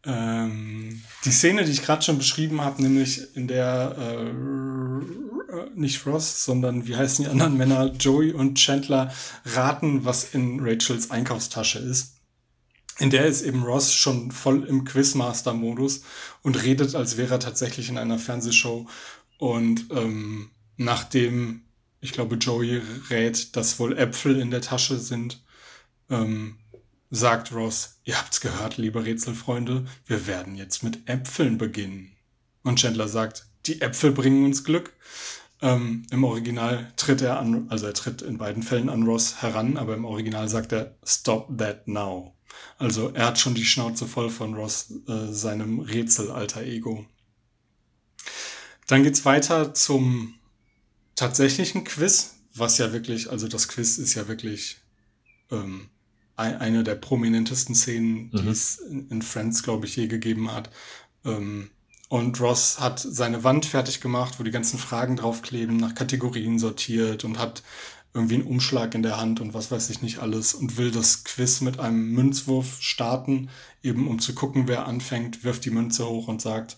ähm, 0.05 1.03
die 1.25 1.31
Szene, 1.31 1.65
die 1.65 1.71
ich 1.71 1.83
gerade 1.83 2.01
schon 2.01 2.17
beschrieben 2.17 2.61
habe, 2.61 2.81
nämlich 2.81 3.35
in 3.35 3.47
der 3.47 3.95
äh, 3.97 4.31
nicht 5.75 6.05
Ross, 6.05 6.43
sondern 6.43 6.87
wie 6.87 6.95
heißen 6.95 7.25
die 7.25 7.31
anderen 7.31 7.57
Männer, 7.57 7.91
Joey 7.93 8.31
und 8.33 8.55
Chandler, 8.57 9.13
raten, 9.45 10.05
was 10.05 10.33
in 10.33 10.59
Rachels 10.61 11.11
Einkaufstasche 11.11 11.79
ist. 11.79 12.17
In 12.99 13.09
der 13.09 13.25
ist 13.25 13.41
eben 13.41 13.63
Ross 13.63 13.93
schon 13.93 14.31
voll 14.31 14.63
im 14.65 14.85
Quizmaster-Modus 14.85 16.03
und 16.43 16.61
redet, 16.63 16.95
als 16.95 17.17
wäre 17.17 17.35
er 17.35 17.39
tatsächlich 17.39 17.89
in 17.89 17.97
einer 17.97 18.19
Fernsehshow. 18.19 18.87
Und 19.37 19.87
ähm, 19.91 20.51
nachdem, 20.77 21.63
ich 21.99 22.11
glaube, 22.11 22.35
Joey 22.35 22.81
rät, 23.09 23.55
dass 23.55 23.79
wohl 23.79 23.97
Äpfel 23.97 24.39
in 24.39 24.51
der 24.51 24.61
Tasche 24.61 24.99
sind, 24.99 25.43
ähm, 26.09 26.57
sagt 27.11 27.53
Ross, 27.53 27.99
ihr 28.05 28.17
habt's 28.17 28.39
gehört, 28.39 28.77
liebe 28.77 29.05
Rätselfreunde, 29.05 29.85
wir 30.07 30.27
werden 30.27 30.55
jetzt 30.55 30.81
mit 30.81 31.07
Äpfeln 31.09 31.57
beginnen. 31.57 32.13
Und 32.63 32.79
Chandler 32.79 33.09
sagt, 33.09 33.47
die 33.65 33.81
Äpfel 33.81 34.11
bringen 34.11 34.45
uns 34.45 34.63
Glück. 34.63 34.93
Ähm, 35.61 36.05
Im 36.09 36.23
Original 36.23 36.91
tritt 36.95 37.21
er 37.21 37.37
an, 37.37 37.67
also 37.69 37.85
er 37.85 37.93
tritt 37.93 38.21
in 38.21 38.37
beiden 38.37 38.63
Fällen 38.63 38.89
an 38.89 39.03
Ross 39.03 39.41
heran, 39.41 39.77
aber 39.77 39.93
im 39.93 40.05
Original 40.05 40.47
sagt 40.47 40.71
er, 40.71 40.97
stop 41.03 41.55
that 41.57 41.87
now. 41.87 42.33
Also 42.77 43.09
er 43.09 43.27
hat 43.27 43.39
schon 43.39 43.53
die 43.55 43.65
Schnauze 43.65 44.07
voll 44.07 44.29
von 44.29 44.55
Ross, 44.55 44.91
äh, 45.07 45.31
seinem 45.31 45.79
Rätsel-alter 45.79 46.63
Ego. 46.63 47.05
Dann 48.87 49.03
geht's 49.03 49.25
weiter 49.25 49.73
zum 49.73 50.35
tatsächlichen 51.15 51.83
Quiz, 51.83 52.35
was 52.55 52.77
ja 52.77 52.93
wirklich, 52.93 53.29
also 53.29 53.47
das 53.47 53.67
Quiz 53.67 53.97
ist 53.97 54.15
ja 54.15 54.27
wirklich 54.27 54.77
ähm, 55.51 55.89
eine 56.41 56.83
der 56.83 56.95
prominentesten 56.95 57.75
Szenen, 57.75 58.31
die 58.31 58.41
mhm. 58.41 58.47
es 58.47 58.77
in, 58.77 59.21
Friends, 59.21 59.63
glaube 59.63 59.85
ich, 59.85 59.95
je 59.95 60.07
gegeben 60.07 60.51
hat. 60.51 60.69
Ähm, 61.25 61.69
und 62.09 62.39
Ross 62.41 62.79
hat 62.79 62.99
seine 62.99 63.43
Wand 63.43 63.65
fertig 63.65 64.01
gemacht, 64.01 64.39
wo 64.39 64.43
die 64.43 64.51
ganzen 64.51 64.77
Fragen 64.77 65.15
draufkleben, 65.15 65.77
nach 65.77 65.95
Kategorien 65.95 66.59
sortiert 66.59 67.23
und 67.23 67.39
hat 67.39 67.63
irgendwie 68.13 68.35
einen 68.35 68.47
Umschlag 68.47 68.93
in 68.95 69.03
der 69.03 69.17
Hand 69.17 69.39
und 69.39 69.53
was 69.53 69.71
weiß 69.71 69.89
ich 69.89 70.01
nicht 70.01 70.19
alles 70.19 70.53
und 70.53 70.75
will 70.75 70.91
das 70.91 71.23
Quiz 71.23 71.61
mit 71.61 71.79
einem 71.79 72.11
Münzwurf 72.11 72.81
starten, 72.81 73.49
eben 73.83 74.07
um 74.07 74.19
zu 74.19 74.35
gucken, 74.35 74.67
wer 74.67 74.85
anfängt, 74.85 75.45
wirft 75.45 75.63
die 75.63 75.69
Münze 75.69 76.05
hoch 76.05 76.27
und 76.27 76.41
sagt, 76.41 76.77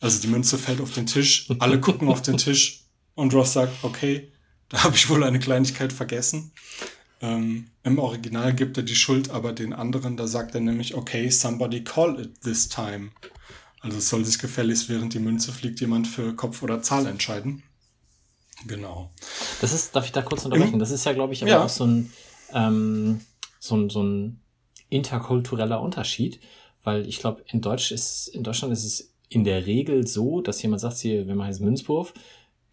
also 0.00 0.20
die 0.20 0.26
Münze 0.26 0.58
fällt 0.58 0.80
auf 0.80 0.92
den 0.92 1.06
Tisch, 1.06 1.48
alle 1.60 1.80
gucken 1.80 2.08
auf 2.08 2.20
den 2.20 2.36
Tisch 2.36 2.86
und 3.14 3.32
Ross 3.32 3.52
sagt, 3.52 3.72
okay, 3.84 4.32
da 4.68 4.82
habe 4.82 4.96
ich 4.96 5.08
wohl 5.08 5.22
eine 5.22 5.38
Kleinigkeit 5.38 5.92
vergessen. 5.92 6.52
Ähm, 7.24 7.68
Im 7.84 7.98
Original 7.98 8.54
gibt 8.54 8.76
er 8.76 8.82
die 8.82 8.94
Schuld 8.94 9.30
aber 9.30 9.54
den 9.54 9.72
anderen, 9.72 10.18
da 10.18 10.26
sagt 10.26 10.54
er 10.54 10.60
nämlich, 10.60 10.94
okay, 10.94 11.30
somebody 11.30 11.82
call 11.82 12.20
it 12.20 12.42
this 12.42 12.68
time. 12.68 13.10
Also 13.80 13.96
es 13.98 14.10
soll 14.10 14.24
sich 14.26 14.38
gefälligst, 14.38 14.90
während 14.90 15.14
die 15.14 15.20
Münze 15.20 15.50
fliegt, 15.52 15.80
jemand 15.80 16.06
für 16.06 16.34
Kopf 16.36 16.62
oder 16.62 16.82
Zahl 16.82 17.06
entscheiden. 17.06 17.62
Genau. 18.66 19.10
Das 19.62 19.72
ist, 19.72 19.96
darf 19.96 20.04
ich 20.04 20.12
da 20.12 20.20
kurz 20.22 20.44
unterbrechen? 20.44 20.78
Das 20.78 20.90
ist 20.90 21.04
ja, 21.06 21.12
glaube 21.14 21.32
ich, 21.32 21.42
aber 21.42 21.52
Ja. 21.52 21.64
auch 21.64 21.68
so 21.70 21.86
ein, 21.86 22.12
ähm, 22.52 23.20
so 23.58 23.76
ein, 23.76 23.88
so 23.88 24.02
ein 24.02 24.40
interkultureller 24.90 25.80
Unterschied, 25.80 26.40
weil 26.82 27.06
ich 27.08 27.18
glaube, 27.18 27.42
in 27.46 27.62
Deutsch 27.62 27.90
ist, 27.90 28.28
in 28.28 28.42
Deutschland 28.42 28.72
ist 28.72 28.84
es 28.84 29.14
in 29.30 29.44
der 29.44 29.64
Regel 29.66 30.06
so, 30.06 30.42
dass 30.42 30.60
jemand 30.62 30.80
sagt, 30.82 30.98
hier, 30.98 31.26
wenn 31.26 31.36
man 31.36 31.46
heißt 31.46 31.62
Münzwurf, 31.62 32.12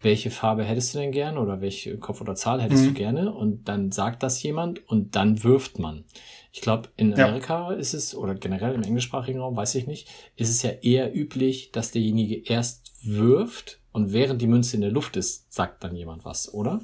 welche 0.02 0.30
Farbe 0.30 0.64
hättest 0.64 0.94
du 0.94 0.98
denn 0.98 1.12
gern 1.12 1.38
oder 1.38 1.60
welche 1.60 1.96
Kopf 1.98 2.20
oder 2.20 2.34
Zahl 2.34 2.60
hättest 2.60 2.84
Mhm. 2.84 2.88
du 2.88 2.94
gerne? 2.94 3.32
Und 3.32 3.68
dann 3.68 3.92
sagt 3.92 4.22
das 4.22 4.42
jemand 4.42 4.86
und 4.88 5.16
dann 5.16 5.42
wirft 5.44 5.78
man. 5.78 6.04
Ich 6.52 6.60
glaube, 6.60 6.88
in 6.96 7.12
Ja. 7.12 7.26
Amerika 7.26 7.72
ist 7.72 7.94
es, 7.94 8.14
oder 8.14 8.34
generell 8.34 8.74
im 8.74 8.82
englischsprachigen 8.82 9.40
Raum, 9.40 9.56
weiß 9.56 9.74
ich 9.76 9.86
nicht, 9.86 10.08
ist 10.36 10.50
es 10.50 10.62
ja 10.62 10.70
eher 10.70 11.14
üblich, 11.14 11.72
dass 11.72 11.90
derjenige 11.92 12.36
erst 12.50 12.92
wirft 13.02 13.80
und 13.92 14.12
während 14.12 14.42
die 14.42 14.46
Münze 14.46 14.76
in 14.76 14.82
der 14.82 14.90
Luft 14.90 15.16
ist, 15.16 15.52
sagt 15.52 15.82
dann 15.84 15.94
jemand 15.96 16.24
was, 16.24 16.52
oder? 16.52 16.80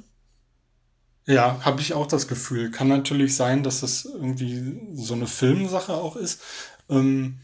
Ja, 1.27 1.63
habe 1.63 1.81
ich 1.81 1.93
auch 1.93 2.07
das 2.07 2.27
Gefühl. 2.27 2.71
Kann 2.71 2.87
natürlich 2.87 3.35
sein, 3.35 3.61
dass 3.61 3.83
es 3.83 4.05
irgendwie 4.05 4.95
so 4.95 5.13
eine 5.13 5.27
Filmsache 5.27 5.93
auch 5.93 6.15
ist, 6.15 6.41
ähm, 6.89 7.39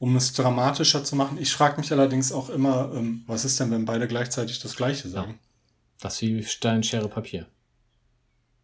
um 0.00 0.16
es 0.16 0.32
dramatischer 0.32 1.04
zu 1.04 1.14
machen. 1.14 1.38
Ich 1.38 1.52
frage 1.52 1.80
mich 1.80 1.92
allerdings 1.92 2.32
auch 2.32 2.48
immer, 2.48 2.90
ähm, 2.94 3.22
was 3.28 3.44
ist 3.44 3.60
denn, 3.60 3.70
wenn 3.70 3.84
beide 3.84 4.08
gleichzeitig 4.08 4.58
das 4.58 4.74
Gleiche 4.74 5.08
sagen? 5.08 5.38
Das 6.00 6.14
ist 6.14 6.22
wie 6.22 6.42
Stein, 6.42 6.82
Schere, 6.82 7.08
Papier. 7.08 7.46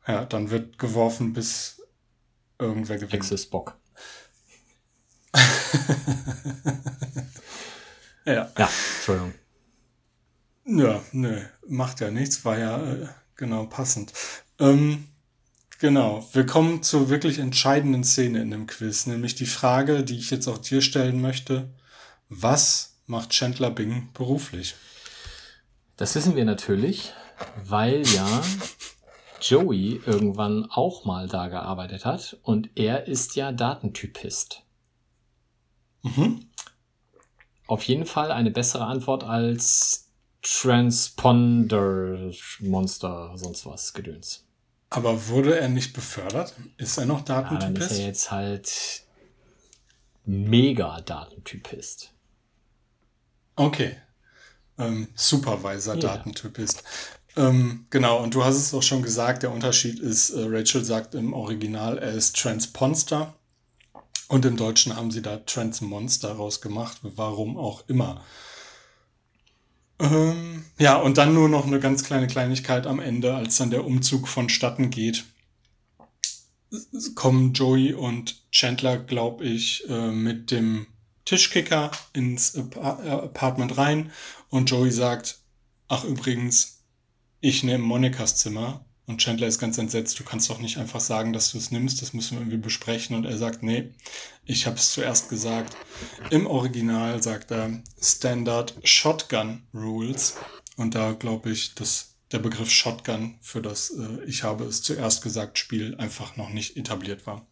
Ja, 0.08 0.24
dann 0.24 0.50
wird 0.50 0.78
geworfen, 0.78 1.34
bis 1.34 1.82
irgendwer 2.58 2.96
gewinnt. 2.96 3.12
Exis 3.14 3.46
Bock. 3.46 3.76
Ja. 8.26 8.50
Ja, 8.58 8.68
Entschuldigung. 8.96 9.34
Ja, 10.64 11.00
nö, 11.12 11.42
macht 11.68 12.00
ja 12.00 12.10
nichts, 12.10 12.44
war 12.44 12.58
ja 12.58 12.92
äh, 12.92 13.06
genau 13.36 13.66
passend. 13.66 14.12
Ähm, 14.58 15.06
genau, 15.78 16.26
wir 16.32 16.46
kommen 16.46 16.82
zur 16.82 17.08
wirklich 17.08 17.38
entscheidenden 17.38 18.04
Szene 18.04 18.40
in 18.42 18.50
dem 18.50 18.66
Quiz, 18.66 19.06
nämlich 19.06 19.34
die 19.34 19.46
Frage, 19.46 20.04
die 20.04 20.18
ich 20.18 20.30
jetzt 20.30 20.48
auch 20.48 20.58
dir 20.58 20.82
stellen 20.82 21.20
möchte. 21.20 21.70
Was 22.28 22.96
macht 23.06 23.30
Chandler 23.30 23.70
Bing 23.70 24.08
beruflich? 24.12 24.74
Das 25.96 26.14
wissen 26.14 26.36
wir 26.36 26.44
natürlich, 26.44 27.12
weil 27.64 28.06
ja 28.06 28.42
Joey 29.40 30.00
irgendwann 30.04 30.66
auch 30.70 31.04
mal 31.04 31.28
da 31.28 31.48
gearbeitet 31.48 32.04
hat 32.04 32.36
und 32.42 32.70
er 32.74 33.06
ist 33.06 33.36
ja 33.36 33.52
Datentypist. 33.52 34.62
Mhm. 36.02 36.50
Auf 37.66 37.82
jeden 37.84 38.06
Fall 38.06 38.30
eine 38.30 38.50
bessere 38.50 38.86
Antwort 38.86 39.24
als 39.24 40.10
Transponder 40.42 42.30
Monster, 42.60 43.32
sonst 43.36 43.66
was 43.66 43.92
Gedöns. 43.92 44.45
Aber 44.96 45.28
wurde 45.28 45.58
er 45.58 45.68
nicht 45.68 45.92
befördert? 45.92 46.54
Ist 46.78 46.96
er 46.96 47.04
noch 47.04 47.18
Ja, 47.28 47.42
dann 47.42 47.44
ist 47.44 47.58
Datentypist? 47.58 48.00
er 48.00 48.06
jetzt 48.06 48.30
halt 48.30 49.02
mega 50.24 51.02
Datentypist. 51.02 52.12
Okay. 53.56 53.96
Ähm, 54.78 55.08
Supervisor 55.14 55.96
Ja. 55.96 56.00
Datentypist. 56.00 56.82
Ähm, 57.36 57.86
genau, 57.90 58.22
und 58.22 58.34
du 58.34 58.42
hast 58.42 58.56
es 58.56 58.72
auch 58.72 58.82
schon 58.82 59.02
gesagt, 59.02 59.42
der 59.42 59.52
Unterschied 59.52 59.98
ist, 60.00 60.30
äh, 60.30 60.46
Rachel 60.48 60.82
sagt 60.82 61.14
im 61.14 61.34
Original, 61.34 61.98
er 61.98 62.12
ist 62.12 62.34
Transponster. 62.40 63.34
Und 64.28 64.46
im 64.46 64.56
Deutschen 64.56 64.96
haben 64.96 65.10
sie 65.10 65.20
da 65.20 65.36
Transmonster 65.36 66.32
rausgemacht, 66.32 66.98
warum 67.02 67.58
auch 67.58 67.84
immer. 67.86 68.24
Ähm, 69.98 70.64
ja, 70.78 70.96
und 70.96 71.18
dann 71.18 71.34
nur 71.34 71.48
noch 71.48 71.66
eine 71.66 71.80
ganz 71.80 72.04
kleine 72.04 72.26
Kleinigkeit 72.26 72.86
am 72.86 73.00
Ende, 73.00 73.34
als 73.34 73.56
dann 73.56 73.70
der 73.70 73.84
Umzug 73.84 74.28
vonstatten 74.28 74.90
geht. 74.90 75.24
Kommen 77.14 77.52
Joey 77.52 77.94
und 77.94 78.42
Chandler, 78.50 78.98
glaube 78.98 79.44
ich, 79.44 79.88
äh, 79.88 80.10
mit 80.10 80.50
dem 80.50 80.86
Tischkicker 81.24 81.90
ins 82.12 82.54
äh, 82.54 82.62
Apartment 82.78 83.76
rein 83.78 84.12
und 84.48 84.70
Joey 84.70 84.90
sagt, 84.90 85.40
ach 85.88 86.04
übrigens, 86.04 86.82
ich 87.40 87.62
nehme 87.62 87.84
Monikas 87.84 88.36
Zimmer 88.36 88.85
und 89.06 89.18
Chandler 89.20 89.46
ist 89.46 89.58
ganz 89.60 89.78
entsetzt, 89.78 90.18
du 90.18 90.24
kannst 90.24 90.50
doch 90.50 90.58
nicht 90.58 90.78
einfach 90.78 91.00
sagen, 91.00 91.32
dass 91.32 91.52
du 91.52 91.58
es 91.58 91.70
nimmst, 91.70 92.02
das 92.02 92.12
müssen 92.12 92.32
wir 92.32 92.40
irgendwie 92.40 92.58
besprechen 92.58 93.14
und 93.14 93.24
er 93.24 93.38
sagt, 93.38 93.62
nee, 93.62 93.90
ich 94.44 94.66
habe 94.66 94.76
es 94.76 94.92
zuerst 94.92 95.28
gesagt. 95.28 95.76
Im 96.30 96.46
Original 96.46 97.22
sagt 97.22 97.52
er 97.52 97.82
Standard 98.00 98.74
Shotgun 98.82 99.62
Rules 99.72 100.36
und 100.76 100.94
da 100.94 101.12
glaube 101.12 101.50
ich, 101.50 101.74
dass 101.74 102.16
der 102.32 102.40
Begriff 102.40 102.70
Shotgun 102.70 103.36
für 103.40 103.62
das 103.62 103.90
äh, 103.90 104.24
Ich 104.26 104.42
habe 104.42 104.64
es 104.64 104.82
zuerst 104.82 105.22
gesagt 105.22 105.58
Spiel 105.58 105.94
einfach 105.96 106.36
noch 106.36 106.50
nicht 106.50 106.76
etabliert 106.76 107.26
war. 107.26 107.46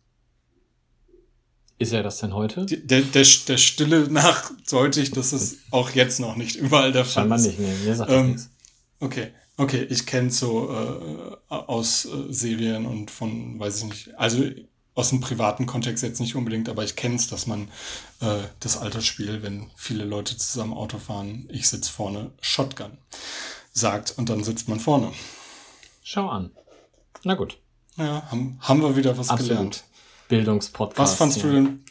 Ist 1.78 1.92
er 1.92 2.02
das 2.02 2.18
denn 2.18 2.34
heute? 2.34 2.66
Der, 2.66 3.02
der, 3.02 3.26
der 3.48 3.59
Stille 3.59 4.09
nach 4.09 4.50
deutlich, 4.70 5.11
dass 5.11 5.32
es 5.32 5.59
auch 5.70 5.90
jetzt 5.90 6.18
noch 6.20 6.36
nicht 6.36 6.57
überall 6.57 6.92
der 6.92 7.05
Fall 7.05 7.22
Scheinbar 7.22 7.38
ist. 7.38 7.46
nicht, 7.46 7.59
nee, 7.59 7.74
mir 7.84 7.94
sagt 7.94 8.11
Ähm, 8.11 8.26
nichts. 8.28 8.50
Okay, 9.00 9.32
okay, 9.57 9.82
ich 9.88 10.07
kenne 10.07 10.30
so 10.30 10.70
äh, 10.70 11.55
aus 11.55 12.05
äh, 12.05 12.32
Serien 12.32 12.86
und 12.86 13.11
von, 13.11 13.59
weiß 13.59 13.78
ich 13.78 13.84
nicht, 13.84 14.18
also 14.18 14.44
aus 14.94 15.11
dem 15.11 15.20
privaten 15.20 15.66
Kontext 15.66 16.05
jetzt 16.05 16.20
nicht 16.20 16.36
unbedingt, 16.36 16.68
aber 16.68 16.84
ich 16.84 16.96
kenne 16.96 17.16
es, 17.16 17.28
dass 17.28 17.46
man 17.46 17.68
äh, 18.20 18.42
das 18.61 18.76
Altersspiel, 18.76 19.42
wenn 19.42 19.70
viele 19.76 20.05
Leute 20.05 20.36
zusammen 20.36 20.72
Auto 20.72 20.98
fahren, 20.98 21.48
ich 21.50 21.68
sitz 21.68 21.88
vorne, 21.88 22.30
Shotgun 22.40 22.96
sagt 23.72 24.14
und 24.16 24.28
dann 24.28 24.44
sitzt 24.44 24.68
man 24.68 24.78
vorne. 24.78 25.12
Schau 26.02 26.28
an. 26.28 26.52
Na 27.24 27.34
gut, 27.34 27.59
Ja, 27.96 28.30
haben, 28.30 28.59
haben 28.61 28.82
wir 28.82 28.96
wieder 28.96 29.18
was 29.18 29.30
absolut. 29.30 29.50
gelernt. 29.50 29.84
Bildungspodcast. 30.28 30.98
Was 30.98 31.14
fandst 31.14 31.38
ja. 31.38 31.42
du 31.44 31.52
denn? 31.52 31.84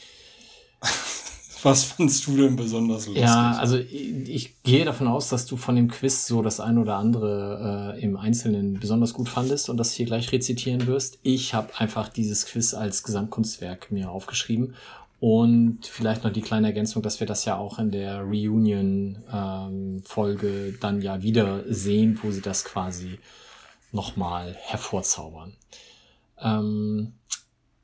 Was 1.64 1.84
fandst 1.84 2.28
du 2.28 2.36
denn 2.36 2.56
besonders 2.56 3.08
lustig? 3.08 3.24
Ja, 3.24 3.54
also 3.54 3.78
ich, 3.78 4.30
ich 4.30 4.62
gehe 4.64 4.86
davon 4.86 5.08
aus, 5.08 5.30
dass 5.30 5.46
du 5.46 5.56
von 5.58 5.76
dem 5.76 5.88
Quiz 5.88 6.26
so 6.28 6.42
das 6.42 6.60
ein 6.60 6.78
oder 6.78 6.98
andere 6.98 7.96
äh, 7.96 8.02
im 8.02 8.18
Einzelnen 8.18 8.80
besonders 8.80 9.14
gut 9.14 9.30
fandest 9.30 9.70
und 9.70 9.78
das 9.78 9.94
hier 9.94 10.06
gleich 10.06 10.32
rezitieren 10.32 10.86
wirst. 10.88 11.20
Ich 11.24 11.54
habe 11.54 11.70
einfach 11.78 12.10
dieses 12.10 12.46
Quiz 12.46 12.74
als 12.74 13.04
Gesamtkunstwerk 13.04 13.92
mir 13.92 14.12
aufgeschrieben 14.12 14.76
und 15.20 15.86
vielleicht 15.86 16.24
noch 16.26 16.34
die 16.34 16.42
kleine 16.42 16.68
Ergänzung, 16.68 17.02
dass 17.02 17.22
wir 17.22 17.28
das 17.28 17.46
ja 17.46 17.56
auch 17.56 17.80
in 17.80 17.92
der 17.92 18.24
Reunion-Folge 18.24 20.78
dann 20.82 21.02
ja 21.02 21.24
wieder 21.24 21.64
sehen, 21.74 22.20
wo 22.22 22.32
sie 22.32 22.42
das 22.42 22.66
quasi 22.66 23.20
nochmal 23.94 24.58
hervorzaubern. 24.60 25.54
Ähm, 26.42 27.14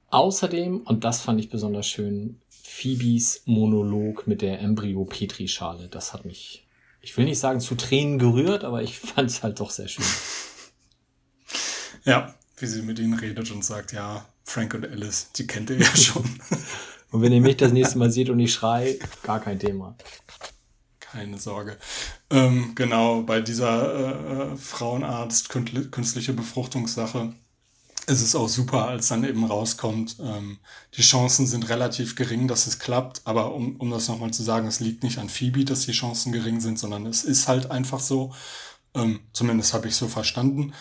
außerdem, 0.09 0.81
und 0.81 1.05
das 1.05 1.21
fand 1.21 1.39
ich 1.39 1.49
besonders 1.49 1.87
schön, 1.87 2.41
Phoebes 2.79 3.41
Monolog 3.43 4.25
mit 4.25 4.41
der 4.41 4.61
Embryo-Petrischale. 4.61 5.89
Das 5.89 6.13
hat 6.13 6.23
mich, 6.23 6.65
ich 7.01 7.17
will 7.17 7.25
nicht 7.25 7.39
sagen 7.39 7.59
zu 7.59 7.75
Tränen 7.75 8.19
gerührt, 8.19 8.63
aber 8.63 8.81
ich 8.81 8.97
fand 8.99 9.29
es 9.29 9.43
halt 9.43 9.59
doch 9.59 9.69
sehr 9.71 9.89
schön. 9.89 10.05
Ja, 12.05 12.33
wie 12.57 12.67
sie 12.67 12.81
mit 12.81 12.97
ihnen 12.99 13.15
redet 13.15 13.51
und 13.51 13.65
sagt, 13.65 13.91
ja, 13.91 14.25
Frank 14.45 14.73
und 14.75 14.87
Alice, 14.87 15.31
die 15.35 15.45
kennt 15.45 15.69
ihr 15.69 15.79
ja 15.79 15.95
schon. 15.95 16.23
Und 17.11 17.21
wenn 17.21 17.33
ihr 17.33 17.41
mich 17.41 17.57
das 17.57 17.73
nächste 17.73 17.97
Mal 17.97 18.11
seht 18.11 18.29
und 18.29 18.39
ich 18.39 18.53
schrei, 18.53 18.97
gar 19.23 19.41
kein 19.41 19.59
Thema. 19.59 19.97
Keine 21.01 21.37
Sorge. 21.37 21.77
Ähm, 22.29 22.75
genau, 22.75 23.23
bei 23.23 23.41
dieser 23.41 24.53
äh, 24.53 24.55
Frauenarzt 24.55 25.51
kündli- 25.51 25.89
Befruchtungssache 28.09 28.13
ist 28.13 28.21
es 28.21 28.35
auch 28.35 28.49
super, 28.49 28.87
als 28.87 29.07
dann 29.09 29.23
eben 29.23 29.43
rauskommt, 29.45 30.17
ähm, 30.21 30.59
die 30.95 31.01
Chancen 31.01 31.47
sind 31.47 31.69
relativ 31.69 32.15
gering, 32.15 32.47
dass 32.47 32.67
es 32.67 32.79
klappt, 32.79 33.21
aber 33.25 33.53
um, 33.53 33.75
um 33.77 33.91
das 33.91 34.07
nochmal 34.07 34.31
zu 34.31 34.43
sagen, 34.43 34.67
es 34.67 34.79
liegt 34.79 35.03
nicht 35.03 35.17
an 35.19 35.29
Phoebe, 35.29 35.65
dass 35.65 35.85
die 35.85 35.91
Chancen 35.91 36.31
gering 36.31 36.59
sind, 36.59 36.79
sondern 36.79 37.05
es 37.05 37.23
ist 37.23 37.47
halt 37.47 37.71
einfach 37.71 37.99
so. 37.99 38.33
Ähm, 38.95 39.19
zumindest 39.33 39.73
habe 39.73 39.87
ich 39.87 39.95
so 39.95 40.07
verstanden. 40.07 40.73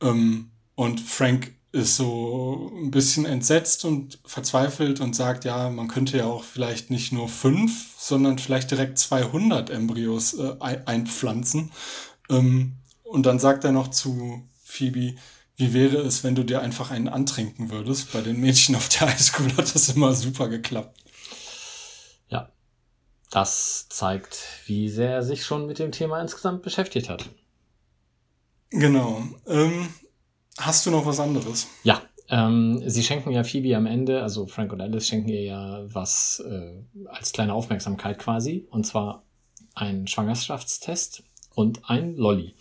Ähm, 0.00 0.50
und 0.76 1.00
Frank 1.00 1.54
ist 1.72 1.96
so 1.96 2.72
ein 2.76 2.90
bisschen 2.90 3.26
entsetzt 3.26 3.84
und 3.84 4.18
verzweifelt 4.24 5.00
und 5.00 5.14
sagt, 5.14 5.44
ja, 5.44 5.68
man 5.70 5.88
könnte 5.88 6.16
ja 6.18 6.26
auch 6.26 6.44
vielleicht 6.44 6.90
nicht 6.90 7.12
nur 7.12 7.28
fünf, 7.28 7.94
sondern 7.98 8.38
vielleicht 8.38 8.70
direkt 8.70 8.98
200 8.98 9.70
Embryos 9.70 10.34
äh, 10.34 10.54
ein- 10.60 10.86
einpflanzen. 10.86 11.72
Ähm, 12.30 12.76
und 13.02 13.26
dann 13.26 13.38
sagt 13.38 13.64
er 13.64 13.72
noch 13.72 13.88
zu 13.90 14.42
Phoebe, 14.64 15.16
wie 15.56 15.72
wäre 15.72 15.98
es, 15.98 16.22
wenn 16.22 16.34
du 16.34 16.44
dir 16.44 16.60
einfach 16.60 16.90
einen 16.90 17.08
antrinken 17.08 17.70
würdest? 17.70 18.12
Bei 18.12 18.20
den 18.20 18.40
Mädchen 18.40 18.76
auf 18.76 18.88
der 18.88 19.08
Highschool 19.08 19.50
hat 19.56 19.74
das 19.74 19.88
immer 19.88 20.12
super 20.14 20.48
geklappt. 20.48 21.02
Ja, 22.28 22.50
das 23.30 23.88
zeigt, 23.88 24.38
wie 24.66 24.88
sehr 24.88 25.10
er 25.10 25.22
sich 25.22 25.44
schon 25.44 25.66
mit 25.66 25.78
dem 25.78 25.92
Thema 25.92 26.20
insgesamt 26.20 26.62
beschäftigt 26.62 27.08
hat. 27.08 27.28
Genau. 28.70 29.22
Ähm, 29.46 29.88
hast 30.58 30.84
du 30.84 30.90
noch 30.90 31.06
was 31.06 31.20
anderes? 31.20 31.68
Ja, 31.84 32.02
ähm, 32.28 32.82
sie 32.86 33.02
schenken 33.02 33.30
ja 33.30 33.44
Phoebe 33.44 33.76
am 33.76 33.86
Ende, 33.86 34.22
also 34.22 34.46
Frank 34.46 34.72
und 34.72 34.80
Alice 34.80 35.06
schenken 35.06 35.28
ihr 35.28 35.42
ja 35.42 35.82
was 35.86 36.42
äh, 36.46 36.82
als 37.06 37.32
kleine 37.32 37.54
Aufmerksamkeit 37.54 38.18
quasi, 38.18 38.66
und 38.70 38.84
zwar 38.84 39.22
einen 39.74 40.06
Schwangerschaftstest 40.06 41.22
und 41.54 41.88
ein 41.88 42.16
Lolly. 42.16 42.54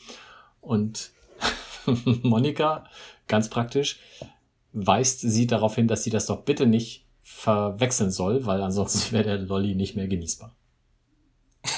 Und 0.61 1.11
Monika, 2.23 2.85
ganz 3.27 3.49
praktisch, 3.49 3.99
weist 4.73 5.21
sie 5.21 5.47
darauf 5.47 5.75
hin, 5.75 5.87
dass 5.87 6.03
sie 6.03 6.09
das 6.09 6.25
doch 6.25 6.43
bitte 6.43 6.65
nicht 6.65 7.05
verwechseln 7.23 8.11
soll, 8.11 8.45
weil 8.45 8.61
ansonsten 8.61 9.11
wäre 9.11 9.23
der 9.23 9.37
Lolly 9.39 9.75
nicht 9.75 9.95
mehr 9.95 10.07
genießbar. 10.07 10.55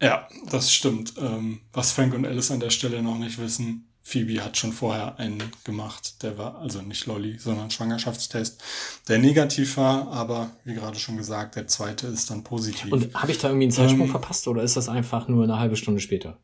ja, 0.00 0.28
das 0.50 0.72
stimmt. 0.72 1.14
Ähm, 1.18 1.60
was 1.72 1.92
Frank 1.92 2.14
und 2.14 2.26
Alice 2.26 2.50
an 2.50 2.60
der 2.60 2.70
Stelle 2.70 3.02
noch 3.02 3.18
nicht 3.18 3.38
wissen, 3.38 3.92
Phoebe 4.04 4.44
hat 4.44 4.56
schon 4.56 4.72
vorher 4.72 5.18
einen 5.18 5.40
gemacht, 5.62 6.24
der 6.24 6.36
war 6.36 6.58
also 6.58 6.82
nicht 6.82 7.06
Lolly, 7.06 7.38
sondern 7.38 7.70
Schwangerschaftstest, 7.70 8.60
der 9.08 9.18
negativ 9.18 9.76
war, 9.76 10.08
aber 10.08 10.50
wie 10.64 10.74
gerade 10.74 10.98
schon 10.98 11.16
gesagt, 11.16 11.54
der 11.54 11.68
zweite 11.68 12.08
ist 12.08 12.28
dann 12.28 12.42
positiv. 12.42 12.90
Und 12.90 13.14
habe 13.14 13.30
ich 13.30 13.38
da 13.38 13.48
irgendwie 13.48 13.66
einen 13.66 13.72
Zeitsprung 13.72 14.06
ähm, 14.06 14.10
verpasst 14.10 14.48
oder 14.48 14.62
ist 14.64 14.76
das 14.76 14.88
einfach 14.88 15.28
nur 15.28 15.44
eine 15.44 15.58
halbe 15.58 15.76
Stunde 15.76 16.00
später? 16.00 16.36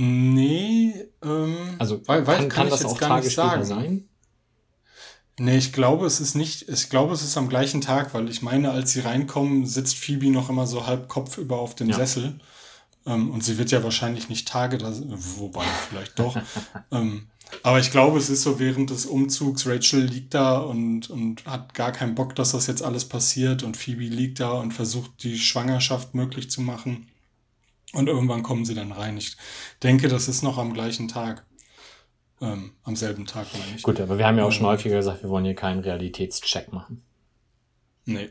Nee, 0.00 0.94
ähm, 1.24 1.56
also 1.80 2.00
weil, 2.06 2.24
weil, 2.24 2.36
kann, 2.36 2.48
kann, 2.48 2.50
kann 2.50 2.70
das 2.70 2.84
auch 2.84 2.98
Tage 2.98 3.28
später 3.28 3.64
sein? 3.64 4.08
Nee, 5.40 5.58
ich 5.58 5.72
glaube, 5.72 6.06
es 6.06 6.20
ist 6.20 6.36
nicht, 6.36 6.68
ich 6.68 6.88
glaube, 6.88 7.12
es 7.14 7.22
ist 7.22 7.36
am 7.36 7.48
gleichen 7.48 7.80
Tag, 7.80 8.14
weil 8.14 8.30
ich 8.30 8.40
meine, 8.40 8.70
als 8.70 8.92
sie 8.92 9.00
reinkommen, 9.00 9.66
sitzt 9.66 9.96
Phoebe 9.96 10.30
noch 10.30 10.50
immer 10.50 10.68
so 10.68 10.86
halb 10.86 11.08
Kopf 11.08 11.36
über 11.36 11.58
auf 11.58 11.74
dem 11.74 11.88
ja. 11.88 11.96
Sessel. 11.96 12.38
Ähm, 13.06 13.32
und 13.32 13.42
sie 13.42 13.58
wird 13.58 13.72
ja 13.72 13.82
wahrscheinlich 13.82 14.28
nicht 14.28 14.46
Tage 14.46 14.78
da, 14.78 14.92
wobei 15.36 15.64
vielleicht 15.88 16.16
doch. 16.16 16.36
ähm, 16.92 17.26
aber 17.64 17.80
ich 17.80 17.90
glaube, 17.90 18.18
es 18.18 18.30
ist 18.30 18.42
so 18.42 18.60
während 18.60 18.90
des 18.90 19.04
Umzugs, 19.04 19.66
Rachel 19.66 20.04
liegt 20.04 20.32
da 20.32 20.58
und, 20.58 21.10
und 21.10 21.44
hat 21.44 21.74
gar 21.74 21.90
keinen 21.90 22.14
Bock, 22.14 22.36
dass 22.36 22.52
das 22.52 22.68
jetzt 22.68 22.84
alles 22.84 23.04
passiert 23.04 23.64
und 23.64 23.76
Phoebe 23.76 24.04
liegt 24.04 24.38
da 24.38 24.52
und 24.52 24.70
versucht, 24.70 25.24
die 25.24 25.40
Schwangerschaft 25.40 26.14
möglich 26.14 26.52
zu 26.52 26.60
machen. 26.60 27.08
Und 27.92 28.06
irgendwann 28.06 28.42
kommen 28.42 28.64
sie 28.64 28.74
dann 28.74 28.92
rein. 28.92 29.16
Ich 29.16 29.36
denke, 29.82 30.08
das 30.08 30.28
ist 30.28 30.42
noch 30.42 30.58
am 30.58 30.74
gleichen 30.74 31.08
Tag. 31.08 31.46
Ähm, 32.40 32.72
am 32.84 32.94
selben 32.94 33.26
Tag, 33.26 33.46
meine 33.52 33.76
ich. 33.76 33.82
Gut, 33.82 34.00
aber 34.00 34.18
wir 34.18 34.26
haben 34.26 34.38
ja 34.38 34.44
auch 34.44 34.52
schon 34.52 34.66
ähm, 34.66 34.72
häufiger 34.72 34.96
gesagt, 34.96 35.22
wir 35.22 35.30
wollen 35.30 35.44
hier 35.44 35.54
keinen 35.54 35.80
Realitätscheck 35.80 36.72
machen. 36.72 37.02
Nee. 38.04 38.30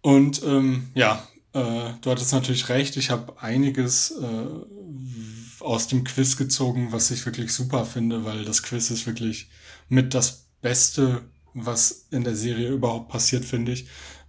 Und 0.00 0.42
ähm, 0.42 0.90
ja, 0.94 1.22
äh, 1.52 1.92
du 2.00 2.10
hattest 2.10 2.32
natürlich 2.32 2.68
recht. 2.68 2.96
Ich 2.96 3.10
habe 3.10 3.40
einiges 3.40 4.12
äh, 4.12 5.62
aus 5.62 5.88
dem 5.88 6.04
Quiz 6.04 6.36
gezogen, 6.36 6.88
was 6.90 7.10
ich 7.10 7.24
wirklich 7.26 7.52
super 7.52 7.84
finde, 7.84 8.24
weil 8.24 8.44
das 8.44 8.62
Quiz 8.62 8.90
ist 8.90 9.06
wirklich 9.06 9.50
mit 9.88 10.14
das 10.14 10.48
Beste, 10.60 11.22
was 11.54 12.06
in 12.10 12.24
der 12.24 12.34
Serie 12.34 12.70
überhaupt 12.70 13.08
passiert, 13.08 13.44
finde 13.44 13.72
ich. 13.72 13.86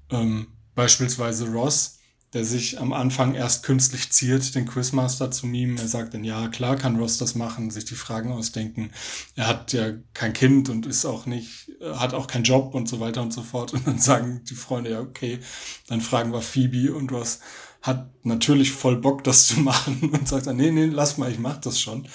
Ähm, 0.09 0.47
beispielsweise 0.76 1.47
Ross 1.51 1.99
der 2.34 2.45
sich 2.45 2.79
am 2.79 2.93
Anfang 2.93 3.36
erst 3.36 3.63
künstlich 3.63 4.11
ziert, 4.11 4.55
den 4.55 4.65
Quizmaster 4.65 5.32
zu 5.32 5.47
mimen. 5.47 5.77
Er 5.77 5.88
sagt 5.88 6.13
dann, 6.13 6.23
ja, 6.23 6.47
klar 6.47 6.77
kann 6.77 6.95
Ross 6.95 7.17
das 7.17 7.36
machen, 7.36 7.71
sich 7.71 7.86
die 7.86 7.95
Fragen 7.95 8.32
ausdenken. 8.32 8.91
Er 9.36 9.47
hat 9.47 9.73
ja 9.73 9.91
kein 10.13 10.32
Kind 10.32 10.69
und 10.69 10.86
ist 10.86 11.05
auch 11.05 11.25
nicht, 11.25 11.71
hat 11.82 12.13
auch 12.13 12.27
keinen 12.27 12.45
Job 12.45 12.73
und 12.73 12.88
so 12.88 12.99
weiter 13.01 13.21
und 13.21 13.34
so 13.34 13.43
fort. 13.43 13.73
Und 13.73 13.86
dann 13.86 13.99
sagen 13.99 14.41
die 14.49 14.55
Freunde, 14.55 14.91
ja, 14.91 15.01
okay, 15.01 15.39
dann 15.88 15.99
fragen 15.99 16.32
wir 16.32 16.41
Phoebe 16.41 16.93
und 16.93 17.11
Ross 17.11 17.39
hat 17.82 18.09
natürlich 18.23 18.71
voll 18.71 18.97
Bock, 18.97 19.23
das 19.23 19.47
zu 19.47 19.59
machen 19.59 20.09
und 20.13 20.27
sagt 20.27 20.47
dann, 20.47 20.55
nee, 20.55 20.71
nee, 20.71 20.86
lass 20.86 21.17
mal, 21.17 21.32
ich 21.32 21.39
mach 21.39 21.57
das 21.57 21.82
schon. 21.82 22.07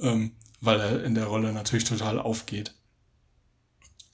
Ähm, 0.00 0.32
weil 0.60 0.80
er 0.80 1.04
in 1.04 1.14
der 1.14 1.26
Rolle 1.26 1.52
natürlich 1.52 1.84
total 1.84 2.18
aufgeht. 2.18 2.74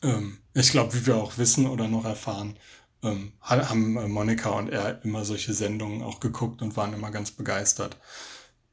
Ähm, 0.03 0.39
ich 0.55 0.71
glaube, 0.71 0.95
wie 0.95 1.07
wir 1.07 1.17
auch 1.17 1.39
wissen 1.39 1.67
oder 1.67 1.89
noch 1.89 2.05
erfahren, 2.05 2.59
ähm, 3.03 3.33
haben 3.41 3.97
äh, 3.97 4.09
Monika 4.09 4.51
und 4.51 4.69
er 4.69 5.05
immer 5.05 5.25
solche 5.25 5.55
Sendungen 5.55 6.03
auch 6.03 6.21
geguckt 6.21 6.63
und 6.63 6.77
waren 6.77 6.93
immer 6.93 7.11
ganz 7.11 7.31
begeistert. 7.31 7.97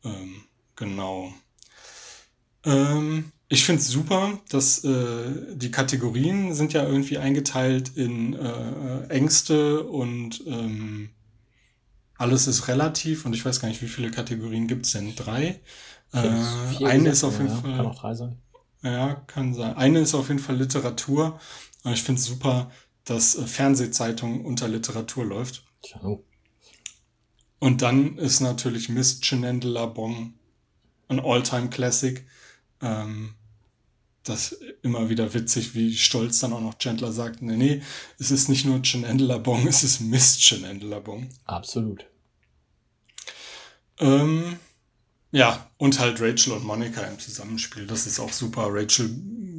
Ähm, 0.03 0.43
genau. 0.75 1.33
Ähm, 2.63 3.31
ich 3.47 3.63
finde 3.65 3.81
es 3.81 3.89
super, 3.89 4.39
dass 4.49 4.83
äh, 4.83 5.55
die 5.55 5.71
Kategorien 5.71 6.53
sind 6.55 6.73
ja 6.73 6.83
irgendwie 6.83 7.19
eingeteilt 7.19 7.91
in 7.95 8.33
äh, 8.33 9.07
Ängste 9.09 9.83
und 9.83 10.41
ähm, 10.47 11.09
alles 12.17 12.47
ist 12.47 12.67
relativ 12.67 13.25
und 13.25 13.33
ich 13.33 13.45
weiß 13.45 13.59
gar 13.59 13.67
nicht, 13.67 13.81
wie 13.81 13.87
viele 13.87 14.09
Kategorien 14.09 14.67
gibt 14.67 14.85
es 14.85 14.93
denn? 14.93 15.15
Drei? 15.15 15.59
Äh, 16.13 16.29
eine 16.83 17.09
ist 17.09 17.23
auf 17.23 17.37
jeden 17.37 17.49
ja, 17.49 17.55
Fall. 17.55 17.75
Kann 17.75 17.85
auch 17.85 17.99
drei 17.99 18.15
sein. 18.15 18.37
Ja, 18.81 19.15
kann 19.27 19.53
sein. 19.53 19.75
Eine 19.75 19.99
ist 19.99 20.15
auf 20.15 20.29
jeden 20.29 20.39
Fall 20.39 20.55
Literatur. 20.55 21.39
Aber 21.83 21.93
ich 21.93 22.03
finde 22.03 22.19
es 22.19 22.25
super, 22.25 22.71
dass 23.05 23.35
äh, 23.35 23.47
Fernsehzeitung 23.47 24.43
unter 24.43 24.67
Literatur 24.67 25.25
läuft. 25.25 25.63
Tja. 25.81 26.19
Und 27.59 27.81
dann 27.81 28.17
ist 28.17 28.41
natürlich 28.41 28.89
Miss 28.89 29.21
Chenin 29.21 29.61
de 29.61 29.71
la 29.71 29.85
Bon 29.85 30.33
ein 31.07 31.19
All-Time 31.19 31.69
Classic. 31.69 32.25
Ähm, 32.81 33.35
das 34.23 34.57
immer 34.81 35.09
wieder 35.09 35.33
witzig, 35.33 35.75
wie 35.75 35.95
stolz 35.95 36.39
dann 36.39 36.53
auch 36.53 36.61
noch 36.61 36.79
Chandler 36.79 37.11
sagt, 37.11 37.41
nee, 37.41 37.55
nee, 37.55 37.81
es 38.17 38.31
ist 38.31 38.49
nicht 38.49 38.65
nur 38.65 38.81
Chenin 38.81 39.19
de 39.19 39.27
la 39.27 39.37
Bon, 39.37 39.65
es 39.67 39.83
ist 39.83 40.01
Miss 40.01 40.37
Chenin 40.39 40.79
de 40.79 40.89
la 40.89 40.99
Bon. 40.99 41.29
Absolut. 41.45 42.05
Ähm, 43.99 44.59
ja, 45.35 45.69
und 45.75 45.99
halt 45.99 46.21
Rachel 46.21 46.53
und 46.53 46.63
Monika 46.63 47.01
im 47.01 47.19
Zusammenspiel. 47.19 47.85
Das 47.85 48.07
ist 48.07 48.21
auch 48.21 48.31
super. 48.31 48.67
Rachel 48.69 49.09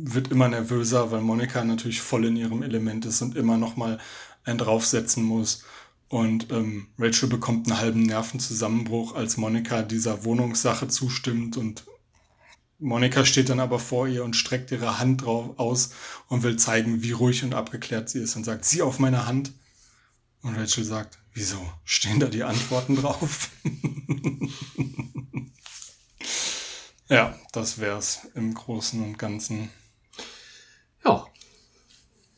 wird 0.05 0.29
immer 0.29 0.49
nervöser, 0.49 1.11
weil 1.11 1.21
Monika 1.21 1.63
natürlich 1.63 2.01
voll 2.01 2.25
in 2.25 2.37
ihrem 2.37 2.63
Element 2.63 3.05
ist 3.05 3.21
und 3.21 3.37
immer 3.37 3.59
noch 3.59 3.77
mal 3.77 3.99
einen 4.45 4.57
draufsetzen 4.57 5.23
muss. 5.23 5.65
Und 6.09 6.51
ähm, 6.51 6.87
Rachel 6.99 7.29
bekommt 7.29 7.67
einen 7.67 7.79
halben 7.79 8.03
Nervenzusammenbruch, 8.05 9.15
als 9.15 9.37
Monika 9.37 9.83
dieser 9.83 10.25
Wohnungssache 10.25 10.89
zustimmt 10.89 11.59
und 11.59 11.85
Monika 12.79 13.27
steht 13.27 13.51
dann 13.51 13.61
aber 13.61 13.79
vor 13.79 14.09
ihr 14.09 14.25
und 14.25 14.35
streckt 14.35 14.71
ihre 14.71 14.99
Hand 14.99 15.27
drauf 15.27 15.59
aus 15.59 15.91
und 16.29 16.43
will 16.43 16.57
zeigen, 16.57 17.03
wie 17.03 17.13
ruhig 17.13 17.45
und 17.45 17.55
abgeklärt 17.55 18.09
sie 18.09 18.21
ist 18.21 18.35
und 18.35 18.45
sagt, 18.45 18.65
sie 18.65 18.81
auf 18.81 18.99
meine 18.99 19.27
Hand. 19.27 19.53
Und 20.41 20.57
Rachel 20.57 20.85
sagt, 20.85 21.19
wieso? 21.35 21.59
Stehen 21.85 22.19
da 22.19 22.29
die 22.29 22.45
Antworten 22.45 22.97
drauf? 22.97 23.51
Ja, 27.09 27.39
das 27.53 27.79
wär's 27.79 28.29
im 28.35 28.55
Großen 28.55 29.03
und 29.03 29.19
Ganzen. 29.19 29.71
Ja, 31.05 31.27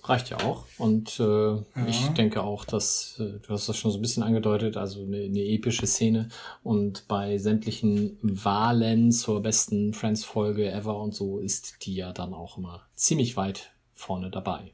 reicht 0.09 0.31
ja 0.31 0.39
auch. 0.41 0.66
Und 0.77 1.19
äh, 1.21 1.25
ja. 1.25 1.64
ich 1.87 2.09
denke 2.09 2.43
auch, 2.43 2.64
dass 2.64 3.16
äh, 3.19 3.39
du 3.41 3.49
hast 3.49 3.69
das 3.69 3.77
schon 3.77 3.91
so 3.91 3.99
ein 3.99 4.03
bisschen 4.03 4.23
angedeutet, 4.23 4.77
also 4.77 5.03
eine, 5.03 5.23
eine 5.23 5.41
epische 5.41 5.87
Szene. 5.87 6.29
Und 6.62 7.09
bei 7.09 7.39
sämtlichen 7.39 8.19
Wahlen 8.23 9.12
zur 9.12 9.43
besten 9.43 9.95
Friends-Folge 9.95 10.71
ever 10.71 11.01
und 11.01 11.14
so 11.14 11.39
ist 11.39 11.87
die 11.87 11.95
ja 11.95 12.12
dann 12.12 12.35
auch 12.35 12.59
immer 12.59 12.87
ziemlich 12.95 13.37
weit 13.37 13.73
vorne 13.95 14.31
dabei. 14.31 14.73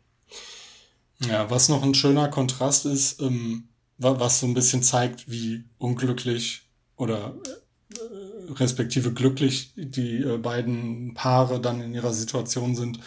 Ja, 1.20 1.51
was 1.51 1.68
noch 1.68 1.82
ein 1.82 1.95
schöner 1.95 2.28
Kontrast 2.28 2.86
ist, 2.86 3.20
ähm, 3.20 3.68
was 3.99 4.40
so 4.40 4.47
ein 4.47 4.55
bisschen 4.55 4.82
zeigt, 4.82 5.30
wie 5.30 5.64
unglücklich 5.78 6.62
oder 6.97 7.34
respektive 8.51 9.12
glücklich 9.12 9.72
die 9.76 10.18
äh, 10.22 10.38
beiden 10.38 11.14
Paare 11.14 11.61
dann 11.61 11.80
in 11.80 11.95
ihrer 11.95 12.12
Situation 12.12 12.76
sind. 12.76 13.01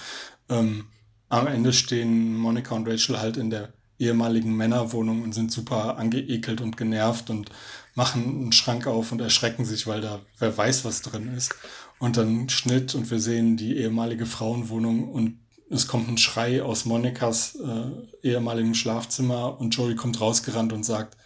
Ähm, 0.49 0.85
am 1.29 1.47
Ende 1.47 1.73
stehen 1.73 2.35
Monika 2.37 2.75
und 2.75 2.87
Rachel 2.87 3.19
halt 3.19 3.37
in 3.37 3.49
der 3.49 3.73
ehemaligen 3.99 4.55
Männerwohnung 4.55 5.23
und 5.23 5.33
sind 5.33 5.51
super 5.51 5.97
angeekelt 5.97 6.61
und 6.61 6.77
genervt 6.77 7.29
und 7.29 7.49
machen 7.95 8.23
einen 8.23 8.51
Schrank 8.51 8.87
auf 8.87 9.11
und 9.11 9.21
erschrecken 9.21 9.65
sich, 9.65 9.87
weil 9.87 10.01
da 10.01 10.21
wer 10.39 10.55
weiß, 10.55 10.85
was 10.85 11.01
drin 11.01 11.33
ist. 11.35 11.55
Und 11.99 12.17
dann 12.17 12.47
Schnitt 12.49 12.93
und 12.93 13.09
wir 13.09 13.19
sehen 13.19 13.57
die 13.57 13.77
ehemalige 13.77 14.27
Frauenwohnung 14.27 15.09
und 15.09 15.39
es 15.69 15.87
kommt 15.87 16.07
ein 16.07 16.17
Schrei 16.17 16.61
aus 16.61 16.85
Monikas 16.85 17.55
äh, 17.55 18.27
ehemaligem 18.27 18.75
Schlafzimmer 18.75 19.59
und 19.59 19.75
Joey 19.75 19.95
kommt 19.95 20.21
rausgerannt 20.21 20.71
und 20.71 20.83
sagt, 20.83 21.17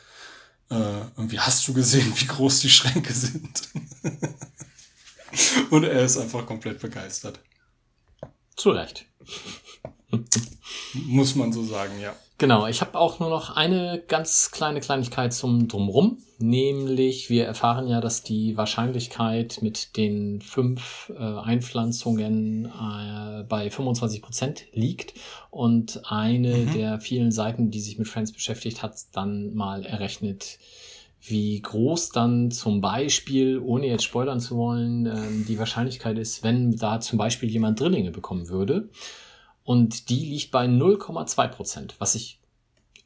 äh, 0.72 1.02
irgendwie 1.18 1.40
hast 1.40 1.68
du 1.68 1.74
gesehen, 1.74 2.12
wie 2.16 2.28
groß 2.28 2.62
die 2.62 2.70
Schränke 2.70 3.14
sind. 3.14 3.70
Und 5.70 5.84
er 5.84 6.04
ist 6.04 6.18
einfach 6.18 6.46
komplett 6.46 6.80
begeistert. 6.80 7.40
Zu 8.56 8.72
Recht. 8.72 9.06
Muss 10.94 11.36
man 11.36 11.54
so 11.54 11.64
sagen, 11.64 12.00
ja. 12.00 12.16
Genau, 12.42 12.66
ich 12.66 12.82
habe 12.82 12.98
auch 12.98 13.20
nur 13.20 13.30
noch 13.30 13.56
eine 13.56 14.02
ganz 14.08 14.50
kleine 14.50 14.80
Kleinigkeit 14.80 15.32
zum 15.32 15.68
Drumrum, 15.68 16.18
nämlich 16.40 17.30
wir 17.30 17.46
erfahren 17.46 17.88
ja, 17.88 18.02
dass 18.02 18.24
die 18.24 18.58
Wahrscheinlichkeit 18.58 19.60
mit 19.62 19.96
den 19.96 20.42
fünf 20.42 21.14
äh, 21.16 21.22
Einpflanzungen 21.22 22.66
äh, 22.66 23.44
bei 23.44 23.70
25 23.70 24.24
Prozent 24.24 24.66
liegt 24.74 25.14
und 25.52 26.02
eine 26.12 26.58
mhm. 26.58 26.74
der 26.74 27.00
vielen 27.00 27.32
Seiten, 27.32 27.70
die 27.70 27.80
sich 27.80 28.00
mit 28.00 28.08
Friends 28.08 28.32
beschäftigt 28.32 28.82
hat, 28.82 28.96
dann 29.12 29.54
mal 29.54 29.86
errechnet, 29.86 30.58
wie 31.22 31.62
groß 31.62 32.10
dann 32.10 32.50
zum 32.50 32.82
Beispiel, 32.82 33.60
ohne 33.60 33.86
jetzt 33.86 34.06
spoilern 34.06 34.40
zu 34.40 34.58
wollen, 34.58 35.06
äh, 35.06 35.46
die 35.48 35.60
Wahrscheinlichkeit 35.60 36.18
ist, 36.18 36.44
wenn 36.44 36.76
da 36.76 37.02
zum 37.02 37.20
Beispiel 37.20 37.52
jemand 37.52 37.80
Drillinge 37.80 38.10
bekommen 38.10 38.50
würde. 38.50 38.90
Und 39.64 40.10
die 40.10 40.26
liegt 40.26 40.52
bei 40.52 40.66
0,2 40.66 41.48
Prozent, 41.50 41.96
was 42.00 42.16
ich 42.16 42.40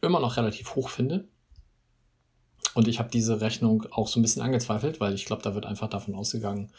immer 0.01 0.19
noch 0.19 0.37
relativ 0.37 0.75
hoch 0.75 0.89
finde. 0.89 1.27
Und 2.73 2.87
ich 2.87 2.99
habe 2.99 3.09
diese 3.09 3.41
Rechnung 3.41 3.85
auch 3.91 4.07
so 4.07 4.19
ein 4.19 4.21
bisschen 4.21 4.41
angezweifelt, 4.41 4.99
weil 4.99 5.13
ich 5.13 5.25
glaube, 5.25 5.41
da 5.41 5.55
wird 5.55 5.65
einfach 5.65 5.89
davon 5.89 6.15
ausgegangen, 6.15 6.71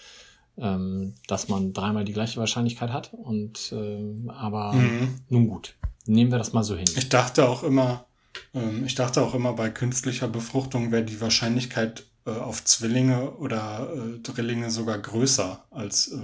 ähm, 0.59 1.14
dass 1.27 1.49
man 1.49 1.72
dreimal 1.72 2.05
die 2.05 2.12
gleiche 2.12 2.39
Wahrscheinlichkeit 2.39 2.93
hat. 2.93 3.12
Und 3.14 3.72
äh, 3.72 4.29
aber 4.29 4.72
mhm. 4.72 5.20
nun 5.29 5.49
gut, 5.49 5.74
nehmen 6.07 6.31
wir 6.31 6.39
das 6.39 6.53
mal 6.53 6.64
so 6.64 6.77
hin. 6.77 6.87
Ich 6.97 7.09
dachte 7.09 7.49
auch 7.49 7.62
immer, 7.62 8.07
ähm, 8.55 8.85
ich 8.85 8.95
dachte 8.95 9.22
auch 9.22 9.35
immer, 9.35 9.53
bei 9.53 9.70
künstlicher 9.70 10.29
Befruchtung 10.29 10.93
wäre 10.93 11.05
die 11.05 11.20
Wahrscheinlichkeit 11.20 12.05
äh, 12.27 12.31
auf 12.31 12.64
Zwillinge 12.64 13.33
oder 13.33 13.91
äh, 13.95 14.18
Drillinge 14.20 14.70
sogar 14.70 14.99
größer 14.99 15.64
als 15.70 16.09
äh, 16.09 16.18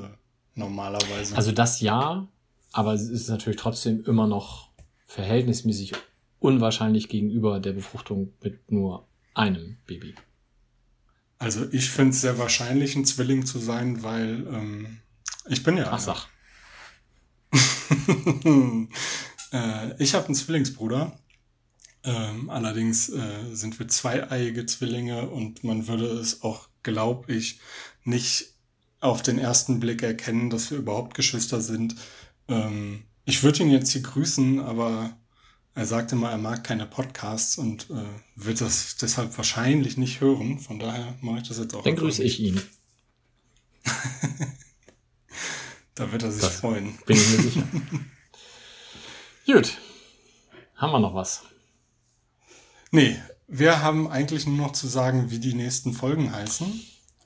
normalerweise. 0.54 1.36
Also 1.36 1.52
das 1.52 1.80
ja, 1.80 2.26
aber 2.72 2.94
es 2.94 3.08
ist 3.08 3.28
natürlich 3.28 3.60
trotzdem 3.60 4.04
immer 4.04 4.26
noch 4.26 4.70
verhältnismäßig 5.06 5.92
unwahrscheinlich 6.38 7.08
gegenüber 7.08 7.60
der 7.60 7.72
Befruchtung 7.72 8.32
mit 8.42 8.72
nur 8.72 9.06
einem 9.34 9.76
Baby. 9.86 10.14
Also 11.38 11.66
ich 11.72 11.90
finde 11.90 12.12
es 12.12 12.20
sehr 12.20 12.38
wahrscheinlich, 12.38 12.96
ein 12.96 13.04
Zwilling 13.04 13.46
zu 13.46 13.58
sein, 13.58 14.02
weil 14.02 14.46
ähm, 14.48 14.98
ich 15.48 15.62
bin 15.62 15.76
ja. 15.76 15.88
Ach, 15.90 15.98
sag. 15.98 16.28
äh, 19.52 20.02
ich 20.02 20.14
habe 20.14 20.26
einen 20.26 20.34
Zwillingsbruder. 20.34 21.18
Ähm, 22.04 22.50
allerdings 22.50 23.08
äh, 23.10 23.54
sind 23.54 23.78
wir 23.78 23.86
zweieiige 23.86 24.66
Zwillinge 24.66 25.28
und 25.28 25.62
man 25.62 25.86
würde 25.86 26.06
es 26.06 26.42
auch, 26.42 26.68
glaube 26.82 27.32
ich, 27.32 27.60
nicht 28.04 28.54
auf 29.00 29.22
den 29.22 29.38
ersten 29.38 29.80
Blick 29.80 30.02
erkennen, 30.02 30.50
dass 30.50 30.70
wir 30.70 30.78
überhaupt 30.78 31.14
Geschwister 31.14 31.60
sind. 31.60 31.96
Ähm, 32.52 33.04
ich 33.24 33.42
würde 33.42 33.62
ihn 33.62 33.70
jetzt 33.70 33.92
hier 33.92 34.02
grüßen, 34.02 34.60
aber 34.60 35.16
er 35.74 35.86
sagte 35.86 36.16
mal, 36.16 36.30
er 36.30 36.38
mag 36.38 36.64
keine 36.64 36.86
Podcasts 36.86 37.56
und 37.56 37.88
äh, 37.90 38.04
wird 38.36 38.60
das 38.60 38.96
deshalb 38.96 39.36
wahrscheinlich 39.38 39.96
nicht 39.96 40.20
hören. 40.20 40.58
Von 40.58 40.78
daher 40.78 41.14
mache 41.20 41.38
ich 41.38 41.48
das 41.48 41.58
jetzt 41.58 41.74
auch. 41.74 41.82
Dann 41.82 41.96
grüße 41.96 42.22
ich 42.22 42.40
ihn. 42.40 42.60
da 45.94 46.12
wird 46.12 46.22
er 46.22 46.32
sich 46.32 46.42
das 46.42 46.56
freuen. 46.56 46.98
Bin 47.06 47.16
ich 47.16 47.28
mir 47.30 47.42
sicher. 47.42 47.66
Gut. 49.46 49.78
Haben 50.76 50.92
wir 50.92 51.00
noch 51.00 51.14
was? 51.14 51.44
Nee, 52.90 53.16
wir 53.48 53.82
haben 53.82 54.08
eigentlich 54.08 54.46
nur 54.46 54.56
noch 54.56 54.72
zu 54.72 54.88
sagen, 54.88 55.30
wie 55.30 55.38
die 55.38 55.54
nächsten 55.54 55.94
Folgen 55.94 56.32
heißen. 56.32 56.82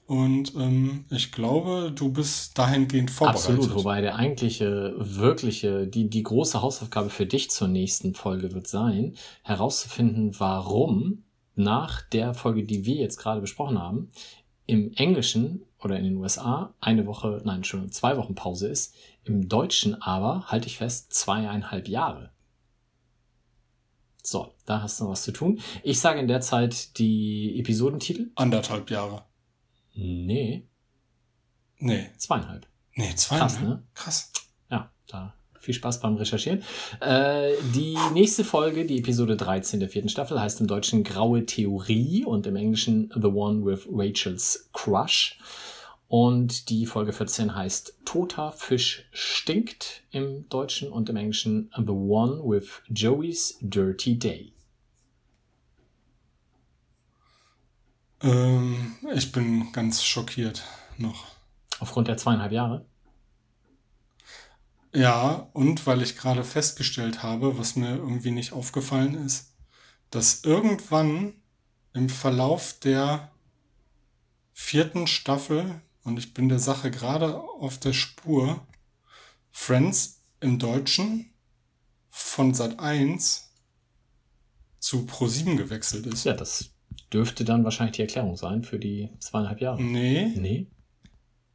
Und 0.07 0.55
ähm, 0.55 1.05
ich 1.11 1.33
glaube, 1.33 1.93
du 1.93 2.13
bist 2.13 2.57
dahingehend 2.57 3.11
vorbereitet. 3.11 3.51
Absolut, 3.51 3.75
wobei 3.75 4.01
der 4.01 4.15
eigentliche, 4.15 4.95
wirkliche, 4.99 5.89
die, 5.89 6.09
die 6.09 6.23
große 6.23 6.63
Hausaufgabe 6.63 7.11
für 7.11 7.27
dich 7.27 7.51
zur 7.51 7.67
nächsten 7.67 8.15
Folge 8.15 8.55
wird 8.55 8.69
sein, 8.69 9.17
herauszufinden, 9.43 10.39
warum 10.39 11.25
nach 11.57 12.03
der 12.03 12.35
Folge, 12.35 12.65
die 12.65 12.85
wir 12.85 12.95
jetzt 12.95 13.17
gerade 13.17 13.41
besprochen 13.41 13.81
haben, 13.81 14.11
im 14.67 14.93
Englischen 14.93 15.65
oder 15.83 15.99
in 15.99 16.05
den 16.05 16.17
USA 16.17 16.75
eine 16.81 17.07
Woche, 17.07 17.43
nein, 17.45 17.65
schon 17.65 17.91
zwei 17.91 18.17
Wochen 18.17 18.37
Pause 18.37 18.69
ist, 18.69 18.95
im 19.25 19.49
Deutschen 19.49 20.01
aber, 20.01 20.45
halte 20.47 20.69
ich 20.69 20.79
fest, 20.79 21.13
zweieinhalb 21.15 21.89
Jahre. 21.89 22.31
So, 24.23 24.53
da 24.67 24.83
hast 24.83 25.01
du 25.01 25.05
noch 25.05 25.13
was 25.13 25.23
zu 25.23 25.33
tun. 25.33 25.61
Ich 25.83 26.01
sage 26.01 26.21
in 26.21 26.29
der 26.29 26.41
Zeit 26.41 26.99
die 26.99 27.59
Episodentitel. 27.59 28.31
Anderthalb 28.35 28.91
Jahre. 28.91 29.25
Nee. 29.97 30.69
Nee. 31.79 32.11
Zweieinhalb. 32.17 32.67
Nee, 32.95 33.15
zweieinhalb. 33.15 33.51
Krass, 33.51 33.63
ne? 33.63 33.83
Krass. 33.95 34.33
Ja, 34.71 34.91
da 35.09 35.35
viel 35.67 35.75
Spaß 35.75 36.01
beim 36.01 36.15
Recherchieren. 36.15 36.63
Äh, 37.01 37.53
die 37.75 37.97
nächste 38.15 38.45
Folge, 38.45 38.87
die 38.87 38.99
Episode 38.99 39.37
13 39.37 39.81
der 39.81 39.89
vierten 39.89 40.09
Staffel, 40.09 40.41
heißt 40.41 40.61
im 40.61 40.69
Deutschen 40.69 41.03
Graue 41.03 41.45
Theorie 41.45 42.25
und 42.25 42.47
im 42.47 42.57
Englischen 42.57 43.13
The 43.13 43.27
One 43.27 43.67
with 43.67 43.87
Rachel's 43.91 44.71
Crush. 44.73 45.39
Und 46.09 46.71
die 46.71 46.87
Folge 46.87 47.13
14 47.13 47.57
heißt 47.57 47.99
Toter 48.05 48.53
Fisch 48.53 49.09
stinkt 49.11 50.05
im 50.13 50.49
Deutschen 50.49 50.93
und 50.93 51.09
im 51.09 51.17
Englischen 51.17 51.69
The 51.77 51.91
One 51.91 52.41
with 52.45 52.83
Joey's 52.89 53.59
Dirty 53.61 54.17
Day. 54.17 54.53
Ähm, 58.23 58.97
ich 59.15 59.33
bin 59.33 59.73
ganz 59.73 60.05
schockiert 60.05 60.65
noch. 60.97 61.27
Aufgrund 61.79 62.09
der 62.09 62.17
zweieinhalb 62.17 62.53
Jahre? 62.53 62.87
Ja, 64.95 65.51
und 65.53 65.87
weil 65.87 66.01
ich 66.01 66.17
gerade 66.17 66.43
festgestellt 66.43 67.23
habe, 67.23 67.59
was 67.59 67.77
mir 67.77 67.97
irgendwie 67.97 68.31
nicht 68.31 68.53
aufgefallen 68.53 69.15
ist, 69.15 69.53
dass 70.11 70.45
irgendwann 70.45 71.35
im 71.93 72.09
Verlauf 72.09 72.79
der 72.81 73.31
vierten 74.55 75.07
Staffel, 75.07 75.83
und 76.03 76.19
ich 76.19 76.33
bin 76.33 76.49
der 76.49 76.61
Sache 76.61 76.91
gerade 76.91 77.37
auf 77.37 77.79
der 77.79 77.93
Spur, 77.93 78.67
Friends 79.51 80.23
im 80.41 80.59
Deutschen 80.59 81.31
von 82.09 82.55
Sat 82.55 82.79
1 82.81 83.51
zu 84.79 85.05
Pro 85.05 85.27
7 85.27 85.59
gewechselt 85.59 86.07
ist. 86.07 86.25
Ja, 86.25 86.33
das 86.33 86.71
dürfte 87.13 87.45
dann 87.45 87.65
wahrscheinlich 87.65 87.97
die 87.97 88.03
Erklärung 88.03 88.37
sein 88.37 88.63
für 88.63 88.79
die 88.79 89.11
zweieinhalb 89.19 89.61
Jahre. 89.61 89.83
Nee. 89.83 90.33
Nee. 90.37 90.67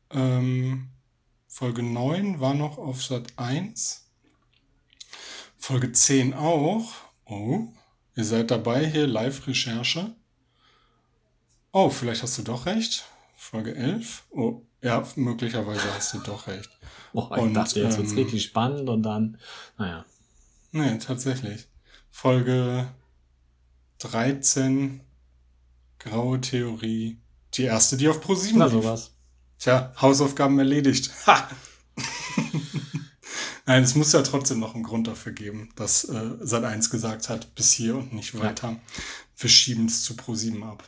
Ähm, 0.09 0.89
Folge 1.47 1.83
9 1.83 2.39
war 2.39 2.53
noch 2.53 2.77
auf 2.77 3.03
Sat 3.03 3.33
1. 3.37 4.09
Folge 5.57 5.91
10 5.91 6.33
auch. 6.33 6.91
Oh, 7.25 7.67
ihr 8.15 8.23
seid 8.23 8.51
dabei 8.51 8.85
hier, 8.85 9.07
Live-Recherche. 9.07 10.15
Oh, 11.71 11.89
vielleicht 11.89 12.23
hast 12.23 12.37
du 12.37 12.43
doch 12.43 12.65
recht. 12.65 13.05
Folge 13.35 13.75
11. 13.75 14.23
Oh, 14.31 14.61
ja, 14.81 15.07
möglicherweise 15.15 15.93
hast 15.93 16.13
du 16.13 16.19
doch 16.19 16.47
recht. 16.47 16.69
Oh, 17.13 17.27
ich 17.29 17.41
und, 17.41 17.53
dachte, 17.53 17.81
jetzt 17.81 17.95
ähm, 17.95 18.03
wird's 18.03 18.15
richtig 18.15 18.41
spannend 18.41 18.87
und 18.87 19.03
dann, 19.03 19.37
naja. 19.77 20.05
Nee, 20.71 20.97
tatsächlich. 20.97 21.67
Folge 22.09 22.87
13 23.97 25.01
Graue 26.03 26.41
Theorie. 26.41 27.19
Die 27.53 27.63
erste, 27.63 27.97
die 27.97 28.07
auf 28.09 28.21
ProSieben 28.21 28.59
Na, 28.59 28.69
sowas. 28.69 29.11
Tja, 29.59 29.93
Hausaufgaben 30.01 30.57
erledigt. 30.59 31.11
Ha! 31.27 31.49
Nein, 33.67 33.83
es 33.83 33.95
muss 33.95 34.11
ja 34.11 34.21
trotzdem 34.23 34.59
noch 34.59 34.73
einen 34.73 34.83
Grund 34.83 35.07
dafür 35.07 35.31
geben, 35.31 35.69
dass 35.75 36.03
äh, 36.05 36.31
Sat 36.39 36.63
1 36.63 36.89
gesagt 36.89 37.29
hat, 37.29 37.53
bis 37.55 37.71
hier 37.71 37.95
und 37.95 38.13
nicht 38.13 38.37
weiter. 38.39 38.69
Ja. 38.69 38.79
Wir 39.37 39.49
schieben 39.49 39.85
es 39.85 40.03
zu 40.03 40.13
Pro7 40.13 40.63
ab. 40.63 40.83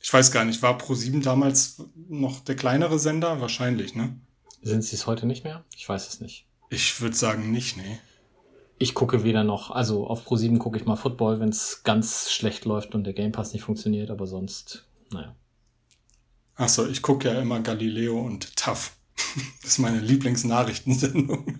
Ich 0.00 0.12
weiß 0.12 0.30
gar 0.30 0.44
nicht, 0.44 0.62
war 0.62 0.78
Pro7 0.78 1.22
damals 1.22 1.82
noch 2.08 2.40
der 2.40 2.54
kleinere 2.54 2.98
Sender? 2.98 3.40
Wahrscheinlich, 3.40 3.94
ne? 3.94 4.16
Sind 4.62 4.82
sie 4.82 4.94
es 4.94 5.06
heute 5.06 5.26
nicht 5.26 5.44
mehr? 5.44 5.64
Ich 5.76 5.88
weiß 5.88 6.08
es 6.08 6.20
nicht. 6.20 6.46
Ich 6.70 7.00
würde 7.00 7.16
sagen 7.16 7.50
nicht, 7.50 7.76
nee. 7.76 7.98
Ich 8.78 8.94
gucke 8.94 9.22
weder 9.22 9.44
noch, 9.44 9.70
also 9.70 10.06
auf 10.06 10.26
Pro7 10.26 10.58
gucke 10.58 10.78
ich 10.78 10.86
mal 10.86 10.96
Football, 10.96 11.40
wenn 11.40 11.50
es 11.50 11.82
ganz 11.84 12.30
schlecht 12.30 12.64
läuft 12.64 12.94
und 12.94 13.04
der 13.04 13.12
Game 13.12 13.32
Pass 13.32 13.52
nicht 13.52 13.62
funktioniert, 13.62 14.10
aber 14.10 14.26
sonst, 14.26 14.86
naja. 15.12 15.36
Achso, 16.56 16.86
ich 16.86 17.02
gucke 17.02 17.28
ja 17.28 17.40
immer 17.40 17.60
Galileo 17.60 18.20
und 18.20 18.56
TAF. 18.56 18.96
Das 19.62 19.72
ist 19.72 19.78
meine 19.78 20.00
Lieblingsnachrichtensendung. 20.00 21.58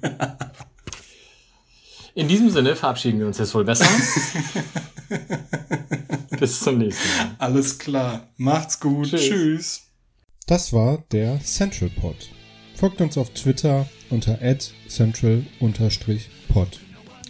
In 2.15 2.29
diesem 2.29 2.51
Sinne 2.51 2.77
verabschieden 2.77 3.21
wir 3.21 3.27
uns 3.27 3.39
jetzt 3.39 3.55
wohl 3.55 3.65
besser. 3.65 3.89
Bis 6.39 6.61
zum 6.61 6.79
nächsten 6.79 7.17
Mal. 7.17 7.37
Alles 7.39 7.79
klar. 7.79 8.29
Macht's 8.37 8.81
gut. 8.81 9.09
Tschüss. 9.09 9.29
Tschüss. 9.29 9.83
Das 10.47 10.73
war 10.73 11.05
der 11.13 11.41
Central 11.41 11.91
Pod. 11.91 12.17
Folgt 12.75 13.01
uns 13.01 13.17
auf 13.17 13.31
Twitter 13.31 13.89
unter 14.11 14.39
central-pod. 14.89 16.81